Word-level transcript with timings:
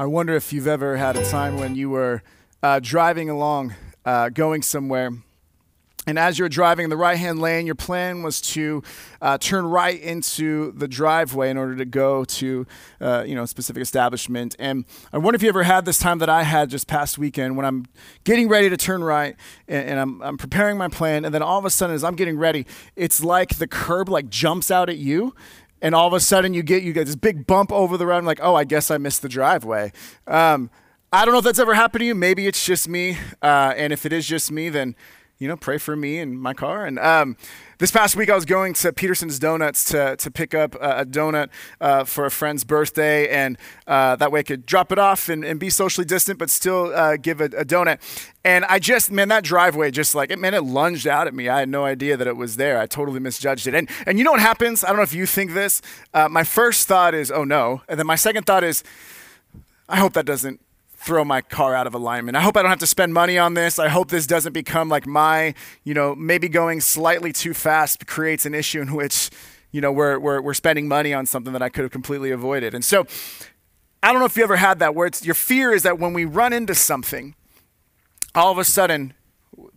I 0.00 0.06
wonder 0.06 0.36
if 0.36 0.52
you've 0.52 0.68
ever 0.68 0.96
had 0.96 1.16
a 1.16 1.28
time 1.28 1.56
when 1.56 1.74
you 1.74 1.90
were 1.90 2.22
uh, 2.62 2.78
driving 2.80 3.28
along, 3.28 3.74
uh, 4.04 4.28
going 4.28 4.62
somewhere, 4.62 5.10
and 6.06 6.18
as 6.18 6.38
you're 6.38 6.48
driving 6.48 6.84
in 6.84 6.90
the 6.90 6.96
right 6.96 7.18
hand 7.18 7.40
lane, 7.40 7.66
your 7.66 7.74
plan 7.74 8.22
was 8.22 8.40
to 8.40 8.84
uh, 9.20 9.38
turn 9.38 9.66
right 9.66 10.00
into 10.00 10.70
the 10.70 10.86
driveway 10.86 11.50
in 11.50 11.58
order 11.58 11.74
to 11.74 11.84
go 11.84 12.24
to 12.24 12.64
uh, 13.00 13.24
you 13.26 13.34
know 13.34 13.42
a 13.42 13.46
specific 13.48 13.82
establishment. 13.82 14.54
And 14.60 14.84
I 15.12 15.18
wonder 15.18 15.34
if 15.34 15.42
you 15.42 15.48
ever 15.48 15.64
had 15.64 15.84
this 15.84 15.98
time 15.98 16.18
that 16.20 16.30
I 16.30 16.44
had 16.44 16.70
just 16.70 16.86
past 16.86 17.18
weekend 17.18 17.56
when 17.56 17.66
I'm 17.66 17.84
getting 18.22 18.48
ready 18.48 18.70
to 18.70 18.76
turn 18.76 19.02
right 19.02 19.34
and, 19.66 19.88
and 19.90 20.00
I'm, 20.00 20.22
I'm 20.22 20.38
preparing 20.38 20.78
my 20.78 20.88
plan, 20.88 21.24
and 21.24 21.34
then 21.34 21.42
all 21.42 21.58
of 21.58 21.64
a 21.64 21.70
sudden 21.70 21.96
as 21.96 22.04
I'm 22.04 22.14
getting 22.14 22.38
ready, 22.38 22.66
it's 22.94 23.22
like 23.22 23.56
the 23.56 23.66
curb 23.66 24.08
like 24.08 24.30
jumps 24.30 24.70
out 24.70 24.88
at 24.88 24.96
you 24.98 25.34
and 25.80 25.94
all 25.94 26.06
of 26.06 26.12
a 26.12 26.20
sudden 26.20 26.54
you 26.54 26.62
get 26.62 26.82
you 26.82 26.92
get 26.92 27.06
this 27.06 27.16
big 27.16 27.46
bump 27.46 27.72
over 27.72 27.96
the 27.96 28.06
road. 28.06 28.24
like, 28.24 28.40
oh, 28.42 28.54
I 28.54 28.64
guess 28.64 28.90
I 28.90 28.98
missed 28.98 29.22
the 29.22 29.28
driveway. 29.28 29.92
Um, 30.26 30.70
I 31.12 31.24
don't 31.24 31.32
know 31.32 31.38
if 31.38 31.44
that's 31.44 31.58
ever 31.58 31.74
happened 31.74 32.00
to 32.00 32.06
you. 32.06 32.14
Maybe 32.14 32.46
it's 32.46 32.64
just 32.64 32.88
me, 32.88 33.16
uh, 33.42 33.72
and 33.76 33.92
if 33.92 34.04
it 34.04 34.12
is 34.12 34.26
just 34.26 34.52
me, 34.52 34.68
then 34.68 34.94
you 35.38 35.46
know, 35.46 35.56
pray 35.56 35.78
for 35.78 35.94
me 35.94 36.18
and 36.18 36.40
my 36.40 36.52
car. 36.52 36.84
And 36.84 36.98
um, 36.98 37.36
this 37.78 37.92
past 37.92 38.16
week, 38.16 38.28
I 38.28 38.34
was 38.34 38.44
going 38.44 38.74
to 38.74 38.92
Peterson's 38.92 39.38
Donuts 39.38 39.84
to, 39.84 40.16
to 40.16 40.30
pick 40.32 40.52
up 40.52 40.74
a, 40.74 41.00
a 41.00 41.06
donut 41.06 41.48
uh, 41.80 42.02
for 42.02 42.26
a 42.26 42.30
friend's 42.30 42.64
birthday, 42.64 43.28
and 43.28 43.56
uh, 43.86 44.16
that 44.16 44.32
way 44.32 44.40
I 44.40 44.42
could 44.42 44.66
drop 44.66 44.90
it 44.90 44.98
off 44.98 45.28
and, 45.28 45.44
and 45.44 45.60
be 45.60 45.70
socially 45.70 46.04
distant, 46.04 46.40
but 46.40 46.50
still 46.50 46.92
uh, 46.92 47.16
give 47.16 47.40
a, 47.40 47.44
a, 47.44 47.64
donut. 47.64 48.00
And 48.44 48.64
I 48.64 48.80
just, 48.80 49.12
man, 49.12 49.28
that 49.28 49.44
driveway 49.44 49.92
just 49.92 50.14
like, 50.14 50.32
it, 50.32 50.40
man, 50.40 50.54
it 50.54 50.64
lunged 50.64 51.06
out 51.06 51.28
at 51.28 51.34
me. 51.34 51.48
I 51.48 51.60
had 51.60 51.68
no 51.68 51.84
idea 51.84 52.16
that 52.16 52.26
it 52.26 52.36
was 52.36 52.56
there. 52.56 52.80
I 52.80 52.86
totally 52.86 53.20
misjudged 53.20 53.68
it. 53.68 53.74
And, 53.74 53.88
and 54.06 54.18
you 54.18 54.24
know 54.24 54.32
what 54.32 54.40
happens? 54.40 54.82
I 54.82 54.88
don't 54.88 54.96
know 54.96 55.02
if 55.02 55.14
you 55.14 55.26
think 55.26 55.52
this. 55.52 55.80
Uh, 56.12 56.28
my 56.28 56.42
first 56.42 56.88
thought 56.88 57.14
is, 57.14 57.30
oh 57.30 57.44
no. 57.44 57.82
And 57.88 57.98
then 57.98 58.06
my 58.06 58.16
second 58.16 58.44
thought 58.44 58.64
is, 58.64 58.82
I 59.88 59.96
hope 59.98 60.14
that 60.14 60.26
doesn't 60.26 60.60
throw 60.98 61.24
my 61.24 61.40
car 61.40 61.76
out 61.76 61.86
of 61.86 61.94
alignment. 61.94 62.36
I 62.36 62.40
hope 62.40 62.56
I 62.56 62.62
don't 62.62 62.70
have 62.70 62.80
to 62.80 62.86
spend 62.86 63.14
money 63.14 63.38
on 63.38 63.54
this. 63.54 63.78
I 63.78 63.88
hope 63.88 64.08
this 64.08 64.26
doesn't 64.26 64.52
become 64.52 64.88
like 64.88 65.06
my, 65.06 65.54
you 65.84 65.94
know, 65.94 66.14
maybe 66.14 66.48
going 66.48 66.80
slightly 66.80 67.32
too 67.32 67.54
fast 67.54 68.06
creates 68.08 68.44
an 68.44 68.52
issue 68.52 68.80
in 68.80 68.92
which, 68.92 69.30
you 69.70 69.80
know, 69.80 69.92
we're, 69.92 70.18
we're, 70.18 70.40
we're 70.40 70.54
spending 70.54 70.88
money 70.88 71.14
on 71.14 71.24
something 71.24 71.52
that 71.52 71.62
I 71.62 71.68
could 71.68 71.82
have 71.82 71.92
completely 71.92 72.32
avoided. 72.32 72.74
And 72.74 72.84
so 72.84 73.06
I 74.02 74.10
don't 74.10 74.18
know 74.18 74.26
if 74.26 74.36
you 74.36 74.42
ever 74.42 74.56
had 74.56 74.80
that 74.80 74.96
where 74.96 75.06
it's 75.06 75.24
your 75.24 75.36
fear 75.36 75.72
is 75.72 75.84
that 75.84 76.00
when 76.00 76.14
we 76.14 76.24
run 76.24 76.52
into 76.52 76.74
something, 76.74 77.36
all 78.34 78.50
of 78.50 78.58
a 78.58 78.64
sudden 78.64 79.14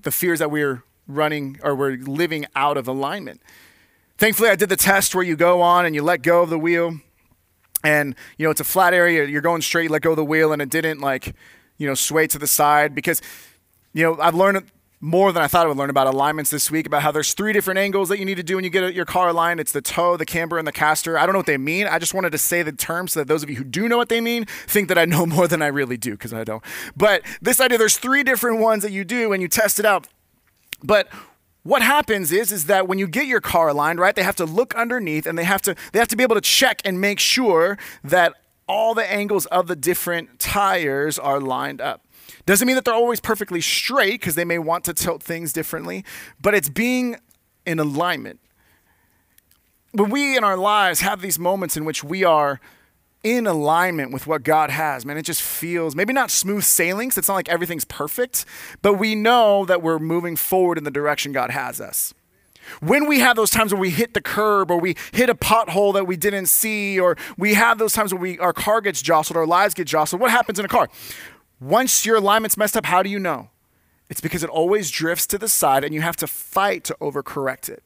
the 0.02 0.12
fear 0.12 0.34
is 0.34 0.40
that 0.40 0.50
we're 0.50 0.84
running 1.08 1.60
or 1.64 1.76
we're 1.76 1.98
living 1.98 2.48
out 2.56 2.78
of 2.78 2.88
alignment. 2.88 3.42
Thankfully, 4.18 4.50
I 4.50 4.56
did 4.56 4.70
the 4.70 4.76
test 4.76 5.14
where 5.14 5.24
you 5.24 5.36
go 5.36 5.62
on 5.62 5.86
and 5.86 5.94
you 5.94 6.02
let 6.02 6.24
go 6.24 6.42
of 6.42 6.50
the 6.50 6.60
wheel 6.60 7.00
and 7.84 8.16
you 8.38 8.46
know 8.46 8.52
it's 8.52 8.62
a 8.62 8.66
flat 8.66 8.94
area. 8.94 9.26
You're 9.26 9.42
going 9.42 9.62
straight 9.62 9.84
you 9.84 9.90
let 9.90 10.02
go 10.02 10.12
of 10.12 10.18
the 10.18 10.26
wheel 10.26 10.52
and 10.54 10.62
it 10.62 10.70
didn't 10.70 11.00
like 11.00 11.36
you 11.78 11.88
know 11.88 11.96
sway 11.96 12.28
to 12.28 12.38
the 12.38 12.48
side 12.48 12.94
because 12.94 13.22
you 13.94 14.04
know 14.04 14.18
i've 14.22 14.36
learned 14.36 14.64
more 15.04 15.32
than 15.32 15.42
i 15.42 15.48
thought 15.48 15.66
i 15.66 15.68
would 15.68 15.78
learn 15.78 15.90
about 15.90 16.06
alignments 16.06 16.52
this 16.52 16.70
week 16.70 16.86
about 16.86 17.02
how 17.02 17.12
there's 17.12 17.34
three 17.34 17.52
different 17.52 17.80
angles 17.80 18.08
that 18.08 18.20
you 18.20 18.26
need 18.26 18.36
to 18.36 18.44
do 18.44 18.56
when 18.56 18.64
you 18.64 18.70
get 18.70 18.94
your 18.94 19.06
car 19.06 19.30
aligned. 19.30 19.60
It's 19.60 19.72
the 19.72 19.82
toe 19.82 20.16
the 20.16 20.26
camber 20.26 20.60
and 20.60 20.68
the 20.68 20.72
caster. 20.72 21.18
I 21.18 21.26
don't 21.26 21.34
know 21.34 21.40
what 21.40 21.48
they 21.48 21.58
mean. 21.58 21.88
I 21.88 21.98
just 21.98 22.14
wanted 22.14 22.32
to 22.34 22.38
say 22.38 22.62
the 22.62 22.72
terms 22.72 23.14
so 23.14 23.22
that 23.22 23.28
those 23.28 23.42
of 23.42 23.50
you 23.50 23.56
who 23.56 23.64
do 23.64 23.90
know 23.90 23.98
what 23.98 24.10
they 24.10 24.22
mean 24.22 24.46
think 24.46 24.90
that 24.90 24.98
i 25.00 25.06
know 25.06 25.26
more 25.38 25.48
than 25.48 25.64
i 25.64 25.68
really 25.68 25.98
do 25.98 26.12
because 26.12 26.34
i 26.34 26.44
don't. 26.44 26.64
But 26.96 27.24
this 27.42 27.60
idea 27.60 27.80
there's 27.80 27.98
three 27.98 28.24
different 28.24 28.60
ones 28.60 28.84
that 28.84 28.92
you 28.92 29.04
do 29.04 29.34
and 29.34 29.42
you 29.42 29.48
test 29.48 29.80
it 29.80 29.86
out. 29.86 30.08
But 30.84 31.08
what 31.64 31.82
happens 31.82 32.32
is 32.32 32.52
is 32.52 32.66
that 32.66 32.88
when 32.88 32.98
you 32.98 33.08
get 33.08 33.28
your 33.28 33.42
car 33.42 33.70
aligned 33.70 34.00
right 34.00 34.16
they 34.16 34.24
have 34.24 34.36
to 34.36 34.46
look 34.46 34.74
underneath 34.76 35.26
and 35.26 35.38
they 35.38 35.44
have 35.44 35.62
to 35.62 35.76
they 35.92 36.00
have 36.00 36.08
to 36.08 36.16
be 36.16 36.24
able 36.24 36.36
to 36.36 36.42
check 36.42 36.82
and 36.86 37.00
make 37.00 37.20
sure 37.20 37.78
that 38.04 38.34
all 38.68 38.94
the 38.94 39.12
angles 39.12 39.46
of 39.48 39.68
the 39.68 39.76
different 39.76 40.40
tires 40.40 41.20
are 41.20 41.42
lined 41.42 41.82
up. 41.82 42.06
Doesn't 42.46 42.66
mean 42.66 42.76
that 42.76 42.86
they're 42.86 42.94
always 42.94 43.20
perfectly 43.20 43.60
straight 43.60 44.22
because 44.22 44.36
they 44.36 44.46
may 44.46 44.60
want 44.60 44.86
to 44.86 44.94
tilt 44.94 45.22
things 45.22 45.54
differently 45.54 46.04
but 46.42 46.54
it's 46.54 46.70
being 46.70 47.18
in 47.66 47.80
alignment. 47.80 48.40
When 49.92 50.10
we 50.10 50.38
in 50.38 50.44
our 50.44 50.58
lives 50.58 51.02
have 51.02 51.22
these 51.22 51.38
moments 51.38 51.76
in 51.78 51.86
which 51.86 52.04
we 52.04 52.24
are 52.24 52.60
in 53.24 53.46
alignment 53.46 54.12
with 54.12 54.26
what 54.26 54.44
God 54.44 54.70
has, 54.70 55.06
man. 55.06 55.18
It 55.18 55.24
just 55.24 55.42
feels 55.42 55.96
maybe 55.96 56.14
not 56.14 56.32
smooth 56.32 56.64
sailing, 56.64 57.12
so 57.12 57.20
it's 57.20 57.28
not 57.28 57.36
like 57.36 57.50
everything's 57.50 57.86
perfect, 57.86 58.46
but 58.82 58.96
we 58.96 59.16
know 59.16 59.66
that 59.66 59.82
we're 59.82 60.00
moving 60.00 60.36
forward 60.36 60.78
in 60.78 60.84
the 60.84 60.92
direction 60.92 61.32
God 61.32 61.52
has 61.52 61.80
us. 61.80 62.14
When 62.80 63.08
we 63.08 63.20
have 63.20 63.36
those 63.36 63.50
times 63.50 63.74
where 63.74 63.82
we 63.82 63.90
hit 63.90 64.14
the 64.14 64.22
curb 64.22 64.72
or 64.72 64.80
we 64.80 64.96
hit 65.12 65.30
a 65.30 65.36
pothole 65.36 65.94
that 65.94 66.08
we 66.08 66.16
didn't 66.16 66.46
see, 66.46 67.00
or 67.00 67.18
we 67.38 67.54
have 67.56 67.78
those 67.78 67.94
times 67.94 68.14
where 68.14 68.22
we, 68.22 68.40
our 68.40 68.54
car 68.54 68.82
gets 68.82 69.02
jostled, 69.02 69.38
our 69.38 69.48
lives 69.48 69.74
get 69.74 69.88
jostled, 69.88 70.22
what 70.22 70.32
happens 70.32 70.60
in 70.60 70.66
a 70.66 70.70
car? 70.70 70.90
Once 71.60 72.06
your 72.06 72.18
alignment's 72.18 72.58
messed 72.58 72.78
up, 72.78 72.86
how 72.86 73.04
do 73.04 73.10
you 73.10 73.20
know? 73.20 73.50
It's 74.10 74.22
because 74.22 74.44
it 74.44 74.50
always 74.50 74.92
drifts 74.92 75.26
to 75.28 75.38
the 75.38 75.48
side 75.48 75.84
and 75.84 75.94
you 75.94 76.02
have 76.02 76.18
to 76.18 76.28
fight 76.28 76.84
to 76.86 76.98
overcorrect 77.00 77.70
it. 77.70 77.84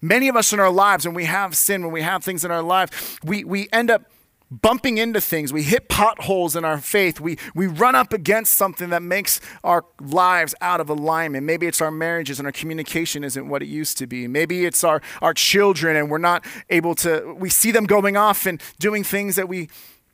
Many 0.00 0.28
of 0.28 0.36
us 0.36 0.52
in 0.52 0.60
our 0.60 0.70
lives, 0.70 1.06
when 1.06 1.14
we 1.14 1.24
have 1.24 1.56
sin, 1.56 1.82
when 1.82 1.92
we 1.92 2.02
have 2.02 2.22
things 2.22 2.44
in 2.44 2.50
our 2.50 2.62
life, 2.62 3.18
we, 3.24 3.44
we 3.44 3.68
end 3.72 3.90
up 3.90 4.02
bumping 4.50 4.96
into 4.96 5.20
things. 5.20 5.52
We 5.52 5.62
hit 5.62 5.88
potholes 5.88 6.56
in 6.56 6.64
our 6.64 6.78
faith. 6.78 7.20
We, 7.20 7.36
we 7.54 7.66
run 7.66 7.94
up 7.94 8.12
against 8.12 8.54
something 8.54 8.88
that 8.90 9.02
makes 9.02 9.40
our 9.62 9.84
lives 10.00 10.54
out 10.60 10.80
of 10.80 10.88
alignment. 10.88 11.44
Maybe 11.44 11.66
it's 11.66 11.80
our 11.80 11.90
marriages 11.90 12.38
and 12.38 12.46
our 12.46 12.52
communication 12.52 13.24
isn't 13.24 13.48
what 13.48 13.62
it 13.62 13.66
used 13.66 13.98
to 13.98 14.06
be. 14.06 14.26
Maybe 14.26 14.64
it's 14.64 14.84
our, 14.84 15.02
our 15.20 15.34
children 15.34 15.96
and 15.96 16.10
we're 16.10 16.18
not 16.18 16.44
able 16.70 16.94
to, 16.96 17.34
we 17.38 17.50
see 17.50 17.70
them 17.70 17.84
going 17.84 18.16
off 18.16 18.46
and 18.46 18.62
doing 18.78 19.04
things 19.04 19.36
that 19.36 19.48
we, 19.48 19.68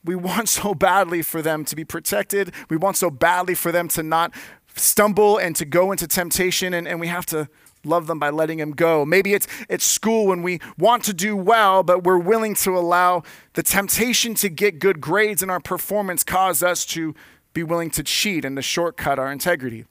we 0.05 0.16
want 0.16 0.49
so 0.49 0.75
badly 0.75 1.22
for 1.22 1.41
them 1.41 1.65
to 1.66 1.77
be 1.77 1.84
protected. 1.84 2.53
We 2.69 2.77
want 2.77 2.97
so 2.97 3.11
badly 3.11 3.55
for 3.55 3.71
them 3.71 3.89
to 3.89 4.03
not 4.03 4.34
stumble 4.75 5.39
and 5.39 5.55
to 5.56 5.65
go 5.65 5.93
into 5.93 6.09
temptation. 6.09 6.75
And, 6.75 6.89
and 6.89 6.99
we 6.99 7.06
have 7.06 7.27
to 7.27 7.49
love 7.84 8.06
them 8.06 8.19
by 8.19 8.31
letting 8.31 8.59
them 8.59 8.72
go. 8.72 9.05
Maybe 9.05 9.34
it's 9.34 9.47
at 9.69 9.81
school 9.81 10.27
when 10.27 10.43
we 10.43 10.61
want 10.78 11.05
to 11.05 11.12
do 11.12 11.37
well, 11.37 11.83
but 11.83 12.05
we're 12.05 12.19
willing 12.19 12.55
to 12.56 12.77
allow 12.77 13.22
the 13.55 13.62
temptation 13.62 14.34
to 14.37 14.49
get 14.49 14.78
good 14.78 15.00
grades 15.00 15.43
in 15.43 15.50
our 15.50 15.61
performance 15.61 16.25
cause 16.25 16.62
us 16.62 16.84
to 16.87 17.15
be 17.53 17.62
willing 17.62 17.91
to 17.91 18.03
cheat 18.03 18.45
and 18.45 18.56
to 18.56 18.62
shortcut 18.62 19.19
our 19.19 19.31
integrity. 19.31 19.87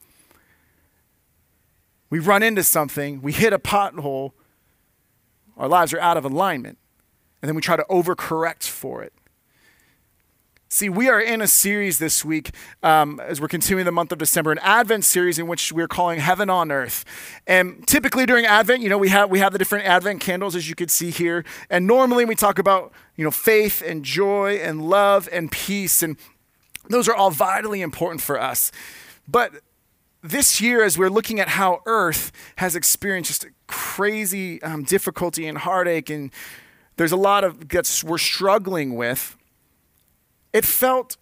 We 2.09 2.19
run 2.19 2.43
into 2.43 2.63
something, 2.63 3.21
we 3.21 3.31
hit 3.31 3.53
a 3.53 3.59
pothole, 3.59 4.33
our 5.57 5.67
lives 5.67 5.93
are 5.93 5.99
out 5.99 6.17
of 6.17 6.25
alignment, 6.25 6.77
and 7.41 7.47
then 7.49 7.55
we 7.55 7.61
try 7.61 7.75
to 7.75 7.85
overcorrect 7.89 8.67
for 8.67 9.01
it. 9.01 9.13
See, 10.73 10.89
we 10.89 11.07
are 11.07 11.21
in 11.21 11.39
a 11.39 11.47
series 11.47 11.99
this 11.99 12.25
week 12.25 12.49
um, 12.81 13.19
as 13.19 13.39
we're 13.39 13.47
continuing 13.47 13.85
the 13.85 13.91
month 13.91 14.11
of 14.11 14.17
December, 14.17 14.51
an 14.51 14.57
Advent 14.63 15.05
series 15.05 15.37
in 15.37 15.45
which 15.45 15.71
we're 15.71 15.87
calling 15.87 16.19
Heaven 16.19 16.49
on 16.49 16.71
Earth. 16.71 17.05
And 17.45 17.85
typically 17.87 18.25
during 18.25 18.47
Advent, 18.47 18.81
you 18.81 18.89
know, 18.89 18.97
we 18.97 19.09
have 19.09 19.29
we 19.29 19.37
have 19.37 19.53
the 19.53 19.59
different 19.59 19.85
Advent 19.85 20.19
candles 20.19 20.55
as 20.55 20.67
you 20.67 20.73
can 20.73 20.87
see 20.87 21.11
here. 21.11 21.45
And 21.69 21.85
normally 21.85 22.25
we 22.25 22.33
talk 22.33 22.57
about 22.57 22.91
you 23.15 23.23
know 23.23 23.29
faith 23.29 23.83
and 23.85 24.03
joy 24.03 24.55
and 24.55 24.89
love 24.89 25.29
and 25.31 25.51
peace, 25.51 26.01
and 26.01 26.17
those 26.89 27.07
are 27.07 27.13
all 27.13 27.29
vitally 27.29 27.83
important 27.83 28.21
for 28.21 28.41
us. 28.41 28.71
But 29.27 29.51
this 30.23 30.59
year, 30.59 30.83
as 30.83 30.97
we're 30.97 31.11
looking 31.11 31.39
at 31.39 31.49
how 31.49 31.83
Earth 31.85 32.31
has 32.55 32.75
experienced 32.75 33.29
just 33.29 33.45
crazy 33.67 34.59
um, 34.63 34.85
difficulty 34.85 35.45
and 35.45 35.59
heartache, 35.59 36.09
and 36.09 36.31
there's 36.95 37.11
a 37.11 37.15
lot 37.15 37.43
of 37.43 37.69
that 37.69 38.03
we're 38.03 38.17
struggling 38.17 38.95
with 38.95 39.37
it 40.53 40.63
felt 40.65 41.17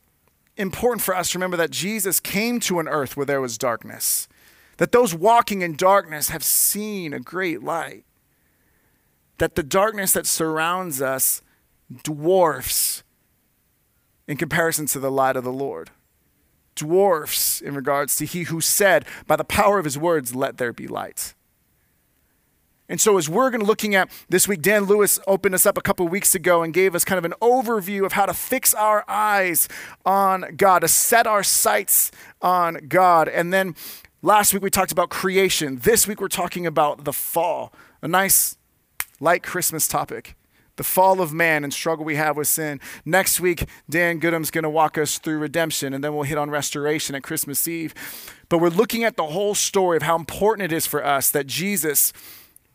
important 0.57 1.01
for 1.01 1.15
us 1.15 1.31
to 1.31 1.37
remember 1.37 1.57
that 1.57 1.71
Jesus 1.71 2.19
came 2.19 2.59
to 2.59 2.79
an 2.79 2.87
earth 2.87 3.15
where 3.15 3.25
there 3.25 3.41
was 3.41 3.57
darkness, 3.57 4.27
that 4.77 4.91
those 4.91 5.15
walking 5.15 5.61
in 5.61 5.75
darkness 5.75 6.29
have 6.29 6.43
seen 6.43 7.13
a 7.13 7.19
great 7.19 7.63
light, 7.63 8.03
that 9.37 9.55
the 9.55 9.63
darkness 9.63 10.11
that 10.11 10.27
surrounds 10.27 11.01
us 11.01 11.41
dwarfs 12.03 13.03
in 14.27 14.37
comparison 14.37 14.85
to 14.87 14.99
the 14.99 15.11
light 15.11 15.35
of 15.35 15.43
the 15.43 15.51
Lord, 15.51 15.89
dwarfs 16.75 17.61
in 17.61 17.73
regards 17.73 18.15
to 18.17 18.25
he 18.25 18.43
who 18.43 18.61
said, 18.61 19.05
by 19.27 19.35
the 19.35 19.43
power 19.43 19.79
of 19.79 19.85
his 19.85 19.97
words, 19.97 20.35
let 20.35 20.57
there 20.57 20.73
be 20.73 20.87
light. 20.87 21.33
And 22.91 22.99
so, 22.99 23.17
as 23.17 23.29
we're 23.29 23.49
going 23.51 23.61
to 23.61 23.65
looking 23.65 23.95
at 23.95 24.11
this 24.27 24.49
week, 24.49 24.61
Dan 24.61 24.83
Lewis 24.83 25.17
opened 25.25 25.55
us 25.55 25.65
up 25.65 25.77
a 25.77 25.81
couple 25.81 26.05
weeks 26.09 26.35
ago 26.35 26.61
and 26.61 26.73
gave 26.73 26.93
us 26.93 27.05
kind 27.05 27.17
of 27.17 27.23
an 27.23 27.33
overview 27.41 28.05
of 28.05 28.11
how 28.11 28.25
to 28.25 28.33
fix 28.33 28.73
our 28.73 29.05
eyes 29.07 29.69
on 30.05 30.57
God, 30.57 30.79
to 30.79 30.89
set 30.89 31.25
our 31.25 31.41
sights 31.41 32.11
on 32.41 32.89
God. 32.89 33.29
And 33.29 33.53
then 33.53 33.75
last 34.21 34.53
week 34.53 34.61
we 34.61 34.69
talked 34.69 34.91
about 34.91 35.09
creation. 35.09 35.79
This 35.83 36.05
week 36.05 36.19
we're 36.19 36.27
talking 36.27 36.67
about 36.67 37.05
the 37.05 37.13
fall, 37.13 37.71
a 38.01 38.09
nice 38.09 38.57
light 39.21 39.41
Christmas 39.41 39.87
topic. 39.87 40.35
The 40.75 40.83
fall 40.83 41.21
of 41.21 41.31
man 41.31 41.63
and 41.63 41.73
struggle 41.73 42.03
we 42.03 42.15
have 42.15 42.35
with 42.35 42.47
sin. 42.47 42.81
Next 43.05 43.39
week, 43.39 43.69
Dan 43.89 44.19
Goodham's 44.19 44.51
going 44.51 44.63
to 44.63 44.69
walk 44.69 44.97
us 44.97 45.17
through 45.17 45.37
redemption, 45.37 45.93
and 45.93 46.03
then 46.03 46.13
we'll 46.13 46.23
hit 46.23 46.37
on 46.37 46.49
restoration 46.49 47.15
at 47.15 47.23
Christmas 47.23 47.67
Eve. 47.67 47.93
But 48.49 48.57
we're 48.57 48.69
looking 48.69 49.03
at 49.03 49.15
the 49.15 49.27
whole 49.27 49.53
story 49.53 49.95
of 49.95 50.03
how 50.03 50.17
important 50.17 50.71
it 50.71 50.75
is 50.75 50.87
for 50.87 51.05
us 51.05 51.29
that 51.31 51.45
Jesus 51.45 52.11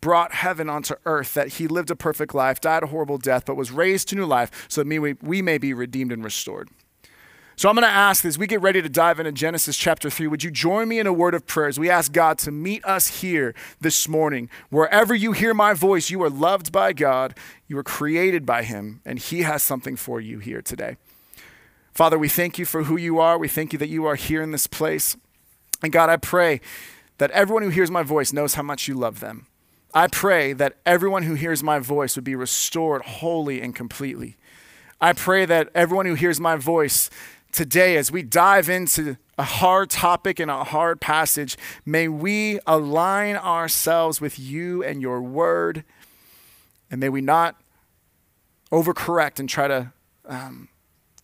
brought 0.06 0.34
heaven 0.34 0.70
onto 0.70 0.94
earth, 1.04 1.34
that 1.34 1.54
he 1.54 1.66
lived 1.66 1.90
a 1.90 1.96
perfect 1.96 2.32
life, 2.32 2.60
died 2.60 2.84
a 2.84 2.86
horrible 2.86 3.18
death, 3.18 3.44
but 3.44 3.56
was 3.56 3.72
raised 3.72 4.06
to 4.06 4.14
new 4.14 4.24
life 4.24 4.64
so 4.68 4.84
that 4.84 5.16
we, 5.20 5.42
may 5.42 5.58
be 5.58 5.74
redeemed 5.74 6.12
and 6.12 6.22
restored. 6.22 6.68
So 7.56 7.68
I'm 7.68 7.74
going 7.74 7.82
to 7.82 7.88
ask 7.88 8.24
as 8.24 8.38
we 8.38 8.46
get 8.46 8.60
ready 8.60 8.80
to 8.80 8.88
dive 8.88 9.18
into 9.18 9.32
Genesis 9.32 9.76
chapter 9.76 10.08
3, 10.08 10.28
would 10.28 10.44
you 10.44 10.52
join 10.52 10.86
me 10.86 11.00
in 11.00 11.08
a 11.08 11.12
word 11.12 11.34
of 11.34 11.44
prayer 11.48 11.66
as 11.66 11.80
we 11.80 11.90
ask 11.90 12.12
God 12.12 12.38
to 12.38 12.52
meet 12.52 12.84
us 12.84 13.20
here 13.20 13.52
this 13.80 14.06
morning? 14.06 14.48
Wherever 14.70 15.12
you 15.12 15.32
hear 15.32 15.52
my 15.52 15.74
voice, 15.74 16.08
you 16.08 16.22
are 16.22 16.30
loved 16.30 16.70
by 16.70 16.92
God, 16.92 17.36
you 17.66 17.76
are 17.76 17.82
created 17.82 18.46
by 18.46 18.62
Him, 18.62 19.00
and 19.04 19.18
He 19.18 19.42
has 19.42 19.60
something 19.60 19.96
for 19.96 20.20
you 20.20 20.38
here 20.38 20.62
today. 20.62 20.98
Father, 21.92 22.16
we 22.16 22.28
thank 22.28 22.60
you 22.60 22.64
for 22.64 22.84
who 22.84 22.96
you 22.96 23.18
are. 23.18 23.38
We 23.38 23.48
thank 23.48 23.72
you 23.72 23.78
that 23.80 23.88
you 23.88 24.04
are 24.04 24.14
here 24.14 24.40
in 24.40 24.52
this 24.52 24.68
place. 24.68 25.16
And 25.82 25.90
God, 25.90 26.08
I 26.08 26.16
pray 26.16 26.60
that 27.18 27.32
everyone 27.32 27.64
who 27.64 27.70
hears 27.70 27.90
my 27.90 28.04
voice 28.04 28.32
knows 28.32 28.54
how 28.54 28.62
much 28.62 28.86
you 28.86 28.94
love 28.94 29.18
them. 29.18 29.48
I 29.94 30.08
pray 30.08 30.52
that 30.52 30.76
everyone 30.84 31.22
who 31.22 31.34
hears 31.34 31.62
my 31.62 31.78
voice 31.78 32.16
would 32.16 32.24
be 32.24 32.34
restored 32.34 33.02
wholly 33.02 33.60
and 33.60 33.74
completely. 33.74 34.36
I 35.00 35.12
pray 35.12 35.46
that 35.46 35.70
everyone 35.74 36.06
who 36.06 36.14
hears 36.14 36.40
my 36.40 36.56
voice 36.56 37.10
today, 37.52 37.96
as 37.96 38.12
we 38.12 38.22
dive 38.22 38.68
into 38.68 39.16
a 39.38 39.42
hard 39.42 39.90
topic 39.90 40.38
and 40.38 40.50
a 40.50 40.64
hard 40.64 41.00
passage, 41.00 41.56
may 41.84 42.08
we 42.08 42.58
align 42.66 43.36
ourselves 43.36 44.20
with 44.20 44.38
you 44.38 44.82
and 44.82 45.00
your 45.00 45.22
word, 45.22 45.84
and 46.90 47.00
may 47.00 47.08
we 47.08 47.20
not 47.20 47.56
overcorrect 48.72 49.38
and 49.38 49.48
try 49.48 49.68
to 49.68 49.92
um, 50.26 50.68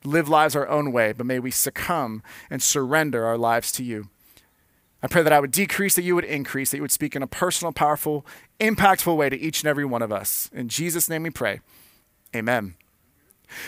live 0.04 0.28
lives 0.28 0.56
our 0.56 0.68
own 0.68 0.92
way, 0.92 1.12
but 1.12 1.26
may 1.26 1.38
we 1.38 1.50
succumb 1.50 2.22
and 2.50 2.62
surrender 2.62 3.24
our 3.24 3.38
lives 3.38 3.72
to 3.72 3.84
you. 3.84 4.08
I 5.02 5.08
pray 5.08 5.22
that 5.22 5.32
I 5.32 5.40
would 5.40 5.50
decrease, 5.50 5.94
that 5.96 6.02
you 6.02 6.14
would 6.14 6.24
increase, 6.24 6.70
that 6.70 6.76
you 6.76 6.82
would 6.82 6.92
speak 6.92 7.16
in 7.16 7.22
a 7.22 7.26
personal, 7.26 7.72
powerful, 7.72 8.24
impactful 8.60 9.16
way 9.16 9.28
to 9.28 9.38
each 9.38 9.62
and 9.62 9.68
every 9.68 9.84
one 9.84 10.02
of 10.02 10.12
us. 10.12 10.48
In 10.52 10.68
Jesus' 10.68 11.08
name 11.08 11.24
we 11.24 11.30
pray. 11.30 11.60
Amen. 12.34 12.76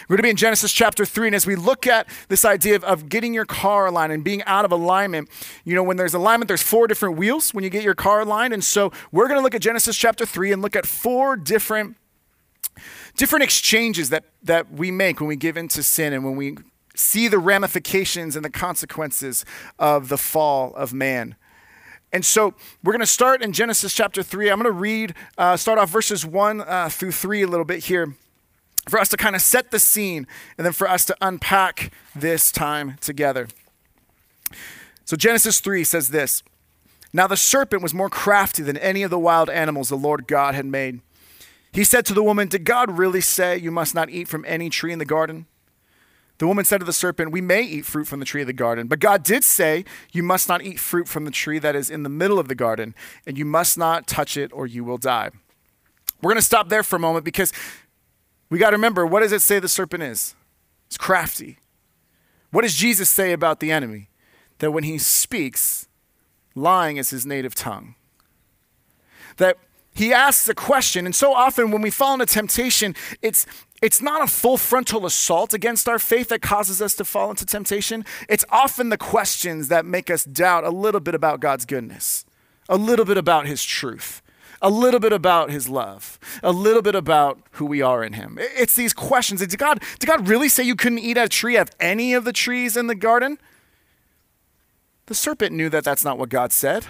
We're 0.09 0.17
going 0.17 0.23
to 0.23 0.23
be 0.25 0.31
in 0.31 0.37
Genesis 0.37 0.73
chapter 0.73 1.05
3. 1.05 1.29
And 1.29 1.37
as 1.37 1.47
we 1.47 1.57
look 1.57 1.87
at 1.87 2.09
this 2.29 2.45
idea 2.45 2.77
of, 2.77 2.85
of 2.85 3.09
getting 3.09 3.35
your 3.35 3.45
car 3.45 3.87
aligned 3.87 4.13
and 4.13 4.25
being 4.25 4.43
out 4.45 4.65
of 4.65 4.73
alignment, 4.73 5.29
you 5.65 5.75
know, 5.75 5.83
when 5.83 5.97
there's 5.97 6.15
alignment, 6.15 6.49
there's 6.49 6.63
four 6.63 6.87
different 6.87 7.17
wheels 7.19 7.53
when 7.53 7.65
you 7.65 7.71
get 7.71 7.83
your 7.83 7.95
car 7.95 8.21
aligned. 8.21 8.55
And 8.55 8.65
so 8.65 8.93
we're 9.13 9.29
going 9.29 9.39
to 9.39 9.43
look 9.43 9.55
at 9.55 9.61
Genesis 9.61 9.97
chapter 9.97 10.25
3 10.25 10.53
and 10.53 10.63
look 10.63 10.77
at 10.77 10.87
four 10.87 11.37
different 11.37 11.97
different 13.17 13.45
exchanges 13.45 14.11
that, 14.11 14.25
that 14.43 14.73
we 14.73 14.91
make 14.91 15.21
when 15.21 15.29
we 15.29 15.37
give 15.37 15.57
into 15.57 15.83
sin 15.83 16.13
and 16.13 16.25
when 16.25 16.35
we 16.35 16.57
see 16.95 17.29
the 17.29 17.39
ramifications 17.39 18.37
and 18.37 18.45
the 18.45 18.51
consequences 18.51 19.45
of 19.79 20.09
the 20.09 20.19
fall 20.19 20.75
of 20.75 20.93
man. 20.93 21.37
And 22.13 22.25
so 22.25 22.55
we're 22.83 22.93
going 22.93 23.01
to 23.01 23.07
start 23.07 23.43
in 23.43 23.53
Genesis 23.53 23.93
chapter 23.93 24.23
3. 24.23 24.49
I'm 24.49 24.61
going 24.61 24.73
to 24.73 24.79
read, 24.79 25.15
uh, 25.37 25.57
start 25.57 25.79
off 25.79 25.91
verses 25.91 26.25
1 26.25 26.61
uh, 26.61 26.89
through 26.89 27.11
3 27.11 27.43
a 27.43 27.47
little 27.49 27.65
bit 27.65 27.85
here 27.85 28.15
for 28.89 28.99
us 28.99 29.09
to 29.09 29.17
kind 29.17 29.35
of 29.35 29.43
set 29.43 29.71
the 29.71 29.81
scene 29.81 30.27
and 30.57 30.65
then 30.65 30.73
for 30.73 30.89
us 30.89 31.05
to 31.07 31.17
unpack 31.21 31.93
this 32.15 32.53
time 32.53 32.97
together. 33.01 33.49
So 35.05 35.17
Genesis 35.17 35.61
3 35.61 35.83
says 35.85 36.11
this 36.11 36.43
Now 37.13 37.27
the 37.27 37.37
serpent 37.37 37.83
was 37.83 37.93
more 37.93 38.11
crafty 38.11 38.63
than 38.63 38.77
any 38.77 39.03
of 39.03 39.11
the 39.11 39.19
wild 39.19 39.51
animals 39.51 39.89
the 39.89 39.97
Lord 39.97 40.29
God 40.29 40.55
had 40.55 40.67
made. 40.67 41.01
He 41.73 41.83
said 41.83 42.07
to 42.07 42.15
the 42.15 42.23
woman, 42.23 42.47
Did 42.47 42.65
God 42.65 42.97
really 42.97 43.21
say 43.21 43.57
you 43.57 43.73
must 43.73 43.95
not 43.95 44.09
eat 44.09 44.29
from 44.29 44.45
any 44.47 44.71
tree 44.71 44.93
in 44.93 45.01
the 45.01 45.05
garden? 45.05 45.47
The 46.39 46.47
woman 46.47 46.65
said 46.65 46.79
to 46.79 46.85
the 46.85 46.93
serpent, 46.93 47.31
We 47.31 47.41
may 47.41 47.63
eat 47.63 47.85
fruit 47.85 48.07
from 48.07 48.19
the 48.19 48.27
tree 48.27 48.41
of 48.41 48.47
the 48.47 48.53
garden, 48.53 48.89
but 48.89 48.99
God 48.99 49.23
did 49.23 49.45
say, 49.45 49.85
You 50.13 50.23
must 50.23 50.49
not 50.49 50.63
eat 50.63 50.81
fruit 50.81 51.07
from 51.07 51.25
the 51.25 51.31
tree 51.31 51.59
that 51.61 51.77
is 51.77 51.91
in 51.91 52.03
the 52.03 52.09
middle 52.09 52.39
of 52.39 52.49
the 52.49 52.55
garden, 52.55 52.95
and 53.27 53.39
you 53.39 53.45
must 53.45 53.79
not 53.79 54.07
touch 54.07 54.37
it, 54.37 54.53
or 54.53 54.67
you 54.67 54.85
will 54.85 54.99
die. 54.99 55.31
We're 56.21 56.31
going 56.31 56.41
to 56.41 56.43
stop 56.43 56.69
there 56.69 56.83
for 56.83 56.97
a 56.97 57.01
moment 57.01 57.25
because 57.25 57.53
we 58.51 58.59
got 58.59 58.71
to 58.71 58.77
remember 58.77 59.07
what 59.07 59.21
does 59.21 59.33
it 59.33 59.43
say 59.43 59.59
the 59.59 59.69
serpent 59.69 60.03
is? 60.03 60.35
It's 60.87 60.97
crafty. 60.97 61.59
What 62.51 62.63
does 62.63 62.75
Jesus 62.75 63.11
say 63.11 63.33
about 63.33 63.61
the 63.61 63.71
enemy? 63.71 64.09
That 64.59 64.71
when 64.71 64.85
he 64.85 64.99
speaks, 64.99 65.89
lying 66.55 66.97
is 66.97 67.11
his 67.11 67.27
native 67.27 67.55
tongue. 67.55 67.95
That 69.37 69.59
he 69.95 70.13
asks 70.13 70.49
a 70.49 70.55
question, 70.55 71.05
and 71.05 71.15
so 71.15 71.35
often 71.35 71.71
when 71.71 71.83
we 71.83 71.91
fall 71.91 72.15
into 72.15 72.27
temptation, 72.27 72.95
it's 73.23 73.47
it's 73.85 74.01
not 74.01 74.23
a 74.23 74.27
full 74.27 74.57
frontal 74.57 75.05
assault 75.05 75.53
against 75.53 75.91
our 75.91 75.99
faith 75.99 76.31
that 76.31 76.41
causes 76.41 76.81
us 76.81 76.95
to 76.95 77.05
fall 77.05 77.29
into 77.29 77.45
temptation. 77.45 78.03
It's 78.31 78.45
often 78.49 78.89
the 78.89 78.97
questions 78.97 79.69
that 79.69 79.85
make 79.85 80.09
us 80.09 80.25
doubt 80.25 80.65
a 80.65 80.71
little 80.71 81.01
bit 81.01 81.15
about 81.15 81.41
God's 81.41 81.67
goodness, 81.67 82.25
a 82.67 82.79
little 82.79 83.05
bit 83.05 83.19
about 83.19 83.47
his 83.47 83.63
truth, 83.63 84.23
a 84.63 84.71
little 84.71 85.01
bit 85.01 85.13
about 85.13 85.51
his 85.51 85.69
love, 85.69 86.19
a 86.43 86.51
little 86.51 86.81
bit 86.81 86.95
about 86.95 87.39
who 87.53 87.67
we 87.67 87.83
are 87.83 88.03
in 88.03 88.15
him. 88.15 88.39
It's 88.41 88.75
these 88.75 88.95
questions. 88.95 89.41
Did 89.41 89.59
God, 89.59 89.83
did 89.99 90.07
God 90.07 90.29
really 90.29 90.49
say 90.49 90.63
you 90.63 90.77
couldn't 90.77 91.01
eat 91.01 91.19
a 91.19 91.29
tree 91.29 91.59
of 91.59 91.69
any 91.79 92.15
of 92.15 92.25
the 92.25 92.33
trees 92.33 92.79
in 92.79 92.87
the 92.87 92.95
garden? 92.95 93.37
The 95.05 95.15
serpent 95.15 95.55
knew 95.55 95.69
that 95.69 95.85
that's 95.85 96.07
not 96.07 96.17
what 96.17 96.31
God 96.31 96.53
said. 96.53 96.87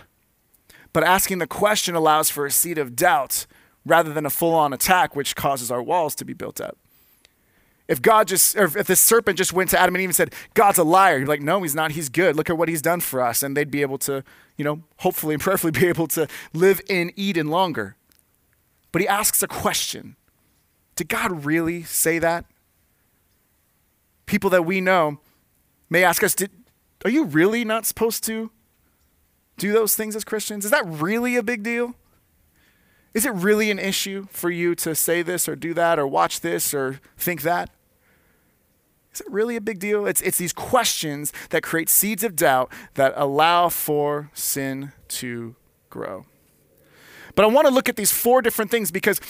But 0.93 1.03
asking 1.03 1.39
the 1.39 1.49
question 1.49 1.97
allows 1.97 2.31
for 2.31 2.47
a 2.47 2.53
seed 2.53 2.79
of 2.79 2.95
doubt 2.95 3.47
rather 3.85 4.13
than 4.13 4.25
a 4.25 4.31
full 4.31 4.55
on 4.55 4.73
attack, 4.73 5.17
which 5.17 5.35
causes 5.35 5.73
our 5.73 5.83
walls 5.83 6.15
to 6.15 6.25
be 6.25 6.35
built 6.35 6.61
up. 6.61 6.79
If 7.87 8.01
God 8.01 8.29
just, 8.29 8.57
or 8.57 8.65
if 8.65 8.87
the 8.87 8.97
serpent 8.97 9.37
just 9.37 9.53
went 9.53 9.71
to 9.71 9.79
Adam 9.79 9.95
and 9.95 10.03
Eve 10.03 10.09
and 10.09 10.17
said, 10.17 10.35
God's 10.55 10.79
a 10.79 10.85
liar, 10.85 11.19
you're 11.19 11.27
like, 11.27 11.43
no, 11.43 11.63
he's 11.63 11.75
not. 11.75 11.93
He's 11.93 12.09
good. 12.09 12.35
Look 12.35 12.49
at 12.49 12.57
what 12.57 12.69
he's 12.69 12.81
done 12.81 13.01
for 13.01 13.21
us. 13.21 13.43
And 13.43 13.57
they'd 13.57 13.71
be 13.71 13.83
able 13.83 13.99
to, 13.99 14.25
you 14.57 14.65
know, 14.65 14.83
hopefully 14.99 15.35
and 15.35 15.43
prayerfully 15.43 15.73
be 15.73 15.87
able 15.87 16.07
to 16.09 16.27
live 16.55 16.81
in 16.89 17.13
Eden 17.15 17.49
longer. 17.49 17.97
But 18.91 19.03
he 19.03 19.09
asks 19.09 19.43
a 19.43 19.49
question 19.49 20.17
Did 20.97 21.09
God 21.09 21.45
really 21.45 21.83
say 21.83 22.19
that? 22.19 22.47
People 24.27 24.49
that 24.51 24.65
we 24.65 24.81
know 24.81 25.19
may 25.91 26.05
ask 26.05 26.23
us, 26.23 26.35
Did, 26.35 26.51
Are 27.05 27.11
you 27.11 27.25
really 27.25 27.65
not 27.65 27.85
supposed 27.85 28.25
to 28.25 28.51
do 29.59 29.73
those 29.73 29.95
things 29.95 30.17
as 30.17 30.25
Christians? 30.25 30.65
Is 30.65 30.71
that 30.71 30.87
really 30.87 31.37
a 31.37 31.43
big 31.43 31.63
deal? 31.63 31.95
Is 33.15 33.25
it 33.25 33.33
really 33.33 33.71
an 33.71 33.79
issue 33.79 34.27
for 34.31 34.51
you 34.51 34.75
to 34.75 34.95
say 34.95 35.23
this 35.23 35.49
or 35.49 35.55
do 35.55 35.73
that 35.75 35.99
or 35.99 36.07
watch 36.07 36.41
this 36.41 36.75
or 36.75 37.01
think 37.17 37.43
that? 37.43 37.71
Is 39.13 39.21
it 39.21 39.31
really 39.31 39.55
a 39.55 39.61
big 39.61 39.79
deal? 39.79 40.07
It's, 40.07 40.21
it's 40.23 40.39
these 40.39 40.53
questions 40.53 41.33
that 41.51 41.63
create 41.63 41.89
seeds 41.89 42.25
of 42.25 42.35
doubt 42.35 42.73
that 42.95 43.13
allow 43.15 43.69
for 43.69 44.31
sin 44.35 44.93
to 45.09 45.55
grow. 45.89 46.27
But 47.37 47.45
I 47.45 47.49
want 47.49 47.69
to 47.69 47.73
look 47.73 47.89
at 47.89 47.95
these 47.95 48.11
four 48.11 48.43
different 48.43 48.73
things 48.73 48.91
because 48.91 49.21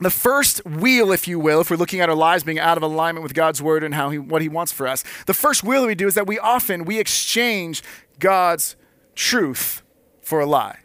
the 0.00 0.10
first 0.10 0.64
wheel, 0.66 1.12
if 1.12 1.28
you 1.28 1.38
will, 1.38 1.60
if 1.60 1.70
we're 1.70 1.76
looking 1.76 2.00
at 2.00 2.08
our 2.08 2.16
lives 2.16 2.42
being 2.42 2.58
out 2.58 2.76
of 2.76 2.82
alignment 2.82 3.22
with 3.22 3.34
God's 3.34 3.62
word 3.62 3.84
and 3.84 3.94
how 3.94 4.10
he, 4.10 4.18
what 4.18 4.42
he 4.42 4.48
wants 4.48 4.72
for 4.72 4.88
us, 4.88 5.04
the 5.26 5.34
first 5.34 5.62
wheel 5.62 5.82
that 5.82 5.86
we 5.86 5.94
do 5.94 6.08
is 6.08 6.14
that 6.14 6.26
we 6.26 6.40
often 6.40 6.84
we 6.84 6.98
exchange 6.98 7.84
God's 8.18 8.74
truth 9.14 9.82
for 10.20 10.40
a 10.40 10.46
lie. 10.46 10.80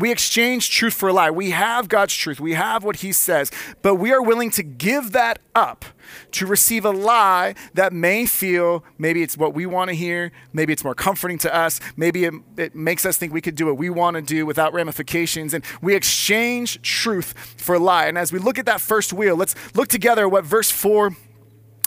We 0.00 0.10
exchange 0.10 0.70
truth 0.70 0.94
for 0.94 1.10
a 1.10 1.12
lie. 1.12 1.30
We 1.30 1.50
have 1.50 1.88
God's 1.88 2.14
truth. 2.14 2.40
We 2.40 2.54
have 2.54 2.82
what 2.82 2.96
He 2.96 3.12
says, 3.12 3.50
but 3.82 3.96
we 3.96 4.12
are 4.12 4.22
willing 4.22 4.50
to 4.52 4.62
give 4.62 5.12
that 5.12 5.38
up 5.54 5.84
to 6.32 6.46
receive 6.46 6.86
a 6.86 6.90
lie 6.90 7.54
that 7.74 7.92
may 7.92 8.24
feel 8.24 8.82
maybe 8.96 9.22
it's 9.22 9.36
what 9.36 9.52
we 9.52 9.66
want 9.66 9.90
to 9.90 9.94
hear, 9.94 10.32
maybe 10.54 10.72
it's 10.72 10.82
more 10.82 10.94
comforting 10.94 11.36
to 11.38 11.54
us, 11.54 11.80
maybe 11.98 12.24
it, 12.24 12.32
it 12.56 12.74
makes 12.74 13.04
us 13.04 13.18
think 13.18 13.32
we 13.32 13.42
could 13.42 13.54
do 13.54 13.66
what 13.66 13.76
we 13.76 13.90
want 13.90 14.16
to 14.16 14.22
do 14.22 14.46
without 14.46 14.72
ramifications. 14.72 15.52
And 15.52 15.62
we 15.82 15.94
exchange 15.94 16.80
truth 16.80 17.34
for 17.58 17.74
a 17.74 17.78
lie. 17.78 18.06
And 18.06 18.16
as 18.16 18.32
we 18.32 18.38
look 18.38 18.58
at 18.58 18.64
that 18.66 18.80
first 18.80 19.12
wheel, 19.12 19.36
let's 19.36 19.54
look 19.74 19.88
together 19.88 20.26
what 20.26 20.46
verse 20.46 20.70
4 20.70 21.14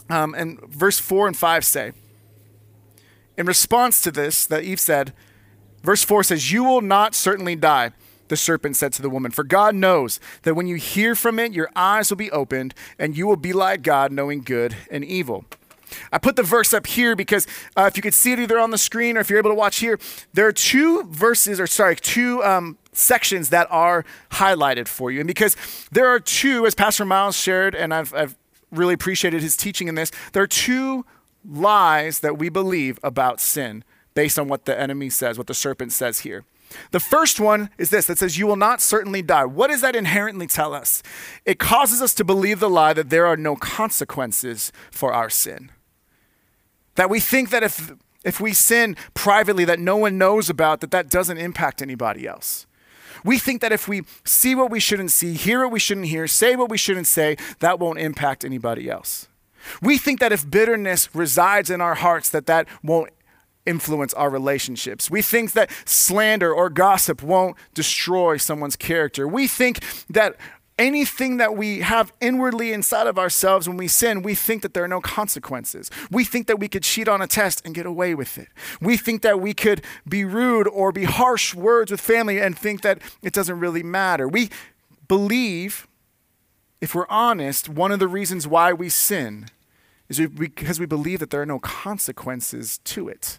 um, 0.08 0.34
and 0.34 0.60
verse 0.68 1.00
4 1.00 1.26
and 1.26 1.36
5 1.36 1.64
say. 1.64 1.92
In 3.36 3.46
response 3.46 4.00
to 4.02 4.12
this, 4.12 4.46
that 4.46 4.62
Eve 4.62 4.78
said, 4.78 5.12
verse 5.82 6.04
4 6.04 6.22
says, 6.22 6.52
You 6.52 6.62
will 6.62 6.80
not 6.80 7.16
certainly 7.16 7.56
die 7.56 7.90
the 8.28 8.36
serpent 8.36 8.76
said 8.76 8.92
to 8.94 9.02
the 9.02 9.10
woman, 9.10 9.30
For 9.30 9.44
God 9.44 9.74
knows 9.74 10.20
that 10.42 10.54
when 10.54 10.66
you 10.66 10.76
hear 10.76 11.14
from 11.14 11.38
it, 11.38 11.52
your 11.52 11.70
eyes 11.76 12.10
will 12.10 12.16
be 12.16 12.30
opened, 12.30 12.74
and 12.98 13.16
you 13.16 13.26
will 13.26 13.36
be 13.36 13.52
like 13.52 13.82
God, 13.82 14.12
knowing 14.12 14.40
good 14.40 14.76
and 14.90 15.04
evil. 15.04 15.44
I 16.12 16.18
put 16.18 16.36
the 16.36 16.42
verse 16.42 16.72
up 16.74 16.86
here 16.86 17.14
because 17.14 17.46
uh, 17.76 17.84
if 17.84 17.96
you 17.96 18.02
could 18.02 18.14
see 18.14 18.32
it 18.32 18.40
either 18.40 18.58
on 18.58 18.70
the 18.70 18.78
screen 18.78 19.16
or 19.16 19.20
if 19.20 19.30
you're 19.30 19.38
able 19.38 19.50
to 19.50 19.56
watch 19.56 19.76
here, 19.76 19.98
there 20.32 20.46
are 20.46 20.52
two 20.52 21.04
verses, 21.04 21.60
or 21.60 21.66
sorry, 21.66 21.96
two 21.96 22.42
um, 22.42 22.78
sections 22.92 23.50
that 23.50 23.68
are 23.70 24.04
highlighted 24.32 24.88
for 24.88 25.10
you. 25.10 25.20
And 25.20 25.26
because 25.26 25.56
there 25.92 26.08
are 26.08 26.20
two, 26.20 26.66
as 26.66 26.74
Pastor 26.74 27.04
Miles 27.04 27.36
shared, 27.36 27.74
and 27.74 27.92
I've, 27.92 28.14
I've 28.14 28.36
really 28.70 28.94
appreciated 28.94 29.42
his 29.42 29.56
teaching 29.56 29.88
in 29.88 29.94
this, 29.94 30.10
there 30.32 30.42
are 30.42 30.48
two 30.48 31.04
lies 31.48 32.20
that 32.20 32.38
we 32.38 32.48
believe 32.48 32.98
about 33.02 33.40
sin 33.40 33.84
based 34.14 34.38
on 34.38 34.48
what 34.48 34.64
the 34.64 34.78
enemy 34.78 35.10
says, 35.10 35.36
what 35.38 35.46
the 35.46 35.54
serpent 35.54 35.92
says 35.92 36.20
here. 36.20 36.44
The 36.90 37.00
first 37.00 37.40
one 37.40 37.70
is 37.78 37.90
this 37.90 38.06
that 38.06 38.18
says, 38.18 38.38
You 38.38 38.46
will 38.46 38.56
not 38.56 38.80
certainly 38.80 39.22
die. 39.22 39.44
What 39.44 39.70
does 39.70 39.80
that 39.80 39.96
inherently 39.96 40.46
tell 40.46 40.74
us? 40.74 41.02
It 41.44 41.58
causes 41.58 42.00
us 42.00 42.14
to 42.14 42.24
believe 42.24 42.60
the 42.60 42.70
lie 42.70 42.92
that 42.92 43.10
there 43.10 43.26
are 43.26 43.36
no 43.36 43.56
consequences 43.56 44.72
for 44.90 45.12
our 45.12 45.30
sin. 45.30 45.70
That 46.94 47.10
we 47.10 47.20
think 47.20 47.50
that 47.50 47.62
if, 47.62 47.92
if 48.24 48.40
we 48.40 48.52
sin 48.52 48.96
privately 49.14 49.64
that 49.64 49.80
no 49.80 49.96
one 49.96 50.18
knows 50.18 50.48
about, 50.48 50.80
that 50.80 50.90
that 50.92 51.10
doesn't 51.10 51.38
impact 51.38 51.82
anybody 51.82 52.26
else. 52.26 52.66
We 53.24 53.38
think 53.38 53.60
that 53.62 53.72
if 53.72 53.88
we 53.88 54.02
see 54.24 54.54
what 54.54 54.70
we 54.70 54.80
shouldn't 54.80 55.10
see, 55.10 55.34
hear 55.34 55.62
what 55.62 55.72
we 55.72 55.78
shouldn't 55.78 56.08
hear, 56.08 56.26
say 56.26 56.56
what 56.56 56.68
we 56.68 56.76
shouldn't 56.76 57.06
say, 57.06 57.36
that 57.60 57.80
won't 57.80 57.98
impact 57.98 58.44
anybody 58.44 58.90
else. 58.90 59.28
We 59.80 59.96
think 59.96 60.20
that 60.20 60.32
if 60.32 60.48
bitterness 60.48 61.14
resides 61.14 61.70
in 61.70 61.80
our 61.80 61.94
hearts, 61.94 62.28
that 62.30 62.46
that 62.46 62.68
won't 62.82 63.10
influence 63.66 64.12
our 64.14 64.30
relationships. 64.30 65.10
We 65.10 65.22
think 65.22 65.52
that 65.52 65.70
slander 65.84 66.52
or 66.52 66.70
gossip 66.70 67.22
won't 67.22 67.56
destroy 67.72 68.36
someone's 68.36 68.76
character. 68.76 69.26
We 69.26 69.46
think 69.46 69.80
that 70.10 70.36
anything 70.78 71.36
that 71.36 71.56
we 71.56 71.80
have 71.80 72.12
inwardly 72.20 72.72
inside 72.72 73.06
of 73.06 73.18
ourselves 73.18 73.68
when 73.68 73.76
we 73.76 73.88
sin, 73.88 74.22
we 74.22 74.34
think 74.34 74.62
that 74.62 74.74
there 74.74 74.84
are 74.84 74.88
no 74.88 75.00
consequences. 75.00 75.90
We 76.10 76.24
think 76.24 76.46
that 76.48 76.58
we 76.58 76.68
could 76.68 76.82
cheat 76.82 77.08
on 77.08 77.22
a 77.22 77.26
test 77.26 77.62
and 77.64 77.74
get 77.74 77.86
away 77.86 78.14
with 78.14 78.38
it. 78.38 78.48
We 78.80 78.96
think 78.96 79.22
that 79.22 79.40
we 79.40 79.54
could 79.54 79.82
be 80.08 80.24
rude 80.24 80.66
or 80.66 80.92
be 80.92 81.04
harsh 81.04 81.54
words 81.54 81.90
with 81.90 82.00
family 82.00 82.40
and 82.40 82.58
think 82.58 82.82
that 82.82 83.00
it 83.22 83.32
doesn't 83.32 83.60
really 83.60 83.82
matter. 83.82 84.26
We 84.28 84.50
believe, 85.06 85.86
if 86.80 86.94
we're 86.94 87.08
honest, 87.08 87.68
one 87.68 87.92
of 87.92 87.98
the 87.98 88.08
reasons 88.08 88.46
why 88.46 88.72
we 88.72 88.88
sin 88.88 89.46
is 90.08 90.18
because 90.18 90.78
we 90.78 90.86
believe 90.86 91.20
that 91.20 91.30
there 91.30 91.40
are 91.40 91.46
no 91.46 91.58
consequences 91.58 92.78
to 92.78 93.08
it. 93.08 93.38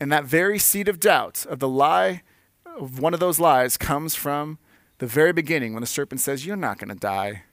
And 0.00 0.10
that 0.12 0.24
very 0.24 0.58
seed 0.58 0.88
of 0.88 1.00
doubt 1.00 1.46
of 1.48 1.58
the 1.58 1.68
lie, 1.68 2.22
of 2.64 2.98
one 2.98 3.14
of 3.14 3.20
those 3.20 3.38
lies, 3.38 3.76
comes 3.76 4.14
from 4.14 4.58
the 4.98 5.06
very 5.06 5.32
beginning 5.32 5.72
when 5.72 5.80
the 5.80 5.86
serpent 5.86 6.20
says, 6.20 6.44
You're 6.44 6.56
not 6.56 6.78
going 6.78 6.88
to 6.88 6.94
die. 6.94 7.44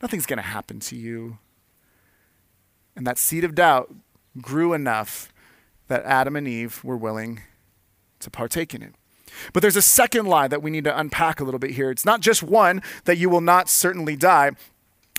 Nothing's 0.00 0.26
going 0.26 0.38
to 0.38 0.42
happen 0.42 0.80
to 0.80 0.96
you. 0.96 1.38
And 2.96 3.06
that 3.06 3.18
seed 3.18 3.44
of 3.44 3.54
doubt 3.54 3.94
grew 4.40 4.72
enough 4.72 5.32
that 5.88 6.04
Adam 6.04 6.36
and 6.36 6.46
Eve 6.46 6.82
were 6.84 6.96
willing 6.96 7.42
to 8.20 8.30
partake 8.30 8.74
in 8.74 8.82
it. 8.82 8.94
But 9.52 9.60
there's 9.60 9.76
a 9.76 9.82
second 9.82 10.26
lie 10.26 10.48
that 10.48 10.62
we 10.62 10.70
need 10.70 10.84
to 10.84 10.98
unpack 10.98 11.40
a 11.40 11.44
little 11.44 11.58
bit 11.58 11.72
here. 11.72 11.90
It's 11.90 12.04
not 12.04 12.20
just 12.20 12.42
one, 12.42 12.82
that 13.04 13.18
you 13.18 13.28
will 13.28 13.40
not 13.40 13.68
certainly 13.68 14.16
die, 14.16 14.52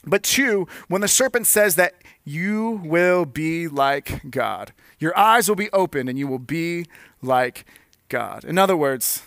but 0.05 0.23
two, 0.23 0.67
when 0.87 1.01
the 1.01 1.07
serpent 1.07 1.47
says 1.47 1.75
that 1.75 1.93
you 2.23 2.81
will 2.83 3.25
be 3.25 3.67
like 3.67 4.29
God, 4.29 4.71
your 4.99 5.17
eyes 5.17 5.47
will 5.47 5.55
be 5.55 5.71
open 5.71 6.07
and 6.07 6.19
you 6.19 6.27
will 6.27 6.39
be 6.39 6.85
like 7.21 7.65
God. 8.09 8.43
In 8.43 8.57
other 8.57 8.77
words, 8.77 9.23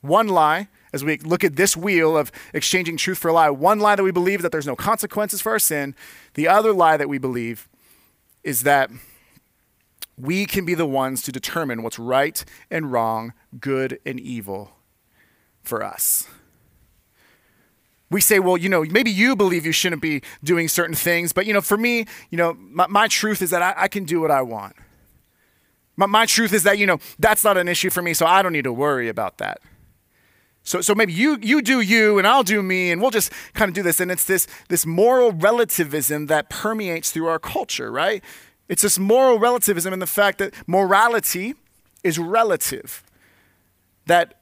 one 0.00 0.28
lie 0.28 0.68
as 0.92 1.04
we 1.04 1.18
look 1.18 1.44
at 1.44 1.56
this 1.56 1.76
wheel 1.76 2.16
of 2.16 2.32
exchanging 2.54 2.96
truth 2.96 3.18
for 3.18 3.28
a 3.28 3.32
lie. 3.32 3.50
One 3.50 3.80
lie 3.80 3.96
that 3.96 4.02
we 4.02 4.12
believe 4.12 4.42
that 4.42 4.52
there's 4.52 4.66
no 4.66 4.76
consequences 4.76 5.40
for 5.40 5.52
our 5.52 5.58
sin. 5.58 5.94
The 6.34 6.48
other 6.48 6.72
lie 6.72 6.96
that 6.96 7.08
we 7.08 7.18
believe 7.18 7.68
is 8.44 8.62
that 8.62 8.90
we 10.16 10.46
can 10.46 10.64
be 10.64 10.74
the 10.74 10.86
ones 10.86 11.22
to 11.22 11.32
determine 11.32 11.82
what's 11.82 11.98
right 11.98 12.44
and 12.70 12.90
wrong, 12.90 13.34
good 13.60 13.98
and 14.06 14.18
evil 14.18 14.72
for 15.62 15.82
us. 15.82 16.26
We 18.08 18.20
say, 18.20 18.38
well, 18.38 18.56
you 18.56 18.68
know, 18.68 18.84
maybe 18.84 19.10
you 19.10 19.34
believe 19.34 19.66
you 19.66 19.72
shouldn't 19.72 20.00
be 20.00 20.22
doing 20.42 20.68
certain 20.68 20.94
things, 20.94 21.32
but, 21.32 21.44
you 21.44 21.52
know, 21.52 21.60
for 21.60 21.76
me, 21.76 22.06
you 22.30 22.38
know, 22.38 22.54
my, 22.54 22.86
my 22.86 23.08
truth 23.08 23.42
is 23.42 23.50
that 23.50 23.62
I, 23.62 23.74
I, 23.76 23.88
can 23.88 24.04
do 24.04 24.20
what 24.20 24.30
I 24.30 24.42
want. 24.42 24.76
My, 25.96 26.06
my 26.06 26.26
truth 26.26 26.52
is 26.52 26.62
that, 26.64 26.78
you 26.78 26.86
know, 26.86 26.98
that's 27.18 27.44
not 27.44 27.56
an 27.56 27.68
issue 27.68 27.90
for 27.90 28.02
me, 28.02 28.14
so 28.14 28.26
I 28.26 28.42
don't 28.42 28.52
need 28.52 28.64
to 28.64 28.72
worry 28.72 29.08
about 29.08 29.38
that. 29.38 29.60
So, 30.62 30.80
so 30.80 30.96
maybe 30.96 31.12
you, 31.12 31.38
you 31.40 31.62
do 31.62 31.80
you 31.80 32.18
and 32.18 32.26
I'll 32.26 32.42
do 32.42 32.60
me 32.60 32.90
and 32.90 33.00
we'll 33.00 33.12
just 33.12 33.32
kind 33.54 33.68
of 33.68 33.74
do 33.74 33.84
this. 33.84 34.00
And 34.00 34.10
it's 34.10 34.24
this, 34.24 34.48
this 34.68 34.84
moral 34.84 35.30
relativism 35.30 36.26
that 36.26 36.50
permeates 36.50 37.12
through 37.12 37.28
our 37.28 37.38
culture, 37.38 37.92
right? 37.92 38.22
It's 38.68 38.82
this 38.82 38.98
moral 38.98 39.38
relativism 39.38 39.92
and 39.92 40.02
the 40.02 40.08
fact 40.08 40.38
that 40.38 40.52
morality 40.66 41.54
is 42.02 42.18
relative. 42.18 43.04
That 44.06 44.40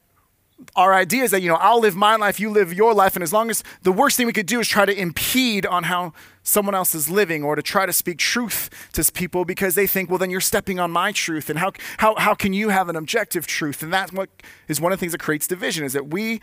our 0.75 0.93
idea 0.93 1.23
is 1.23 1.31
that, 1.31 1.41
you 1.41 1.49
know, 1.49 1.55
I'll 1.55 1.81
live 1.81 1.95
my 1.95 2.15
life, 2.15 2.39
you 2.39 2.49
live 2.49 2.73
your 2.73 2.93
life. 2.93 3.15
And 3.15 3.23
as 3.23 3.33
long 3.33 3.49
as 3.49 3.63
the 3.83 3.91
worst 3.91 4.15
thing 4.15 4.25
we 4.25 4.33
could 4.33 4.45
do 4.45 4.59
is 4.59 4.67
try 4.67 4.85
to 4.85 4.97
impede 4.97 5.65
on 5.65 5.83
how 5.83 6.13
someone 6.43 6.73
else 6.73 6.95
is 6.95 7.09
living 7.09 7.43
or 7.43 7.55
to 7.55 7.61
try 7.61 7.85
to 7.85 7.91
speak 7.91 8.17
truth 8.17 8.69
to 8.93 9.11
people 9.11 9.43
because 9.43 9.75
they 9.75 9.85
think, 9.85 10.09
well, 10.09 10.17
then 10.17 10.29
you're 10.29 10.39
stepping 10.41 10.79
on 10.79 10.91
my 10.91 11.11
truth. 11.11 11.49
And 11.49 11.59
how, 11.59 11.73
how, 11.97 12.15
how 12.15 12.33
can 12.33 12.53
you 12.53 12.69
have 12.69 12.87
an 12.87 12.95
objective 12.95 13.47
truth? 13.47 13.83
And 13.83 13.91
that's 13.91 14.13
what 14.13 14.29
is 14.67 14.79
one 14.79 14.93
of 14.93 14.99
the 14.99 15.01
things 15.01 15.11
that 15.11 15.21
creates 15.21 15.45
division 15.47 15.83
is 15.83 15.93
that 15.93 16.07
we, 16.07 16.39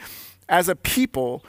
as 0.49 0.69
a 0.69 0.77
people, 0.77 1.43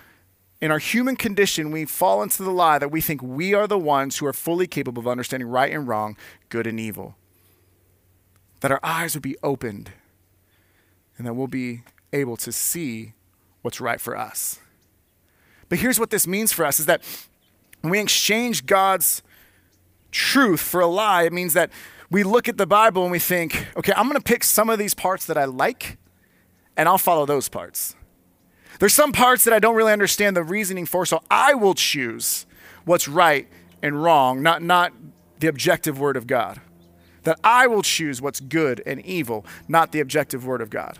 in 0.62 0.72
our 0.72 0.79
human 0.79 1.17
condition, 1.17 1.72
we 1.72 1.84
fall 1.84 2.24
into 2.24 2.43
the 2.43 2.51
lie 2.51 2.79
that 2.79 2.91
we 2.91 3.01
think 3.01 3.22
we 3.22 3.53
are 3.53 3.67
the 3.67 3.77
ones 3.77 4.17
who 4.17 4.25
are 4.25 4.34
fully 4.34 4.67
capable 4.67 5.01
of 5.01 5.08
understanding 5.08 5.50
right 5.50 5.72
and 5.74 5.88
wrong, 5.88 6.15
good 6.48 6.65
and 6.65 6.79
evil. 6.79 7.15
That 8.62 8.72
our 8.72 8.79
eyes 8.82 9.13
would 9.15 9.24
be 9.24 9.36
opened 9.43 9.91
and 11.17 11.27
that 11.27 11.34
we'll 11.34 11.48
be 11.48 11.84
able 12.13 12.38
to 12.38 12.51
see 12.51 13.13
what's 13.62 13.82
right 13.82 14.00
for 14.00 14.15
us. 14.15 14.60
But 15.70 15.79
here's 15.79 16.00
what 16.00 16.12
this 16.12 16.27
means 16.27 16.53
for 16.53 16.65
us 16.65 16.79
is 16.79 16.86
that 16.86 17.01
when 17.82 17.91
we 17.91 18.00
exchange 18.00 18.65
God's 18.65 19.24
truth 20.12 20.62
for 20.62 20.79
a 20.82 20.88
lie, 20.88 21.24
it 21.24 21.34
means 21.34 21.53
that 21.53 21.72
we 22.10 22.24
look 22.24 22.48
at 22.48 22.58
the 22.58 22.67
Bible 22.67 23.03
and 23.03 23.12
we 23.12 23.20
think, 23.20 23.67
okay, 23.75 23.91
I'm 23.96 24.08
going 24.08 24.20
to 24.20 24.24
pick 24.24 24.43
some 24.43 24.70
of 24.70 24.77
these 24.77 24.93
parts 24.93 25.25
that 25.25 25.38
I 25.38 25.46
like 25.46 25.98
and 26.77 26.88
I'll 26.88 26.98
follow 26.98 27.25
those 27.25 27.50
parts. 27.50 27.96
There's 28.79 28.93
some 28.93 29.12
parts 29.12 29.43
that 29.46 29.53
I 29.53 29.60
don't 29.60 29.75
really 29.75 29.93
understand 29.93 30.36
the 30.36 30.43
reasoning 30.43 30.86
for, 30.86 31.05
so 31.05 31.24
I 31.29 31.53
will 31.53 31.74
choose 31.74 32.46
what's 32.86 33.08
right 33.08 33.48
and 33.82 34.01
wrong, 34.01 34.41
not, 34.41 34.62
not 34.62 34.93
the 35.39 35.48
objective 35.48 36.00
word 36.00 36.17
of 36.17 36.27
God. 36.27 36.62
That 37.24 37.39
I 37.43 37.67
will 37.67 37.82
choose 37.82 38.22
what's 38.22 38.39
good 38.39 38.82
and 38.86 39.03
evil, 39.05 39.46
not 39.67 39.91
the 39.91 40.00
objective 40.00 40.46
word 40.46 40.62
of 40.62 40.70
God. 40.70 41.00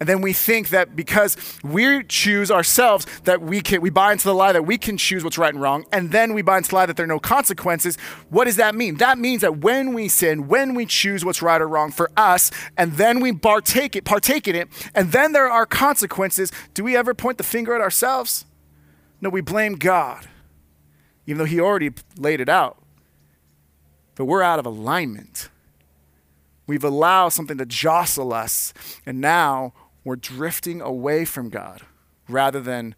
And 0.00 0.08
then 0.08 0.20
we 0.20 0.32
think 0.32 0.68
that 0.68 0.94
because 0.94 1.36
we 1.64 2.04
choose 2.04 2.50
ourselves, 2.52 3.04
that 3.24 3.42
we 3.42 3.60
can, 3.60 3.80
we 3.80 3.90
buy 3.90 4.12
into 4.12 4.24
the 4.24 4.34
lie 4.34 4.52
that 4.52 4.62
we 4.62 4.78
can 4.78 4.96
choose 4.96 5.24
what's 5.24 5.38
right 5.38 5.52
and 5.52 5.60
wrong, 5.60 5.86
and 5.90 6.12
then 6.12 6.34
we 6.34 6.42
buy 6.42 6.58
into 6.58 6.70
the 6.70 6.76
lie 6.76 6.86
that 6.86 6.96
there 6.96 7.04
are 7.04 7.08
no 7.08 7.18
consequences. 7.18 7.96
What 8.30 8.44
does 8.44 8.56
that 8.56 8.76
mean? 8.76 8.98
That 8.98 9.18
means 9.18 9.40
that 9.40 9.58
when 9.58 9.94
we 9.94 10.08
sin, 10.08 10.46
when 10.46 10.74
we 10.74 10.86
choose 10.86 11.24
what's 11.24 11.42
right 11.42 11.60
or 11.60 11.66
wrong 11.66 11.90
for 11.90 12.10
us, 12.16 12.52
and 12.76 12.92
then 12.92 13.18
we 13.18 13.32
partake 13.32 13.96
it, 13.96 14.04
partake 14.04 14.46
in 14.46 14.54
it, 14.54 14.68
and 14.94 15.10
then 15.10 15.32
there 15.32 15.50
are 15.50 15.66
consequences, 15.66 16.52
do 16.74 16.84
we 16.84 16.96
ever 16.96 17.12
point 17.12 17.38
the 17.38 17.44
finger 17.44 17.74
at 17.74 17.80
ourselves? 17.80 18.46
No, 19.20 19.30
we 19.30 19.40
blame 19.40 19.74
God, 19.74 20.28
even 21.26 21.38
though 21.38 21.44
He 21.44 21.58
already 21.58 21.90
laid 22.16 22.40
it 22.40 22.48
out. 22.48 22.80
But 24.14 24.26
we're 24.26 24.42
out 24.42 24.60
of 24.60 24.66
alignment. 24.66 25.48
We've 26.68 26.84
allowed 26.84 27.30
something 27.30 27.58
to 27.58 27.66
jostle 27.66 28.32
us, 28.32 28.72
and 29.04 29.20
now 29.20 29.72
we're 30.08 30.16
drifting 30.16 30.80
away 30.80 31.26
from 31.26 31.50
God 31.50 31.82
rather 32.30 32.62
than 32.62 32.94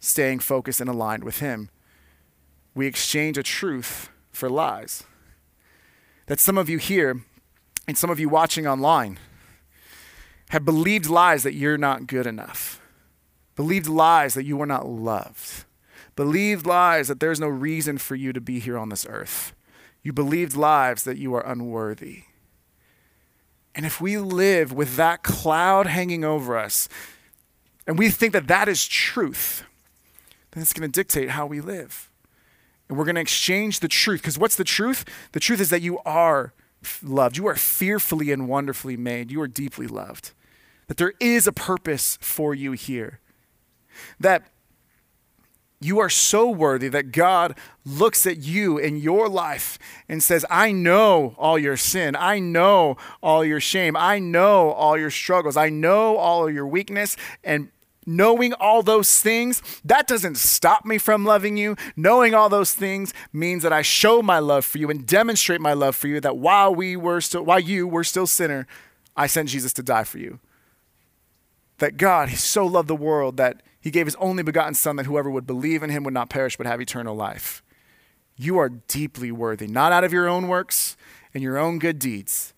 staying 0.00 0.40
focused 0.40 0.80
and 0.80 0.90
aligned 0.90 1.22
with 1.22 1.38
Him. 1.38 1.70
We 2.74 2.88
exchange 2.88 3.38
a 3.38 3.44
truth 3.44 4.10
for 4.32 4.50
lies. 4.50 5.04
That 6.26 6.40
some 6.40 6.58
of 6.58 6.68
you 6.68 6.78
here 6.78 7.22
and 7.86 7.96
some 7.96 8.10
of 8.10 8.18
you 8.18 8.28
watching 8.28 8.66
online 8.66 9.20
have 10.48 10.64
believed 10.64 11.06
lies 11.06 11.44
that 11.44 11.54
you're 11.54 11.78
not 11.78 12.08
good 12.08 12.26
enough, 12.26 12.80
believed 13.54 13.86
lies 13.86 14.34
that 14.34 14.44
you 14.44 14.60
are 14.60 14.66
not 14.66 14.88
loved, 14.88 15.66
believed 16.16 16.66
lies 16.66 17.06
that 17.06 17.20
there's 17.20 17.38
no 17.38 17.46
reason 17.46 17.96
for 17.96 18.16
you 18.16 18.32
to 18.32 18.40
be 18.40 18.58
here 18.58 18.76
on 18.76 18.88
this 18.88 19.06
earth. 19.08 19.54
You 20.02 20.12
believed 20.12 20.56
lies 20.56 21.04
that 21.04 21.16
you 21.16 21.32
are 21.32 21.46
unworthy. 21.46 22.24
And 23.74 23.86
if 23.86 24.00
we 24.00 24.18
live 24.18 24.72
with 24.72 24.96
that 24.96 25.22
cloud 25.22 25.86
hanging 25.86 26.24
over 26.24 26.58
us, 26.58 26.88
and 27.86 27.98
we 27.98 28.10
think 28.10 28.32
that 28.32 28.48
that 28.48 28.68
is 28.68 28.86
truth, 28.86 29.64
then 30.50 30.62
it's 30.62 30.72
going 30.72 30.90
to 30.90 30.92
dictate 30.92 31.30
how 31.30 31.46
we 31.46 31.60
live. 31.60 32.10
And 32.88 32.98
we're 32.98 33.04
going 33.04 33.14
to 33.14 33.20
exchange 33.20 33.80
the 33.80 33.88
truth. 33.88 34.20
Because 34.20 34.38
what's 34.38 34.56
the 34.56 34.64
truth? 34.64 35.04
The 35.32 35.40
truth 35.40 35.60
is 35.60 35.70
that 35.70 35.82
you 35.82 36.00
are 36.00 36.52
loved. 37.02 37.36
You 37.36 37.46
are 37.46 37.54
fearfully 37.54 38.32
and 38.32 38.48
wonderfully 38.48 38.96
made. 38.96 39.30
You 39.30 39.40
are 39.42 39.48
deeply 39.48 39.86
loved. 39.86 40.32
That 40.88 40.96
there 40.96 41.14
is 41.20 41.46
a 41.46 41.52
purpose 41.52 42.18
for 42.20 42.54
you 42.54 42.72
here. 42.72 43.20
That 44.18 44.48
you 45.80 45.98
are 45.98 46.10
so 46.10 46.50
worthy 46.50 46.88
that 46.88 47.10
God 47.10 47.56
looks 47.86 48.26
at 48.26 48.38
you 48.38 48.76
in 48.76 48.98
your 48.98 49.28
life 49.28 49.78
and 50.08 50.22
says, 50.22 50.44
I 50.50 50.72
know 50.72 51.34
all 51.38 51.58
your 51.58 51.78
sin. 51.78 52.14
I 52.16 52.38
know 52.38 52.98
all 53.22 53.44
your 53.44 53.60
shame. 53.60 53.96
I 53.96 54.18
know 54.18 54.72
all 54.72 54.98
your 54.98 55.10
struggles. 55.10 55.56
I 55.56 55.70
know 55.70 56.18
all 56.18 56.46
of 56.46 56.54
your 56.54 56.66
weakness. 56.66 57.16
And 57.42 57.70
knowing 58.06 58.52
all 58.54 58.82
those 58.82 59.22
things, 59.22 59.62
that 59.82 60.06
doesn't 60.06 60.36
stop 60.36 60.84
me 60.84 60.98
from 60.98 61.24
loving 61.24 61.56
you. 61.56 61.76
Knowing 61.96 62.34
all 62.34 62.50
those 62.50 62.74
things 62.74 63.14
means 63.32 63.62
that 63.62 63.72
I 63.72 63.80
show 63.80 64.20
my 64.20 64.38
love 64.38 64.66
for 64.66 64.76
you 64.76 64.90
and 64.90 65.06
demonstrate 65.06 65.62
my 65.62 65.72
love 65.72 65.96
for 65.96 66.08
you 66.08 66.20
that 66.20 66.36
while 66.36 66.74
we 66.74 66.94
were 66.94 67.22
still 67.22 67.42
while 67.42 67.60
you 67.60 67.88
were 67.88 68.04
still 68.04 68.26
sinner, 68.26 68.66
I 69.16 69.26
sent 69.26 69.48
Jesus 69.48 69.72
to 69.74 69.82
die 69.82 70.04
for 70.04 70.18
you. 70.18 70.40
That 71.80 71.98
God, 71.98 72.30
He 72.30 72.36
so 72.36 72.64
loved 72.64 72.88
the 72.88 72.94
world 72.94 73.36
that 73.36 73.60
he 73.80 73.90
gave 73.90 74.06
his 74.06 74.16
only 74.16 74.42
begotten 74.42 74.74
Son 74.74 74.96
that 74.96 75.06
whoever 75.06 75.30
would 75.30 75.46
believe 75.46 75.82
in 75.82 75.90
him 75.90 76.04
would 76.04 76.14
not 76.14 76.28
perish 76.28 76.56
but 76.56 76.66
have 76.66 76.80
eternal 76.80 77.16
life. 77.16 77.62
You 78.36 78.58
are 78.58 78.68
deeply 78.68 79.32
worthy, 79.32 79.66
not 79.66 79.92
out 79.92 80.04
of 80.04 80.12
your 80.12 80.28
own 80.28 80.48
works 80.48 80.96
and 81.32 81.42
your 81.42 81.58
own 81.58 81.78
good 81.78 81.98
deeds, 81.98 82.52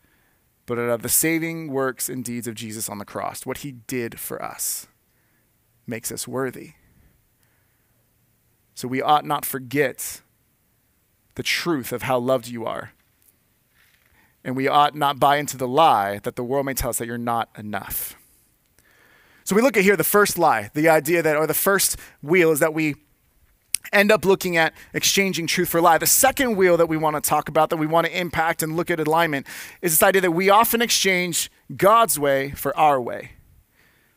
but 0.67 0.79
out 0.79 0.91
of 0.91 1.02
the 1.02 1.09
saving 1.09 1.69
works 1.69 2.09
and 2.09 2.25
deeds 2.25 2.47
of 2.47 2.55
Jesus 2.55 2.88
on 2.88 2.99
the 2.99 3.05
cross. 3.05 3.47
What 3.47 3.59
he 3.59 3.73
did 3.73 4.19
for 4.19 4.43
us 4.43 4.88
makes 5.87 6.11
us 6.11 6.26
worthy. 6.26 6.73
So 8.75 8.88
we 8.88 9.00
ought 9.00 9.25
not 9.25 9.45
forget 9.45 10.23
the 11.35 11.43
truth 11.43 11.93
of 11.93 12.02
how 12.02 12.19
loved 12.19 12.49
you 12.49 12.67
are. 12.67 12.93
And 14.45 14.57
we 14.57 14.67
ought 14.67 14.97
not 14.97 15.21
buy 15.21 15.37
into 15.37 15.57
the 15.57 15.69
lie 15.69 16.19
that 16.25 16.35
the 16.35 16.43
world 16.43 16.67
may 16.67 16.75
tell 16.75 16.91
us 16.91 16.99
that 16.99 17.07
you're 17.07 17.17
not 17.17 17.49
enough. 17.57 18.17
So 19.45 19.57
we 19.57 19.63
look 19.63 19.77
at 19.77 19.83
here 19.83 19.97
the 19.97 20.05
first 20.05 20.39
lie, 20.39 20.71
the 20.75 20.89
idea 20.89 21.23
that, 21.23 21.37
or 21.37 21.47
the 21.47 21.55
first 21.55 21.99
wheel 22.23 22.51
is 22.53 22.61
that 22.61 22.75
we 22.75 22.97
end 23.93 24.13
up 24.13 24.25
looking 24.25 24.57
at 24.57 24.73
exchanging 24.95 25.47
truth 25.47 25.69
for 25.69 25.81
lie. 25.81 25.99
The 25.99 26.07
second 26.07 26.57
wheel 26.57 26.77
that 26.77 26.89
we 26.89 26.97
want 26.97 27.17
to 27.17 27.21
talk 27.21 27.49
about, 27.49 27.71
that 27.71 27.77
we 27.77 27.87
want 27.87 28.07
to 28.07 28.19
impact 28.19 28.63
and 28.63 28.77
look 28.77 28.91
at 28.91 29.01
alignment, 29.01 29.47
is 29.81 29.93
this 29.93 30.03
idea 30.03 30.23
that 30.23 30.31
we 30.31 30.49
often 30.49 30.81
exchange 30.81 31.51
God's 31.77 32.19
way 32.19 32.51
for 32.53 32.77
our 32.77 33.01
way. 33.01 33.33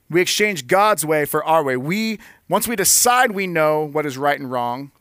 We 0.09 0.21
exchange 0.21 0.67
God's 0.67 1.05
way 1.05 1.25
for 1.25 1.43
our 1.43 1.63
way. 1.63 1.77
We, 1.77 2.19
once 2.47 2.67
we 2.67 2.75
decide 2.75 3.31
we 3.31 3.47
know 3.47 3.83
what 3.83 4.05
is 4.05 4.17
right 4.17 4.39
and 4.39 4.51
wrong, 4.51 4.91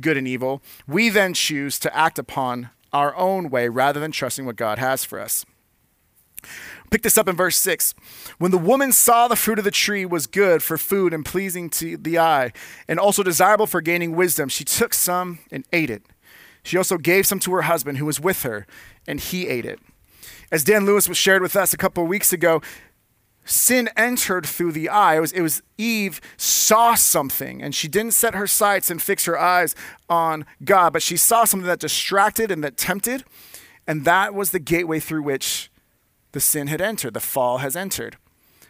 good 0.00 0.16
and 0.16 0.26
evil, 0.26 0.62
we 0.88 1.08
then 1.08 1.34
choose 1.34 1.78
to 1.78 1.96
act 1.96 2.18
upon 2.18 2.70
our 2.92 3.14
own 3.14 3.48
way 3.48 3.68
rather 3.68 4.00
than 4.00 4.10
trusting 4.10 4.44
what 4.44 4.56
God 4.56 4.78
has 4.78 5.04
for 5.04 5.20
us. 5.20 5.46
Pick 6.90 7.02
this 7.02 7.16
up 7.16 7.28
in 7.28 7.36
verse 7.36 7.56
6. 7.56 7.94
When 8.38 8.50
the 8.50 8.58
woman 8.58 8.92
saw 8.92 9.28
the 9.28 9.36
fruit 9.36 9.58
of 9.58 9.64
the 9.64 9.70
tree 9.70 10.04
was 10.04 10.26
good 10.26 10.62
for 10.62 10.76
food 10.76 11.14
and 11.14 11.24
pleasing 11.24 11.70
to 11.70 11.96
the 11.96 12.18
eye, 12.18 12.52
and 12.88 12.98
also 12.98 13.22
desirable 13.22 13.66
for 13.66 13.80
gaining 13.80 14.16
wisdom, 14.16 14.48
she 14.48 14.64
took 14.64 14.92
some 14.92 15.38
and 15.52 15.64
ate 15.72 15.90
it. 15.90 16.02
She 16.62 16.76
also 16.76 16.98
gave 16.98 17.26
some 17.26 17.38
to 17.40 17.52
her 17.52 17.62
husband 17.62 17.98
who 17.98 18.06
was 18.06 18.20
with 18.20 18.42
her, 18.42 18.66
and 19.06 19.20
he 19.20 19.46
ate 19.46 19.64
it. 19.64 19.78
As 20.50 20.64
Dan 20.64 20.84
Lewis 20.84 21.08
was 21.08 21.16
shared 21.16 21.42
with 21.42 21.54
us 21.54 21.72
a 21.72 21.76
couple 21.76 22.02
of 22.02 22.08
weeks 22.08 22.32
ago, 22.32 22.60
sin 23.44 23.88
entered 23.96 24.44
through 24.44 24.72
the 24.72 24.88
eye. 24.88 25.16
It 25.16 25.20
was, 25.20 25.32
it 25.32 25.42
was 25.42 25.62
Eve 25.78 26.20
saw 26.36 26.94
something 26.94 27.62
and 27.62 27.74
she 27.74 27.88
didn't 27.88 28.12
set 28.12 28.34
her 28.34 28.46
sights 28.46 28.90
and 28.90 29.00
fix 29.00 29.24
her 29.24 29.38
eyes 29.38 29.74
on 30.08 30.44
God, 30.64 30.92
but 30.92 31.02
she 31.02 31.16
saw 31.16 31.44
something 31.44 31.66
that 31.66 31.78
distracted 31.78 32.50
and 32.50 32.62
that 32.64 32.76
tempted. 32.76 33.24
And 33.86 34.04
that 34.04 34.34
was 34.34 34.50
the 34.50 34.58
gateway 34.58 35.00
through 35.00 35.22
which 35.22 35.69
the 36.32 36.40
sin 36.40 36.68
had 36.68 36.80
entered, 36.80 37.14
the 37.14 37.20
fall 37.20 37.58
has 37.58 37.76
entered. 37.76 38.16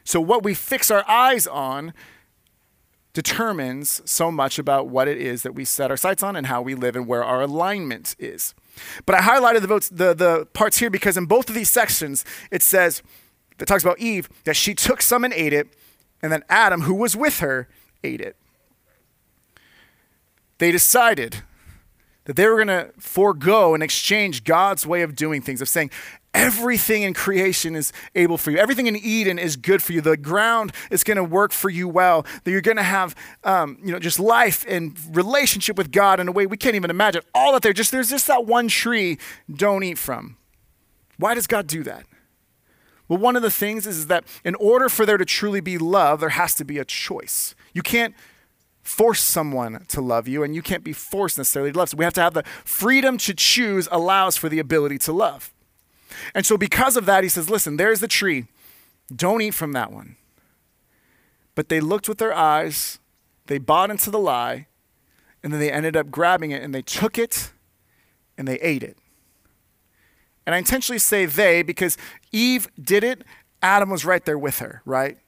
So, 0.05 0.21
what 0.21 0.43
we 0.43 0.55
fix 0.55 0.90
our 0.90 1.09
eyes 1.09 1.47
on 1.47 1.93
determines 3.12 4.00
so 4.05 4.31
much 4.31 4.59
about 4.59 4.87
what 4.88 5.09
it 5.09 5.19
is 5.19 5.43
that 5.43 5.55
we 5.55 5.64
set 5.64 5.90
our 5.90 5.97
sights 5.97 6.23
on 6.23 6.37
and 6.37 6.47
how 6.47 6.62
we 6.62 6.75
live 6.75 6.95
and 6.95 7.07
where 7.07 7.25
our 7.25 7.43
alignment 7.43 8.14
is. 8.19 8.55
But 9.05 9.17
I 9.17 9.21
highlighted 9.21 9.62
the, 9.62 9.67
votes, 9.67 9.88
the, 9.88 10.14
the 10.14 10.47
parts 10.52 10.79
here 10.79 10.90
because 10.90 11.17
in 11.17 11.26
both 11.26 11.49
of 11.49 11.55
these 11.55 11.71
sections, 11.71 12.25
it 12.50 12.62
says, 12.62 13.02
that 13.59 13.67
talks 13.67 13.85
about 13.85 13.99
Eve, 13.99 14.29
that 14.45 14.57
she 14.57 14.75
took 14.75 15.02
some 15.02 15.23
and 15.23 15.35
ate 15.35 15.52
it, 15.52 15.69
and 16.23 16.33
then 16.33 16.43
Adam, 16.49 16.83
who 16.83 16.95
was 16.95 17.14
with 17.14 17.40
her, 17.40 17.69
ate 18.02 18.21
it. 18.21 18.37
They 20.59 20.73
decided 20.73 21.43
that 22.25 22.37
they 22.37 22.47
were 22.47 22.57
going 22.57 22.69
to 22.69 22.90
forego 22.99 23.75
and 23.75 23.83
exchange 23.83 24.45
God's 24.45 24.87
way 24.87 25.02
of 25.02 25.14
doing 25.14 25.43
things, 25.43 25.61
of 25.61 25.69
saying, 25.69 25.90
Everything 26.32 27.02
in 27.02 27.12
creation 27.12 27.75
is 27.75 27.92
able 28.14 28.38
for 28.38 28.52
you. 28.52 28.58
Everything 28.58 28.87
in 28.87 28.96
Eden 28.96 29.38
is 29.38 29.56
good 29.56 29.82
for 29.82 29.92
you. 29.92 30.00
The 30.00 30.16
ground 30.16 30.72
is 30.90 31.02
going 31.02 31.16
to 31.16 31.25
work 31.25 31.50
for 31.50 31.68
you 31.68 31.88
well. 31.88 32.25
That 32.44 32.50
you're 32.52 32.60
going 32.60 32.76
to 32.76 32.84
have, 32.84 33.16
um, 33.42 33.78
you 33.82 33.90
know, 33.90 33.99
just 33.99 34.20
life 34.20 34.64
and 34.68 34.96
relationship 35.14 35.76
with 35.76 35.90
God 35.90 36.20
in 36.20 36.28
a 36.28 36.32
way 36.32 36.46
we 36.46 36.56
can't 36.56 36.76
even 36.76 36.90
imagine. 36.90 37.22
All 37.34 37.52
that 37.52 37.62
there, 37.62 37.72
just 37.72 37.90
there's 37.90 38.10
just 38.10 38.28
that 38.28 38.46
one 38.46 38.68
tree. 38.68 39.18
Don't 39.52 39.82
eat 39.82 39.99
from. 39.99 40.37
Why 41.16 41.34
does 41.34 41.49
God 41.49 41.66
do 41.66 41.82
that? 41.82 42.06
Well, 43.08 43.18
one 43.18 43.34
of 43.34 43.42
the 43.42 43.50
things 43.50 43.88
is, 43.88 43.99
is 43.99 44.06
that 44.06 44.25
in 44.44 44.54
order 44.54 44.88
for 44.88 45.04
there 45.04 45.18
to 45.18 45.25
truly 45.25 45.60
be 45.60 45.78
love, 45.78 46.20
there 46.20 46.28
has 46.28 46.54
to 46.54 46.64
be 46.64 46.78
a 46.78 46.84
choice. 46.84 47.57
You 47.74 47.83
can't 47.83 48.14
force 48.83 49.20
someone 49.20 49.85
to 49.88 50.00
love 50.00 50.28
you, 50.28 50.44
and 50.44 50.55
you 50.55 50.62
can't 50.62 50.85
be 50.85 50.92
forced 50.92 51.37
necessarily 51.37 51.72
to 51.72 51.78
love. 51.78 51.88
So 51.88 51.96
we 51.96 52.05
have 52.05 52.14
to 52.14 52.22
have 52.22 52.35
the 52.35 52.44
freedom 52.64 53.18
to 53.18 53.35
choose 53.35 53.88
allows 53.90 54.37
for 54.37 54.48
the 54.48 54.61
ability 54.61 54.98
to 54.98 55.12
love. 55.12 55.52
And 56.35 56.44
so, 56.44 56.57
because 56.57 56.96
of 56.96 57.07
that, 57.07 57.23
he 57.23 57.29
says, 57.29 57.51
Listen, 57.51 57.77
there's 57.77 58.01
the 58.01 58.09
tree. 58.09 58.46
Don't 59.14 59.42
eat 59.42 59.55
from 59.55 59.73
that 59.73 59.92
one. 59.92 60.16
But 61.55 61.68
they 61.68 61.81
looked 61.81 62.09
with 62.09 62.18
their 62.18 62.35
eyes, 62.35 62.99
they 63.46 63.59
bought 63.59 63.90
into 63.90 64.11
the 64.11 64.18
lie, 64.18 64.66
and 65.42 65.53
then 65.53 65.61
they 65.61 65.70
ended 65.70 65.96
up 65.96 66.11
grabbing 66.11 66.51
it 66.51 66.62
and 66.62 66.75
they 66.75 66.83
took 66.83 67.18
it 67.18 67.53
and 68.38 68.46
they 68.46 68.59
ate 68.61 68.83
it. 68.83 68.96
And 70.46 70.55
I 70.55 70.59
intentionally 70.59 70.99
say 70.99 71.27
they 71.27 71.62
because 71.62 71.96
Eve 72.33 72.68
did 72.81 73.05
it, 73.05 73.23
Adam 73.62 73.90
was 73.90 74.05
right 74.05 74.25
there 74.25 74.38
with 74.38 74.59
her, 74.59 74.83
right? 74.85 75.18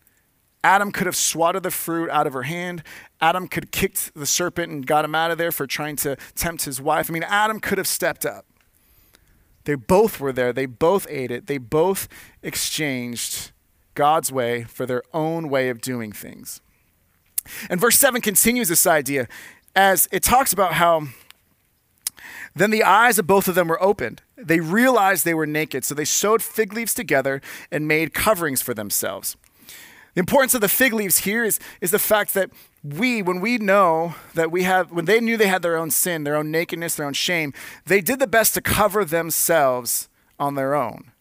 Adam 0.64 0.92
could 0.92 1.07
have 1.07 1.16
swatted 1.16 1.62
the 1.62 1.71
fruit 1.71 2.09
out 2.11 2.27
of 2.27 2.33
her 2.33 2.45
hand. 2.45 2.83
Adam 3.21 3.49
could 3.49 3.64
have 3.64 3.71
kicked 3.73 4.14
the 4.14 4.27
serpent 4.27 4.71
and 4.71 4.87
got 4.87 5.05
him 5.05 5.14
out 5.14 5.31
of 5.31 5.38
there 5.38 5.51
for 5.51 5.66
trying 5.66 5.97
to 5.97 6.16
tempt 6.35 6.64
his 6.64 6.81
wife. 6.81 7.11
I 7.11 7.12
mean, 7.12 7.25
Adam 7.25 7.59
could 7.59 7.79
have 7.79 7.88
stepped 7.88 8.25
up. 8.25 8.47
They 9.64 9.75
both 9.75 10.20
were 10.20 10.33
there. 10.33 10.53
They 10.53 10.66
both 10.66 11.07
ate 11.09 11.31
it. 11.31 11.46
They 11.46 11.59
both 11.59 12.09
exchanged 12.42 13.53
God's 13.94 14.33
way 14.33 14.64
for 14.64 14.87
their 14.87 15.03
own 15.12 15.48
way 15.48 15.68
of 15.68 15.81
doing 15.81 16.12
things. 16.12 16.61
And 17.68 17.81
verse 17.81 17.98
7 17.98 18.20
continues 18.20 18.68
this 18.68 18.87
idea 18.87 19.29
as 19.75 20.09
it 20.12 20.22
talks 20.22 20.53
about 20.53 20.75
how 20.75 21.09
then 22.55 22.70
the 22.70 22.85
eyes 22.85 23.18
of 23.18 23.27
both 23.27 23.48
of 23.48 23.55
them 23.55 23.68
were 23.68 23.83
opened. 23.83 24.22
They 24.37 24.61
realized 24.61 25.25
they 25.25 25.35
were 25.35 25.46
naked, 25.46 25.85
so 25.85 25.94
they 25.94 26.05
sewed 26.05 26.42
fig 26.42 26.72
leaves 26.72 26.94
together 26.94 27.40
and 27.70 27.88
made 27.88 28.12
coverings 28.12 28.61
for 28.61 28.75
themselves. 28.75 29.37
The 30.14 30.20
importance 30.20 30.55
of 30.55 30.61
the 30.61 30.68
fig 30.68 30.92
leaves 30.92 31.18
here 31.18 31.44
is, 31.44 31.59
is 31.81 31.90
the 31.90 31.98
fact 31.98 32.35
that 32.35 32.51
we, 32.85 33.23
when 33.23 33.40
we 33.40 33.59
know 33.59 34.16
that 34.35 34.51
we 34.51 34.64
have, 34.64 34.90
when 34.90 35.05
they 35.05 35.21
knew 35.21 35.37
they 35.37 35.47
had 35.47 35.62
their 35.62 35.77
own 35.77 35.90
sin, 35.90 36.25
their 36.25 36.37
own 36.37 36.51
nakedness, 36.51 36.97
their 36.97 37.07
own 37.07 37.12
shame, 37.12 37.53
they 37.87 38.01
did 38.01 38.18
the 38.18 38.27
best 38.27 38.55
to 38.55 38.61
cover 38.61 39.05
themselves 39.05 40.09
on 40.38 40.57
their 40.57 40.75
own. 40.75 41.12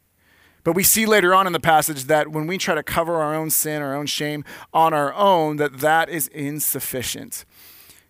But 0.64 0.74
we 0.74 0.84
see 0.84 1.06
later 1.06 1.34
on 1.34 1.48
in 1.48 1.54
the 1.54 1.60
passage 1.60 2.06
that 2.06 2.30
when 2.30 2.48
we 2.48 2.58
try 2.58 2.76
to 2.76 2.84
cover 2.84 3.16
our 3.16 3.36
own 3.36 3.50
sin, 3.50 3.82
our 3.82 3.96
own 3.96 4.06
shame 4.06 4.44
on 4.74 4.94
our 4.94 5.14
own, 5.14 5.58
that 5.58 5.80
that 5.80 6.10
is 6.10 6.28
insufficient. 6.28 7.46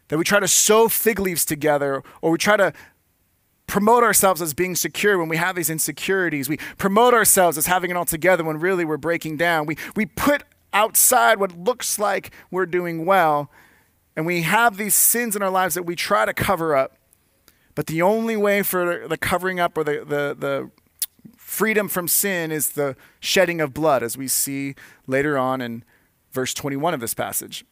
That 0.09 0.17
we 0.17 0.25
try 0.25 0.39
to 0.39 0.47
sew 0.47 0.89
fig 0.89 1.19
leaves 1.19 1.45
together 1.45 2.03
or 2.21 2.31
we 2.31 2.37
try 2.37 2.57
to 2.57 2.73
promote 3.67 4.03
ourselves 4.03 4.41
as 4.41 4.53
being 4.53 4.75
secure 4.75 5.17
when 5.17 5.29
we 5.29 5.37
have 5.37 5.55
these 5.55 5.69
insecurities. 5.69 6.49
We 6.49 6.57
promote 6.77 7.13
ourselves 7.13 7.57
as 7.57 7.67
having 7.67 7.89
it 7.89 7.95
all 7.95 8.03
together 8.03 8.43
when 8.43 8.59
really 8.59 8.83
we're 8.83 8.97
breaking 8.97 9.37
down. 9.37 9.65
We, 9.65 9.77
we 9.95 10.05
put 10.05 10.43
outside 10.73 11.39
what 11.39 11.57
looks 11.57 11.99
like 11.99 12.31
we're 12.49 12.65
doing 12.65 13.05
well, 13.05 13.51
and 14.15 14.25
we 14.25 14.41
have 14.41 14.77
these 14.77 14.95
sins 14.95 15.35
in 15.35 15.41
our 15.41 15.49
lives 15.49 15.75
that 15.75 15.83
we 15.83 15.95
try 15.95 16.25
to 16.25 16.33
cover 16.33 16.75
up. 16.75 16.97
But 17.75 17.87
the 17.87 18.01
only 18.01 18.35
way 18.35 18.63
for 18.63 19.07
the 19.07 19.17
covering 19.17 19.59
up 19.59 19.77
or 19.77 19.83
the, 19.83 20.03
the, 20.05 20.35
the 20.37 20.71
freedom 21.37 21.87
from 21.87 22.07
sin 22.07 22.51
is 22.51 22.69
the 22.69 22.95
shedding 23.19 23.61
of 23.61 23.73
blood, 23.73 24.03
as 24.03 24.17
we 24.17 24.27
see 24.27 24.75
later 25.07 25.37
on 25.37 25.61
in 25.61 25.83
verse 26.31 26.53
21 26.53 26.93
of 26.93 26.99
this 26.99 27.13
passage. 27.13 27.65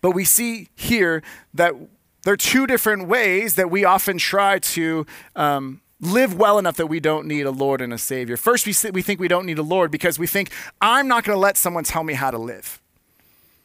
But 0.00 0.12
we 0.12 0.24
see 0.24 0.68
here 0.74 1.22
that 1.54 1.74
there 2.22 2.34
are 2.34 2.38
two 2.38 2.66
different 2.66 3.08
ways 3.08 3.54
that 3.54 3.70
we 3.70 3.84
often 3.84 4.18
try 4.18 4.58
to 4.58 5.06
um, 5.34 5.80
live 6.00 6.34
well 6.34 6.58
enough 6.58 6.76
that 6.76 6.86
we 6.86 7.00
don't 7.00 7.26
need 7.26 7.46
a 7.46 7.50
Lord 7.50 7.80
and 7.80 7.92
a 7.92 7.98
Savior. 7.98 8.36
First, 8.36 8.66
we, 8.66 8.90
we 8.90 9.02
think 9.02 9.20
we 9.20 9.28
don't 9.28 9.46
need 9.46 9.58
a 9.58 9.62
Lord 9.62 9.90
because 9.90 10.18
we 10.18 10.26
think, 10.26 10.50
I'm 10.80 11.08
not 11.08 11.24
going 11.24 11.36
to 11.36 11.40
let 11.40 11.56
someone 11.56 11.84
tell 11.84 12.04
me 12.04 12.14
how 12.14 12.30
to 12.30 12.38
live. 12.38 12.80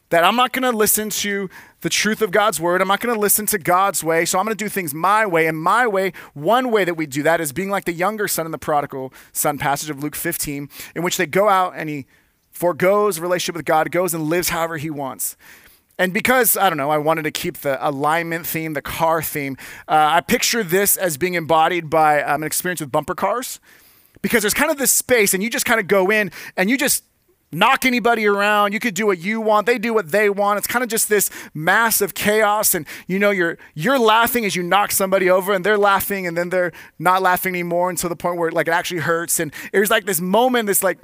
That 0.10 0.24
I'm 0.24 0.36
not 0.36 0.52
going 0.52 0.64
to 0.64 0.78
listen 0.78 1.10
to 1.10 1.50
the 1.82 1.90
truth 1.90 2.22
of 2.22 2.32
God's 2.32 2.60
word. 2.60 2.82
I'm 2.82 2.88
not 2.88 3.00
going 3.00 3.14
to 3.14 3.20
listen 3.20 3.46
to 3.48 3.58
God's 3.58 4.04
way. 4.04 4.26
So 4.26 4.38
I'm 4.38 4.46
going 4.46 4.56
to 4.56 4.64
do 4.64 4.70
things 4.70 4.94
my 4.94 5.26
way. 5.26 5.48
And 5.48 5.58
my 5.58 5.88
way, 5.88 6.14
one 6.34 6.70
way 6.72 6.84
that 6.84 6.94
we 6.94 7.06
do 7.06 7.24
that 7.24 7.42
is 7.42 7.52
being 7.52 7.70
like 7.70 7.86
the 7.86 7.94
younger 7.94 8.28
son 8.28 8.46
in 8.46 8.52
the 8.52 8.58
prodigal 8.58 9.12
son 9.34 9.58
passage 9.58 9.90
of 9.90 10.04
Luke 10.04 10.16
15, 10.16 10.70
in 10.96 11.04
which 11.04 11.18
they 11.18 11.26
go 11.26 11.50
out 11.50 11.74
and 11.76 11.90
he 11.90 12.06
foregoes 12.52 13.20
relationship 13.20 13.56
with 13.56 13.66
God, 13.66 13.92
goes 13.92 14.14
and 14.14 14.24
lives 14.24 14.50
however 14.50 14.78
he 14.78 14.90
wants. 14.90 15.36
And 15.98 16.14
because, 16.14 16.58
I 16.58 16.70
don't 16.70 16.78
know, 16.78 16.90
I 16.90 16.98
wanted 16.98 17.24
to 17.24 17.32
keep 17.32 17.60
the 17.60 17.78
alignment 17.88 18.46
theme, 18.46 18.74
the 18.74 18.82
car 18.82 19.22
theme, 19.22 19.58
uh, 19.88 20.16
I 20.16 20.22
picture 20.22 20.64
this 20.64 20.98
as 20.98 21.18
being 21.18 21.36
embodied 21.36 21.90
by 21.90 22.22
um, 22.22 22.44
an 22.44 22.48
experience 22.48 22.82
with 22.82 22.92
bumper 22.92 23.16
cars. 23.16 23.60
Because 24.22 24.42
there's 24.42 24.54
kind 24.54 24.72
of 24.72 24.78
this 24.78 24.92
space, 24.92 25.34
and 25.34 25.44
you 25.44 25.50
just 25.50 25.66
kind 25.66 25.80
of 25.80 25.88
go 25.88 26.10
in 26.10 26.32
and 26.58 26.70
you 26.70 26.78
just 26.78 27.04
knock 27.52 27.86
anybody 27.86 28.26
around. 28.26 28.74
You 28.74 28.80
could 28.80 28.94
do 28.94 29.06
what 29.06 29.20
you 29.20 29.40
want. 29.40 29.66
They 29.66 29.78
do 29.78 29.94
what 29.94 30.12
they 30.12 30.30
want. 30.30 30.58
It's 30.58 30.68
kind 30.68 30.84
of 30.84 30.90
just 30.90 31.10
this 31.10 31.30
massive 31.54 32.14
chaos. 32.14 32.76
And 32.76 32.86
you 33.08 33.20
know, 33.20 33.32
you're 33.32 33.58
you're 33.74 34.00
laughing 34.00 34.46
as 34.46 34.56
you 34.56 34.64
knock 34.64 34.92
somebody 34.92 35.30
over, 35.30 35.54
and 35.54 35.66
they're 35.66 35.78
laughing, 35.78 36.26
and 36.28 36.38
then 36.38 36.50
they're 36.50 36.72
not 37.00 37.22
laughing 37.22 37.54
anymore 37.54 37.90
until 37.90 38.10
the 38.10 38.16
point 38.16 38.38
where 38.38 38.52
like 38.52 38.68
it 38.68 38.72
actually 38.72 39.02
hurts. 39.02 39.40
And 39.40 39.54
there's 39.72 39.92
like 39.92 40.06
this 40.06 40.22
moment, 40.22 40.68
this 40.68 40.84
like 40.84 40.98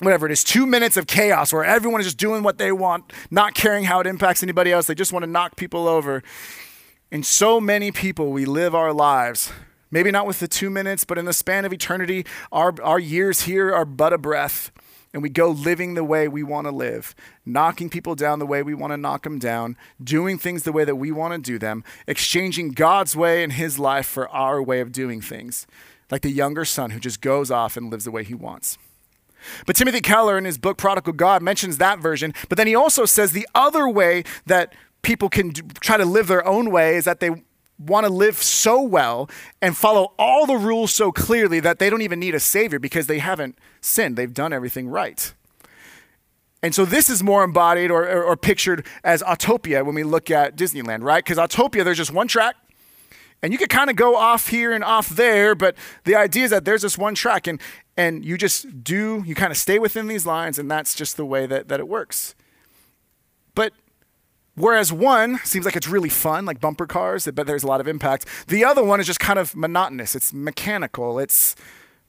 whatever 0.00 0.26
it 0.26 0.32
is, 0.32 0.44
two 0.44 0.66
minutes 0.66 0.96
of 0.96 1.06
chaos 1.06 1.52
where 1.52 1.64
everyone 1.64 2.00
is 2.00 2.06
just 2.06 2.18
doing 2.18 2.42
what 2.42 2.58
they 2.58 2.72
want, 2.72 3.12
not 3.30 3.54
caring 3.54 3.84
how 3.84 4.00
it 4.00 4.06
impacts 4.06 4.42
anybody 4.42 4.72
else. 4.72 4.86
They 4.86 4.94
just 4.94 5.12
want 5.12 5.24
to 5.24 5.30
knock 5.30 5.56
people 5.56 5.88
over. 5.88 6.22
And 7.10 7.24
so 7.24 7.60
many 7.60 7.90
people, 7.90 8.30
we 8.32 8.44
live 8.44 8.74
our 8.74 8.92
lives 8.92 9.52
Maybe 9.90 10.10
not 10.10 10.26
with 10.26 10.40
the 10.40 10.48
two 10.48 10.70
minutes, 10.70 11.04
but 11.04 11.18
in 11.18 11.24
the 11.24 11.32
span 11.32 11.64
of 11.64 11.72
eternity, 11.72 12.26
our, 12.52 12.74
our 12.82 12.98
years 12.98 13.42
here 13.42 13.74
are 13.74 13.84
but 13.84 14.12
a 14.12 14.18
breath. 14.18 14.70
And 15.14 15.22
we 15.22 15.30
go 15.30 15.48
living 15.48 15.94
the 15.94 16.04
way 16.04 16.28
we 16.28 16.42
want 16.42 16.66
to 16.66 16.70
live, 16.70 17.14
knocking 17.46 17.88
people 17.88 18.14
down 18.14 18.38
the 18.38 18.46
way 18.46 18.62
we 18.62 18.74
want 18.74 18.92
to 18.92 18.98
knock 18.98 19.22
them 19.22 19.38
down, 19.38 19.78
doing 20.02 20.36
things 20.36 20.64
the 20.64 20.72
way 20.72 20.84
that 20.84 20.96
we 20.96 21.10
want 21.10 21.32
to 21.32 21.40
do 21.40 21.58
them, 21.58 21.82
exchanging 22.06 22.72
God's 22.72 23.16
way 23.16 23.42
and 23.42 23.54
his 23.54 23.78
life 23.78 24.06
for 24.06 24.28
our 24.28 24.62
way 24.62 24.80
of 24.80 24.92
doing 24.92 25.22
things, 25.22 25.66
like 26.10 26.20
the 26.20 26.30
younger 26.30 26.66
son 26.66 26.90
who 26.90 27.00
just 27.00 27.22
goes 27.22 27.50
off 27.50 27.78
and 27.78 27.90
lives 27.90 28.04
the 28.04 28.10
way 28.10 28.22
he 28.22 28.34
wants. 28.34 28.76
But 29.66 29.76
Timothy 29.76 30.00
Keller, 30.00 30.38
in 30.38 30.44
his 30.44 30.58
book 30.58 30.78
Prodigal 30.78 31.12
God, 31.12 31.42
mentions 31.42 31.78
that 31.78 31.98
version. 31.98 32.34
But 32.48 32.58
then 32.58 32.66
he 32.66 32.74
also 32.74 33.04
says 33.04 33.32
the 33.32 33.48
other 33.54 33.88
way 33.88 34.24
that 34.46 34.74
people 35.02 35.28
can 35.28 35.50
do, 35.50 35.62
try 35.80 35.96
to 35.96 36.04
live 36.04 36.26
their 36.26 36.46
own 36.46 36.70
way 36.70 36.96
is 36.96 37.04
that 37.04 37.20
they 37.20 37.30
want 37.78 38.06
to 38.06 38.12
live 38.12 38.36
so 38.36 38.82
well 38.82 39.30
and 39.62 39.76
follow 39.76 40.12
all 40.18 40.46
the 40.46 40.56
rules 40.56 40.92
so 40.92 41.12
clearly 41.12 41.60
that 41.60 41.78
they 41.78 41.88
don't 41.88 42.02
even 42.02 42.18
need 42.18 42.34
a 42.34 42.40
savior 42.40 42.78
because 42.78 43.06
they 43.06 43.18
haven't 43.18 43.56
sinned. 43.80 44.16
They've 44.16 44.34
done 44.34 44.52
everything 44.52 44.88
right. 44.88 45.32
And 46.62 46.74
so 46.74 46.84
this 46.84 47.08
is 47.08 47.22
more 47.22 47.44
embodied 47.44 47.90
or, 47.90 48.02
or, 48.08 48.22
or 48.24 48.36
pictured 48.36 48.84
as 49.04 49.22
Autopia 49.22 49.84
when 49.84 49.94
we 49.94 50.02
look 50.02 50.30
at 50.30 50.56
Disneyland, 50.56 51.04
right? 51.04 51.24
Because 51.24 51.38
Autopia, 51.38 51.84
there's 51.84 51.98
just 51.98 52.12
one 52.12 52.26
track, 52.26 52.56
and 53.42 53.52
you 53.52 53.58
could 53.58 53.70
kind 53.70 53.90
of 53.90 53.96
go 53.96 54.16
off 54.16 54.48
here 54.48 54.72
and 54.72 54.82
off 54.82 55.08
there, 55.08 55.54
but 55.54 55.76
the 56.04 56.14
idea 56.14 56.44
is 56.44 56.50
that 56.50 56.64
there's 56.64 56.82
this 56.82 56.98
one 56.98 57.14
track, 57.14 57.46
and 57.46 57.60
and 57.96 58.24
you 58.24 58.36
just 58.36 58.82
do 58.84 59.22
you 59.26 59.34
kind 59.34 59.50
of 59.50 59.56
stay 59.56 59.78
within 59.78 60.06
these 60.08 60.26
lines, 60.26 60.58
and 60.58 60.70
that's 60.70 60.94
just 60.94 61.16
the 61.16 61.24
way 61.24 61.46
that 61.46 61.68
that 61.68 61.80
it 61.80 61.88
works. 61.88 62.34
But 63.54 63.72
Whereas 64.58 64.92
one 64.92 65.38
seems 65.44 65.64
like 65.64 65.76
it's 65.76 65.86
really 65.86 66.08
fun, 66.08 66.44
like 66.44 66.60
bumper 66.60 66.86
cars, 66.86 67.28
but 67.32 67.46
there's 67.46 67.62
a 67.62 67.68
lot 67.68 67.80
of 67.80 67.86
impact. 67.86 68.26
The 68.48 68.64
other 68.64 68.82
one 68.82 68.98
is 68.98 69.06
just 69.06 69.20
kind 69.20 69.38
of 69.38 69.54
monotonous. 69.54 70.16
It's 70.16 70.32
mechanical. 70.32 71.20
It's 71.20 71.54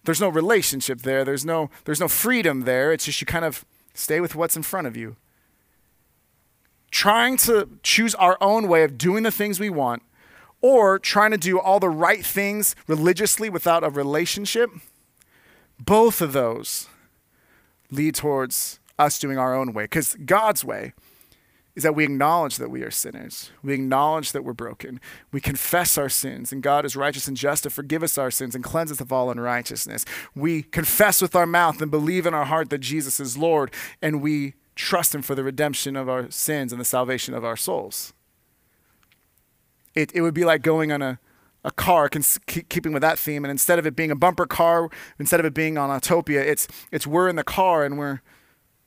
there's 0.06 0.20
no 0.20 0.30
relationship 0.30 1.02
there. 1.02 1.24
There's 1.24 1.46
no 1.46 1.70
there's 1.86 2.00
no 2.00 2.08
freedom 2.08 2.62
there. 2.62 2.92
It's 2.92 3.06
just 3.06 3.22
you 3.22 3.28
kind 3.28 3.46
of 3.46 3.66
stay 3.94 4.20
with 4.20 4.34
what's 4.34 4.58
in 4.58 4.64
front 4.64 4.88
of 4.88 4.98
you. 4.98 5.16
Trying 6.90 7.38
to 7.38 7.70
choose 7.84 8.16
our 8.16 8.36
own 8.42 8.68
way 8.68 8.84
of 8.84 8.98
doing 8.98 9.22
the 9.22 9.32
things 9.32 9.60
we 9.60 9.70
want 9.70 10.02
or 10.62 11.00
trying 11.00 11.32
to 11.32 11.38
do 11.38 11.60
all 11.60 11.80
the 11.80 11.90
right 11.90 12.26
things 12.26 12.76
religiously 12.88 13.50
without 13.50 13.84
a 13.84 13.90
relationship, 13.90 14.70
both 15.80 16.22
of 16.22 16.34
those 16.34 16.88
lead 17.92 18.16
towards 18.16 18.80
us 18.98 19.18
doing 19.18 19.38
our 19.38 19.56
own 19.56 19.74
way 19.74 19.84
because 19.84 20.16
God's 20.26 20.64
way 20.64 20.94
is 21.76 21.84
that 21.84 21.96
we 21.96 22.04
acknowledge 22.04 22.58
that 22.58 22.70
we 22.70 22.84
are 22.84 22.92
sinners. 22.92 23.52
We 23.64 23.74
acknowledge 23.74 24.34
that 24.34 24.44
we're 24.44 24.52
broken. 24.52 25.00
We 25.32 25.40
confess 25.40 25.98
our 25.98 26.10
sins, 26.10 26.52
and 26.52 26.62
God 26.62 26.84
is 26.84 26.98
righteous 26.98 27.28
and 27.30 27.38
just 27.38 27.64
to 27.64 27.70
forgive 27.70 28.04
us 28.04 28.18
our 28.18 28.32
sins 28.32 28.54
and 28.54 28.64
cleanse 28.64 28.92
us 28.92 29.00
of 29.00 29.14
all 29.14 29.32
unrighteousness. 29.32 30.04
We 30.36 30.64
confess 30.64 31.22
with 31.22 31.38
our 31.38 31.46
mouth 31.46 31.82
and 31.82 31.90
believe 31.90 32.26
in 32.26 32.34
our 32.34 32.44
heart 32.44 32.70
that 32.72 32.80
Jesus 32.80 33.22
is 33.22 33.38
Lord, 33.38 33.72
and 34.02 34.22
we 34.22 34.56
trust 34.76 35.16
Him 35.16 35.22
for 35.22 35.36
the 35.36 35.44
redemption 35.44 35.96
of 35.96 36.10
our 36.10 36.30
sins 36.30 36.74
and 36.74 36.82
the 36.82 36.86
salvation 36.86 37.34
of 37.34 37.46
our 37.46 37.56
souls. 37.56 38.14
It, 39.96 40.12
it 40.14 40.22
would 40.22 40.34
be 40.34 40.46
like 40.46 40.62
going 40.62 40.92
on 40.92 41.02
a, 41.02 41.20
a 41.64 41.72
car, 41.72 42.10
keeping 42.10 42.94
with 42.94 43.02
that 43.02 43.20
theme, 43.20 43.44
and 43.44 43.52
instead 43.52 43.80
of 43.80 43.86
it 43.86 43.96
being 43.96 44.12
a 44.12 44.16
bumper 44.16 44.46
car, 44.46 44.90
instead 45.18 45.40
of 45.40 45.46
it 45.46 45.54
being 45.54 45.78
on 45.78 45.90
Autopia, 45.90 46.42
it's, 46.42 46.68
it's 46.92 47.06
we're 47.06 47.28
in 47.28 47.36
the 47.36 47.44
car 47.44 47.84
and 47.84 47.98
we're 47.98 48.22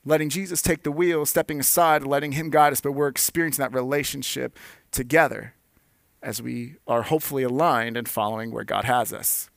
letting 0.04 0.28
Jesus 0.28 0.62
take 0.62 0.82
the 0.82 0.92
wheel, 0.92 1.26
stepping 1.26 1.60
aside, 1.60 2.04
letting 2.04 2.32
Him 2.32 2.50
guide 2.50 2.72
us, 2.72 2.80
but 2.80 2.92
we're 2.92 3.08
experiencing 3.08 3.62
that 3.62 3.72
relationship 3.72 4.58
together 4.90 5.54
as 6.22 6.40
we 6.40 6.76
are 6.86 7.02
hopefully 7.02 7.42
aligned 7.42 7.96
and 7.96 8.08
following 8.08 8.52
where 8.52 8.64
God 8.64 8.84
has 8.84 9.12
us. 9.12 9.50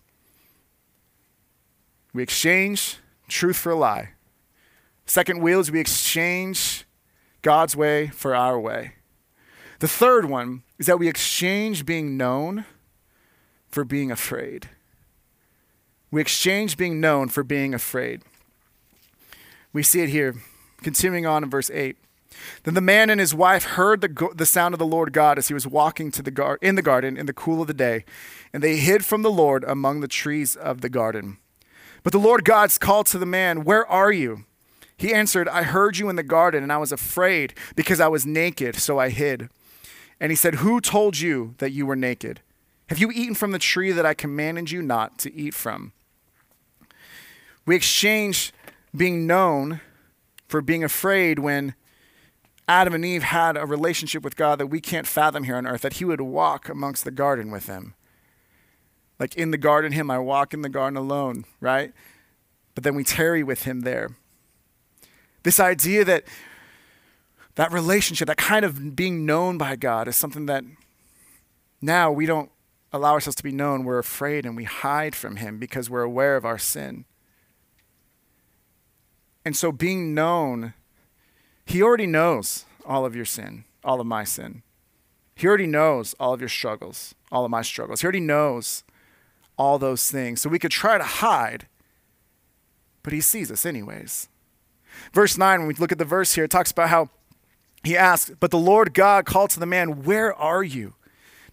We 2.13 2.23
exchange 2.23 2.97
truth 3.27 3.57
for 3.57 3.71
a 3.71 3.75
lie. 3.75 4.11
Second 5.05 5.41
wheel 5.41 5.59
is 5.59 5.71
we 5.71 5.79
exchange 5.79 6.85
God's 7.41 7.75
way 7.75 8.07
for 8.07 8.33
our 8.35 8.59
way. 8.59 8.93
The 9.79 9.87
third 9.87 10.25
one 10.25 10.63
is 10.79 10.85
that 10.85 10.99
we 10.99 11.07
exchange 11.07 11.85
being 11.85 12.17
known 12.17 12.65
for 13.67 13.83
being 13.83 14.11
afraid. 14.11 14.69
We 16.11 16.21
exchange 16.21 16.77
being 16.77 17.01
known 17.01 17.29
for 17.29 17.43
being 17.43 17.73
afraid. 17.73 18.21
We 19.73 19.83
see 19.83 20.01
it 20.01 20.09
here, 20.09 20.35
continuing 20.81 21.25
on 21.25 21.43
in 21.43 21.49
verse 21.49 21.69
8. 21.69 21.97
Then 22.63 22.73
the 22.73 22.81
man 22.81 23.09
and 23.09 23.19
his 23.19 23.33
wife 23.33 23.63
heard 23.63 24.01
the, 24.01 24.29
the 24.33 24.45
sound 24.45 24.73
of 24.73 24.79
the 24.79 24.85
Lord 24.85 25.13
God 25.13 25.37
as 25.37 25.47
he 25.47 25.53
was 25.53 25.67
walking 25.67 26.11
to 26.11 26.21
the 26.21 26.31
gar- 26.31 26.59
in 26.61 26.75
the 26.75 26.81
garden 26.81 27.17
in 27.17 27.25
the 27.25 27.33
cool 27.33 27.61
of 27.61 27.67
the 27.67 27.73
day, 27.73 28.05
and 28.53 28.63
they 28.63 28.77
hid 28.77 29.03
from 29.03 29.21
the 29.21 29.31
Lord 29.31 29.63
among 29.65 29.99
the 29.99 30.07
trees 30.07 30.55
of 30.55 30.81
the 30.81 30.89
garden. 30.89 31.37
But 32.03 32.13
the 32.13 32.19
Lord 32.19 32.45
God 32.45 32.71
called 32.79 33.07
to 33.07 33.17
the 33.17 33.25
man, 33.25 33.63
Where 33.63 33.85
are 33.87 34.11
you? 34.11 34.45
He 34.97 35.13
answered, 35.13 35.49
I 35.49 35.63
heard 35.63 35.97
you 35.97 36.07
in 36.07 36.15
the 36.15 36.23
garden, 36.23 36.63
and 36.63 36.71
I 36.71 36.77
was 36.77 36.91
afraid 36.91 37.53
because 37.75 37.99
I 37.99 38.07
was 38.07 38.25
naked, 38.25 38.75
so 38.75 38.99
I 38.99 39.09
hid. 39.09 39.49
And 40.19 40.31
he 40.31 40.35
said, 40.35 40.55
Who 40.55 40.79
told 40.81 41.19
you 41.19 41.55
that 41.57 41.71
you 41.71 41.85
were 41.85 41.95
naked? 41.95 42.41
Have 42.89 42.99
you 42.99 43.11
eaten 43.11 43.35
from 43.35 43.51
the 43.51 43.59
tree 43.59 43.91
that 43.91 44.05
I 44.05 44.13
commanded 44.13 44.71
you 44.71 44.81
not 44.81 45.17
to 45.19 45.33
eat 45.33 45.53
from? 45.53 45.91
We 47.65 47.75
exchange 47.75 48.53
being 48.95 49.25
known 49.25 49.81
for 50.47 50.61
being 50.61 50.83
afraid 50.83 51.39
when 51.39 51.73
Adam 52.67 52.93
and 52.93 53.05
Eve 53.05 53.23
had 53.23 53.57
a 53.57 53.65
relationship 53.65 54.23
with 54.23 54.35
God 54.35 54.59
that 54.59 54.67
we 54.67 54.79
can't 54.79 55.07
fathom 55.07 55.43
here 55.43 55.55
on 55.55 55.67
earth, 55.67 55.81
that 55.81 55.93
He 55.93 56.05
would 56.05 56.21
walk 56.21 56.69
amongst 56.69 57.03
the 57.03 57.11
garden 57.11 57.51
with 57.51 57.65
them. 57.65 57.95
Like 59.19 59.35
in 59.35 59.51
the 59.51 59.57
garden, 59.57 59.91
hymn, 59.91 60.11
I 60.11 60.19
walk 60.19 60.53
in 60.53 60.61
the 60.61 60.69
garden 60.69 60.97
alone, 60.97 61.45
right? 61.59 61.93
But 62.73 62.83
then 62.83 62.95
we 62.95 63.03
tarry 63.03 63.43
with 63.43 63.63
Him 63.63 63.81
there. 63.81 64.11
This 65.43 65.59
idea 65.59 66.03
that 66.05 66.23
that 67.55 67.71
relationship, 67.71 68.27
that 68.27 68.37
kind 68.37 68.65
of 68.65 68.95
being 68.95 69.25
known 69.25 69.57
by 69.57 69.75
God, 69.75 70.07
is 70.07 70.15
something 70.15 70.45
that 70.45 70.63
now 71.81 72.11
we 72.11 72.25
don't 72.25 72.51
allow 72.91 73.13
ourselves 73.13 73.35
to 73.35 73.43
be 73.43 73.51
known. 73.51 73.83
We're 73.83 73.99
afraid 73.99 74.45
and 74.45 74.55
we 74.55 74.63
hide 74.63 75.15
from 75.15 75.37
Him 75.37 75.57
because 75.59 75.89
we're 75.89 76.03
aware 76.03 76.35
of 76.35 76.45
our 76.45 76.57
sin. 76.57 77.05
And 79.45 79.55
so 79.55 79.71
being 79.71 80.13
known, 80.15 80.73
he 81.65 81.81
already 81.81 82.07
knows 82.07 82.65
all 82.85 83.05
of 83.05 83.15
your 83.15 83.25
sin, 83.25 83.65
all 83.83 84.01
of 84.01 84.07
my 84.07 84.23
sin. 84.23 84.63
He 85.35 85.47
already 85.47 85.67
knows 85.67 86.15
all 86.19 86.33
of 86.33 86.39
your 86.39 86.49
struggles, 86.49 87.13
all 87.31 87.45
of 87.45 87.51
my 87.51 87.61
struggles. 87.61 88.01
He 88.01 88.05
already 88.05 88.21
knows 88.21 88.83
all 89.57 89.77
those 89.77 90.09
things. 90.09 90.41
So 90.41 90.49
we 90.49 90.59
could 90.59 90.71
try 90.71 90.97
to 90.97 91.03
hide, 91.03 91.67
but 93.03 93.13
he 93.13 93.21
sees 93.21 93.51
us 93.51 93.65
anyways. 93.65 94.29
Verse 95.13 95.37
9, 95.37 95.59
when 95.59 95.67
we 95.67 95.73
look 95.75 95.91
at 95.91 95.97
the 95.97 96.05
verse 96.05 96.33
here, 96.33 96.45
it 96.45 96.51
talks 96.51 96.71
about 96.71 96.89
how 96.89 97.09
he 97.85 97.95
asks, 97.95 98.31
But 98.39 98.51
the 98.51 98.57
Lord 98.57 98.93
God 98.93 99.25
called 99.25 99.51
to 99.51 99.59
the 99.59 99.65
man, 99.65 100.03
Where 100.03 100.33
are 100.33 100.63
you? 100.63 100.95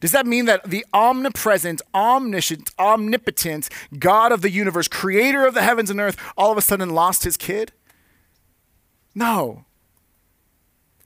Does 0.01 0.11
that 0.12 0.27
mean 0.27 0.47
that 0.47 0.64
the 0.64 0.85
omnipresent, 0.92 1.81
omniscient, 1.95 2.71
omnipotent 2.77 3.68
God 3.99 4.33
of 4.33 4.42
the 4.42 4.51
universe, 4.51 4.88
creator 4.88 5.47
of 5.47 5.55
the 5.55 5.62
heavens 5.62 5.90
and 5.90 6.01
earth, 6.01 6.16
all 6.37 6.51
of 6.51 6.59
a 6.59 6.62
sudden 6.62 6.90
lost 6.90 7.23
his 7.23 7.37
kid? 7.37 7.71
No. 9.14 9.64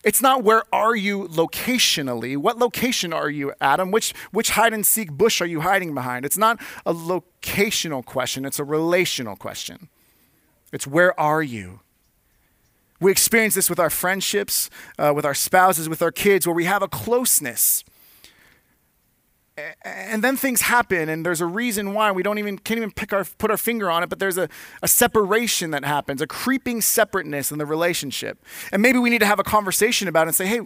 It's 0.02 0.22
not 0.22 0.44
where 0.44 0.62
are 0.72 0.96
you 0.96 1.28
locationally. 1.28 2.36
What 2.38 2.58
location 2.58 3.12
are 3.12 3.28
you, 3.28 3.52
Adam? 3.60 3.90
Which, 3.90 4.14
which 4.30 4.50
hide 4.50 4.72
and 4.72 4.86
seek 4.86 5.12
bush 5.12 5.42
are 5.42 5.46
you 5.46 5.60
hiding 5.60 5.92
behind? 5.94 6.24
It's 6.24 6.38
not 6.38 6.58
a 6.86 6.94
locational 6.94 8.04
question, 8.04 8.46
it's 8.46 8.60
a 8.60 8.64
relational 8.64 9.36
question. 9.36 9.88
It's 10.72 10.86
where 10.86 11.18
are 11.20 11.42
you? 11.42 11.80
We 13.00 13.10
experience 13.10 13.54
this 13.54 13.68
with 13.68 13.78
our 13.78 13.90
friendships, 13.90 14.70
uh, 14.98 15.12
with 15.14 15.24
our 15.24 15.34
spouses, 15.34 15.88
with 15.88 16.02
our 16.02 16.12
kids, 16.12 16.46
where 16.46 16.54
we 16.54 16.64
have 16.64 16.82
a 16.82 16.88
closeness. 16.88 17.84
And 19.82 20.22
then 20.22 20.36
things 20.36 20.62
happen 20.62 21.08
and 21.08 21.24
there's 21.24 21.40
a 21.40 21.46
reason 21.46 21.94
why. 21.94 22.12
We 22.12 22.22
don't 22.22 22.38
even 22.38 22.58
can't 22.58 22.76
even 22.76 22.90
pick 22.90 23.14
our 23.14 23.24
put 23.24 23.50
our 23.50 23.56
finger 23.56 23.90
on 23.90 24.02
it 24.02 24.10
but 24.10 24.18
there's 24.18 24.36
a, 24.36 24.50
a 24.82 24.88
separation 24.88 25.70
that 25.70 25.82
happens 25.82 26.20
a 26.20 26.26
creeping 26.26 26.82
separateness 26.82 27.50
in 27.50 27.56
the 27.56 27.64
relationship. 27.64 28.44
And 28.70 28.82
maybe 28.82 28.98
we 28.98 29.08
need 29.08 29.20
to 29.20 29.26
have 29.26 29.38
a 29.38 29.42
conversation 29.42 30.08
about 30.08 30.26
it 30.26 30.28
and 30.28 30.36
say 30.36 30.46
hey 30.46 30.60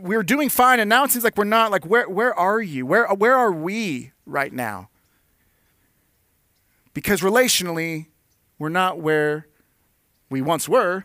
we're 0.00 0.22
doing 0.22 0.48
fine 0.48 0.80
and 0.80 0.88
now 0.88 1.04
it 1.04 1.10
seems 1.10 1.22
like 1.22 1.36
we're 1.36 1.44
not 1.44 1.70
like 1.70 1.84
where 1.84 2.08
where 2.08 2.32
are 2.32 2.62
you? 2.62 2.86
Where 2.86 3.08
where 3.08 3.36
are 3.36 3.52
we 3.52 4.12
right 4.24 4.54
now? 4.54 4.88
Because 6.94 7.20
relationally 7.20 8.06
we're 8.58 8.70
not 8.70 8.98
where 8.98 9.48
we 10.30 10.40
once 10.40 10.68
were 10.68 11.04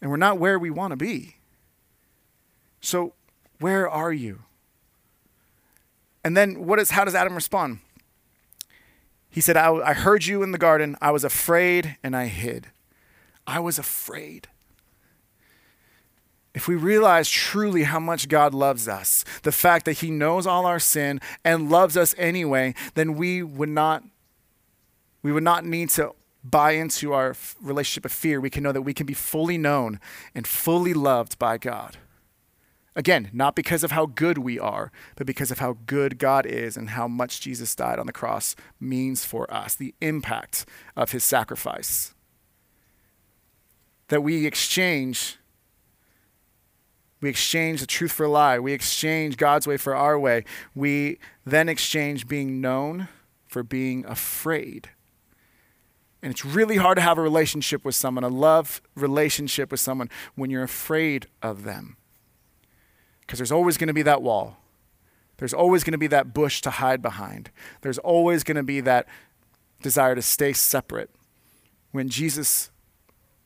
and 0.00 0.10
we're 0.10 0.16
not 0.16 0.38
where 0.38 0.58
we 0.58 0.70
want 0.70 0.90
to 0.92 0.96
be 0.96 1.36
so 2.80 3.14
where 3.58 3.88
are 3.88 4.12
you 4.12 4.40
and 6.24 6.36
then 6.36 6.66
what 6.66 6.78
is, 6.78 6.90
how 6.90 7.04
does 7.04 7.14
Adam 7.14 7.34
respond? 7.34 7.80
He 9.28 9.40
said, 9.40 9.56
I, 9.56 9.72
I 9.72 9.92
heard 9.94 10.26
you 10.26 10.42
in 10.42 10.52
the 10.52 10.58
garden. 10.58 10.96
I 11.00 11.10
was 11.10 11.24
afraid 11.24 11.96
and 12.02 12.14
I 12.14 12.26
hid. 12.26 12.68
I 13.46 13.60
was 13.60 13.78
afraid. 13.78 14.48
if 16.54 16.68
we 16.68 16.76
realize 16.76 17.28
truly 17.28 17.84
how 17.84 17.98
much 17.98 18.28
God 18.28 18.54
loves 18.54 18.86
us, 18.86 19.24
the 19.42 19.52
fact 19.52 19.84
that 19.86 19.94
He 19.94 20.10
knows 20.10 20.46
all 20.46 20.66
our 20.66 20.78
sin 20.78 21.20
and 21.44 21.70
loves 21.70 21.96
us 21.96 22.14
anyway, 22.18 22.74
then 22.94 23.14
we 23.14 23.42
would 23.42 23.70
not 23.70 24.04
we 25.22 25.32
would 25.32 25.44
not 25.44 25.64
need 25.64 25.88
to 25.90 26.12
buy 26.44 26.72
into 26.72 27.12
our 27.12 27.36
relationship 27.60 28.04
of 28.04 28.12
fear. 28.12 28.40
We 28.40 28.50
can 28.50 28.62
know 28.62 28.72
that 28.72 28.82
we 28.82 28.94
can 28.94 29.06
be 29.06 29.14
fully 29.14 29.58
known 29.58 30.00
and 30.34 30.46
fully 30.46 30.94
loved 30.94 31.38
by 31.38 31.58
God. 31.58 31.98
Again, 32.94 33.30
not 33.32 33.56
because 33.56 33.82
of 33.82 33.92
how 33.92 34.06
good 34.06 34.38
we 34.38 34.58
are, 34.58 34.92
but 35.16 35.26
because 35.26 35.50
of 35.50 35.60
how 35.60 35.78
good 35.86 36.18
God 36.18 36.44
is 36.44 36.76
and 36.76 36.90
how 36.90 37.08
much 37.08 37.40
Jesus 37.40 37.74
died 37.74 37.98
on 37.98 38.06
the 38.06 38.12
cross 38.12 38.54
means 38.78 39.24
for 39.24 39.52
us, 39.52 39.74
the 39.74 39.94
impact 40.02 40.66
of 40.94 41.12
his 41.12 41.24
sacrifice. 41.24 42.14
That 44.08 44.22
we 44.22 44.46
exchange 44.46 45.38
we 47.22 47.28
exchange 47.30 47.80
the 47.80 47.86
truth 47.86 48.10
for 48.10 48.24
a 48.24 48.28
lie. 48.28 48.58
We 48.58 48.72
exchange 48.72 49.36
God's 49.36 49.64
way 49.64 49.76
for 49.76 49.94
our 49.94 50.18
way. 50.18 50.44
We 50.74 51.18
then 51.46 51.68
exchange 51.68 52.26
being 52.26 52.60
known 52.60 53.06
for 53.46 53.62
being 53.62 54.04
afraid. 54.04 54.90
And 56.22 56.30
it's 56.30 56.44
really 56.44 56.76
hard 56.76 56.96
to 56.96 57.02
have 57.02 57.18
a 57.18 57.22
relationship 57.22 57.84
with 57.84 57.94
someone, 57.94 58.22
a 58.22 58.28
love 58.28 58.80
relationship 58.94 59.70
with 59.70 59.80
someone, 59.80 60.08
when 60.34 60.50
you're 60.50 60.62
afraid 60.62 61.26
of 61.42 61.64
them. 61.64 61.96
Because 63.20 63.38
there's 63.38 63.52
always 63.52 63.76
going 63.76 63.88
to 63.88 63.94
be 63.94 64.02
that 64.02 64.22
wall. 64.22 64.58
There's 65.38 65.54
always 65.54 65.82
going 65.82 65.92
to 65.92 65.98
be 65.98 66.06
that 66.08 66.32
bush 66.32 66.60
to 66.60 66.70
hide 66.70 67.02
behind. 67.02 67.50
There's 67.80 67.98
always 67.98 68.44
going 68.44 68.56
to 68.56 68.62
be 68.62 68.80
that 68.80 69.08
desire 69.82 70.14
to 70.14 70.22
stay 70.22 70.52
separate. 70.52 71.10
When 71.90 72.08
Jesus 72.08 72.70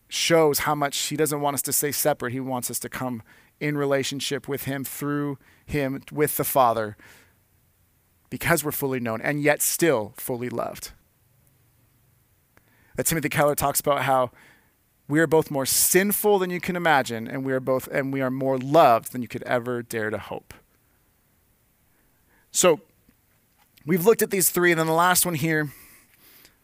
shows 0.08 0.60
how 0.60 0.74
much 0.74 0.98
he 0.98 1.16
doesn't 1.16 1.40
want 1.40 1.54
us 1.54 1.62
to 1.62 1.72
stay 1.72 1.92
separate, 1.92 2.32
he 2.32 2.40
wants 2.40 2.70
us 2.70 2.78
to 2.80 2.88
come 2.88 3.22
in 3.60 3.76
relationship 3.76 4.48
with 4.48 4.64
Him 4.64 4.84
through 4.84 5.38
Him 5.64 6.02
with 6.12 6.36
the 6.36 6.44
Father 6.44 6.96
because 8.30 8.64
we're 8.64 8.72
fully 8.72 9.00
known 9.00 9.20
and 9.20 9.42
yet 9.42 9.62
still 9.62 10.12
fully 10.16 10.48
loved. 10.48 10.92
That 12.96 13.06
Timothy 13.06 13.28
Keller 13.28 13.54
talks 13.54 13.80
about 13.80 14.02
how 14.02 14.30
we 15.08 15.20
are 15.20 15.26
both 15.26 15.50
more 15.50 15.66
sinful 15.66 16.38
than 16.38 16.50
you 16.50 16.60
can 16.60 16.76
imagine 16.76 17.28
and 17.28 17.44
we 17.44 17.52
are 17.52 17.60
both 17.60 17.88
and 17.88 18.12
we 18.12 18.20
are 18.20 18.30
more 18.30 18.58
loved 18.58 19.12
than 19.12 19.22
you 19.22 19.28
could 19.28 19.42
ever 19.44 19.82
dare 19.82 20.10
to 20.10 20.18
hope. 20.18 20.52
So 22.50 22.80
we've 23.84 24.04
looked 24.04 24.22
at 24.22 24.30
these 24.30 24.50
three 24.50 24.72
and 24.72 24.80
then 24.80 24.86
the 24.86 24.92
last 24.92 25.24
one 25.24 25.34
here 25.34 25.70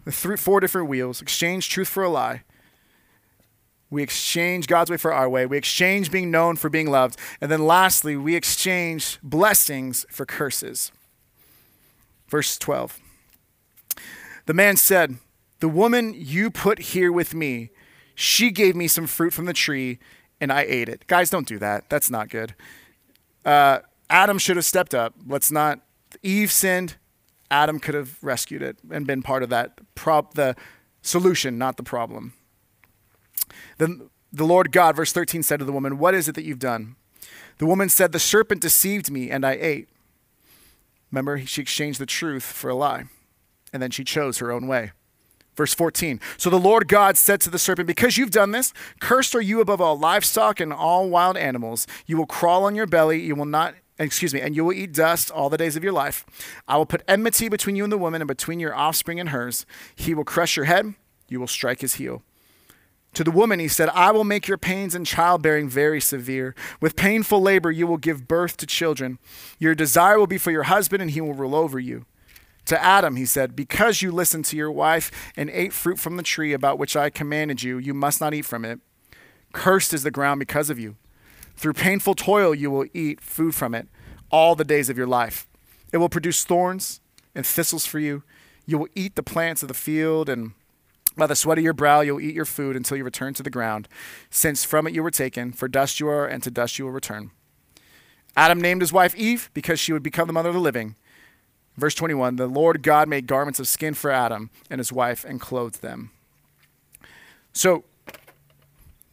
the 0.05 0.13
three 0.13 0.37
four 0.37 0.59
different 0.59 0.89
wheels 0.89 1.23
exchange 1.23 1.69
truth 1.69 1.89
for 1.89 2.03
a 2.03 2.09
lie 2.09 2.43
we 3.93 4.03
exchange 4.03 4.69
God's 4.69 4.91
way 4.91 4.97
for 4.97 5.13
our 5.13 5.29
way. 5.29 5.45
We 5.45 5.59
exchange 5.59 6.11
being 6.11 6.31
known 6.31 6.57
for 6.57 6.71
being 6.71 6.91
loved. 6.91 7.19
And 7.43 7.53
then 7.53 7.67
lastly, 7.67 8.17
we 8.17 8.35
exchange 8.35 9.19
blessings 9.23 10.07
for 10.09 10.25
curses. 10.25 10.91
Verse 12.27 12.57
12. 12.57 12.99
The 14.47 14.55
man 14.55 14.79
said, 14.79 15.17
The 15.63 15.69
woman 15.69 16.13
you 16.17 16.51
put 16.51 16.81
here 16.81 17.13
with 17.13 17.35
me, 17.37 17.71
she 18.17 18.51
gave 18.51 18.75
me 18.75 18.89
some 18.89 19.07
fruit 19.07 19.33
from 19.33 19.45
the 19.45 19.53
tree 19.53 20.01
and 20.41 20.53
I 20.53 20.63
ate 20.63 20.89
it. 20.89 21.07
Guys, 21.07 21.31
don't 21.31 21.47
do 21.47 21.57
that. 21.61 21.89
That's 21.89 22.11
not 22.11 22.29
good. 22.29 22.57
Uh, 23.45 23.79
Adam 24.11 24.39
should 24.39 24.57
have 24.57 24.65
stepped 24.65 24.93
up. 24.93 25.15
Let's 25.25 25.53
not. 25.53 25.79
Eve 26.21 26.51
sinned. 26.51 26.97
Adam 27.49 27.79
could 27.79 27.95
have 27.95 28.19
rescued 28.25 28.61
it 28.61 28.77
and 28.91 29.07
been 29.07 29.23
part 29.23 29.45
of 29.45 29.51
that. 29.51 29.79
Prop 29.95 30.35
the 30.35 30.57
solution, 31.01 31.59
not 31.59 31.77
the 31.77 31.85
problem. 31.85 32.33
Then 33.79 34.11
the 34.33 34.45
Lord 34.45 34.73
God, 34.73 34.97
verse 34.97 35.13
13, 35.13 35.45
said 35.45 35.61
to 35.61 35.65
the 35.65 35.71
woman, 35.71 35.97
What 35.97 36.13
is 36.13 36.27
it 36.27 36.35
that 36.35 36.43
you've 36.43 36.59
done? 36.59 36.97
The 37.59 37.67
woman 37.67 37.89
said, 37.89 38.11
The 38.11 38.19
serpent 38.19 38.63
deceived 38.63 39.13
me, 39.13 39.31
and 39.31 39.47
I 39.47 39.53
ate. 39.53 39.91
Remember, 41.13 41.39
she 41.47 41.63
exchanged 41.63 42.01
the 42.01 42.07
truth 42.07 42.43
for 42.43 42.69
a 42.69 42.75
lie, 42.75 43.05
and 43.73 43.81
then 43.81 43.93
she 43.93 44.03
chose 44.03 44.39
her 44.39 44.51
own 44.51 44.67
way. 44.67 44.91
Verse 45.55 45.75
14 45.75 46.21
So 46.37 46.51
the 46.51 46.59
Lord 46.59 46.89
God 46.89 47.17
said 47.17 47.41
to 47.43 47.51
the 47.51 47.59
serpent, 47.59 47.87
Because 47.87 48.17
you've 48.17 48.31
done 48.31 48.53
this, 48.53 48.73
cursed 49.01 49.35
are 49.35 49.41
you 49.41 49.61
above 49.61 49.81
all 49.81 49.99
livestock 49.99 50.61
and 50.61 50.73
all 50.73 51.09
wild 51.09 51.37
animals. 51.37 51.87
You 52.07 52.17
will 52.17 52.27
crawl 52.27 52.65
on 52.65 52.75
your 52.75 52.87
belly, 52.87 53.21
you 53.21 53.35
will 53.35 53.45
not, 53.45 53.75
excuse 53.99 54.33
me, 54.33 54.41
and 54.41 54.57
you 54.57 54.65
will 54.65 54.73
eat 54.73 54.93
dust 54.93 55.31
all 55.31 55.51
the 55.51 55.59
days 55.59 55.77
of 55.77 55.85
your 55.85 55.93
life. 55.93 56.25
I 56.67 56.77
will 56.77 56.87
put 56.87 57.03
enmity 57.07 57.49
between 57.49 57.77
you 57.77 57.85
and 57.85 57.93
the 57.93 57.99
woman, 57.99 58.23
and 58.23 58.29
between 58.29 58.61
your 58.61 58.75
offspring 58.75 59.21
and 59.21 59.29
hers. 59.29 59.67
He 59.95 60.15
will 60.15 60.25
crush 60.25 60.57
your 60.57 60.67
head, 60.67 60.95
you 61.29 61.39
will 61.39 61.47
strike 61.47 61.81
his 61.81 61.95
heel. 61.95 62.23
To 63.15 63.25
the 63.25 63.31
woman, 63.31 63.61
he 63.61 63.69
said, 63.69 63.91
I 63.91 64.11
will 64.11 64.25
make 64.25 64.49
your 64.49 64.57
pains 64.57 64.95
in 64.95 65.05
childbearing 65.05 65.69
very 65.69 66.01
severe. 66.01 66.55
With 66.81 66.97
painful 66.97 67.43
labor, 67.43 67.71
you 67.71 67.87
will 67.87 67.99
give 67.99 68.27
birth 68.27 68.57
to 68.57 68.67
children. 68.67 69.19
Your 69.59 69.75
desire 69.75 70.19
will 70.19 70.27
be 70.27 70.39
for 70.39 70.51
your 70.51 70.63
husband, 70.63 71.03
and 71.03 71.11
he 71.11 71.21
will 71.21 71.35
rule 71.35 71.55
over 71.55 71.79
you. 71.79 72.07
To 72.67 72.83
Adam, 72.83 73.17
he 73.17 73.27
said, 73.27 73.57
Because 73.57 74.03
you 74.03 74.13
listened 74.13 74.45
to 74.47 74.57
your 74.57 74.71
wife 74.71 75.11
and 75.37 75.51
ate 75.51 75.73
fruit 75.73 75.99
from 75.99 76.17
the 76.17 76.23
tree 76.23 76.53
about 76.53 76.79
which 76.79 76.97
I 76.97 77.11
commanded 77.11 77.63
you, 77.63 77.79
you 77.79 77.95
must 77.95 78.21
not 78.21 78.35
eat 78.35 78.45
from 78.45 78.65
it. 78.65 78.81
Cursed 79.53 79.93
is 79.93 80.03
the 80.03 80.11
ground 80.11 80.39
because 80.39 80.71
of 80.71 80.79
you. 80.79 80.97
Through 81.57 81.75
painful 81.75 82.15
toil, 82.15 82.55
you 82.55 82.71
will 82.71 82.87
eat 82.95 83.21
food 83.21 83.55
from 83.55 83.75
it 83.75 83.89
all 84.31 84.55
the 84.55 84.65
days 84.65 84.89
of 84.89 84.97
your 84.97 85.07
life. 85.07 85.47
It 85.93 85.99
will 85.99 86.09
produce 86.09 86.45
thorns 86.45 87.01
and 87.35 87.47
thistles 87.47 87.85
for 87.85 87.99
you. 87.99 88.23
You 88.65 88.79
will 88.79 88.89
eat 88.95 89.17
the 89.17 89.23
plants 89.23 89.63
of 89.63 89.69
the 89.69 89.75
field 89.75 90.29
and 90.29 90.53
by 91.17 91.27
the 91.27 91.37
sweat 91.37 91.59
of 91.59 91.65
your 91.65 91.75
brow 91.75 92.01
you'll 92.01 92.21
eat 92.21 92.35
your 92.35 92.47
food 92.47 92.75
until 92.75 92.97
you 92.97 93.05
return 93.05 93.35
to 93.35 93.43
the 93.43 93.51
ground, 93.51 93.87
since 94.31 94.65
from 94.65 94.87
it 94.87 94.95
you 94.95 95.03
were 95.03 95.11
taken, 95.11 95.53
for 95.53 95.69
dust 95.69 96.01
you 96.01 96.09
are, 96.09 96.27
and 96.27 96.43
to 96.43 96.51
dust 96.51 96.79
you 96.79 96.87
will 96.87 96.93
return. 96.93 97.33
Adam 98.35 98.59
named 98.59 98.81
his 98.81 98.95
wife 98.95 99.15
Eve 99.15 99.51
because 99.53 99.79
she 99.79 99.93
would 99.93 100.03
become 100.03 100.27
the 100.27 100.33
mother 100.33 100.49
of 100.49 100.55
the 100.55 100.61
living. 100.61 100.97
Verse 101.77 101.95
21 101.95 102.37
The 102.37 102.47
Lord 102.47 102.83
God 102.83 103.09
made 103.09 103.27
garments 103.27 103.61
of 103.61 103.69
skin 103.69 103.95
for 103.95 104.11
Adam 104.11 104.51
and 104.71 104.79
his 104.79 104.93
wife 104.93 105.25
and 105.25 105.41
clothed 105.41 105.83
them. 105.83 106.11
So 107.53 107.85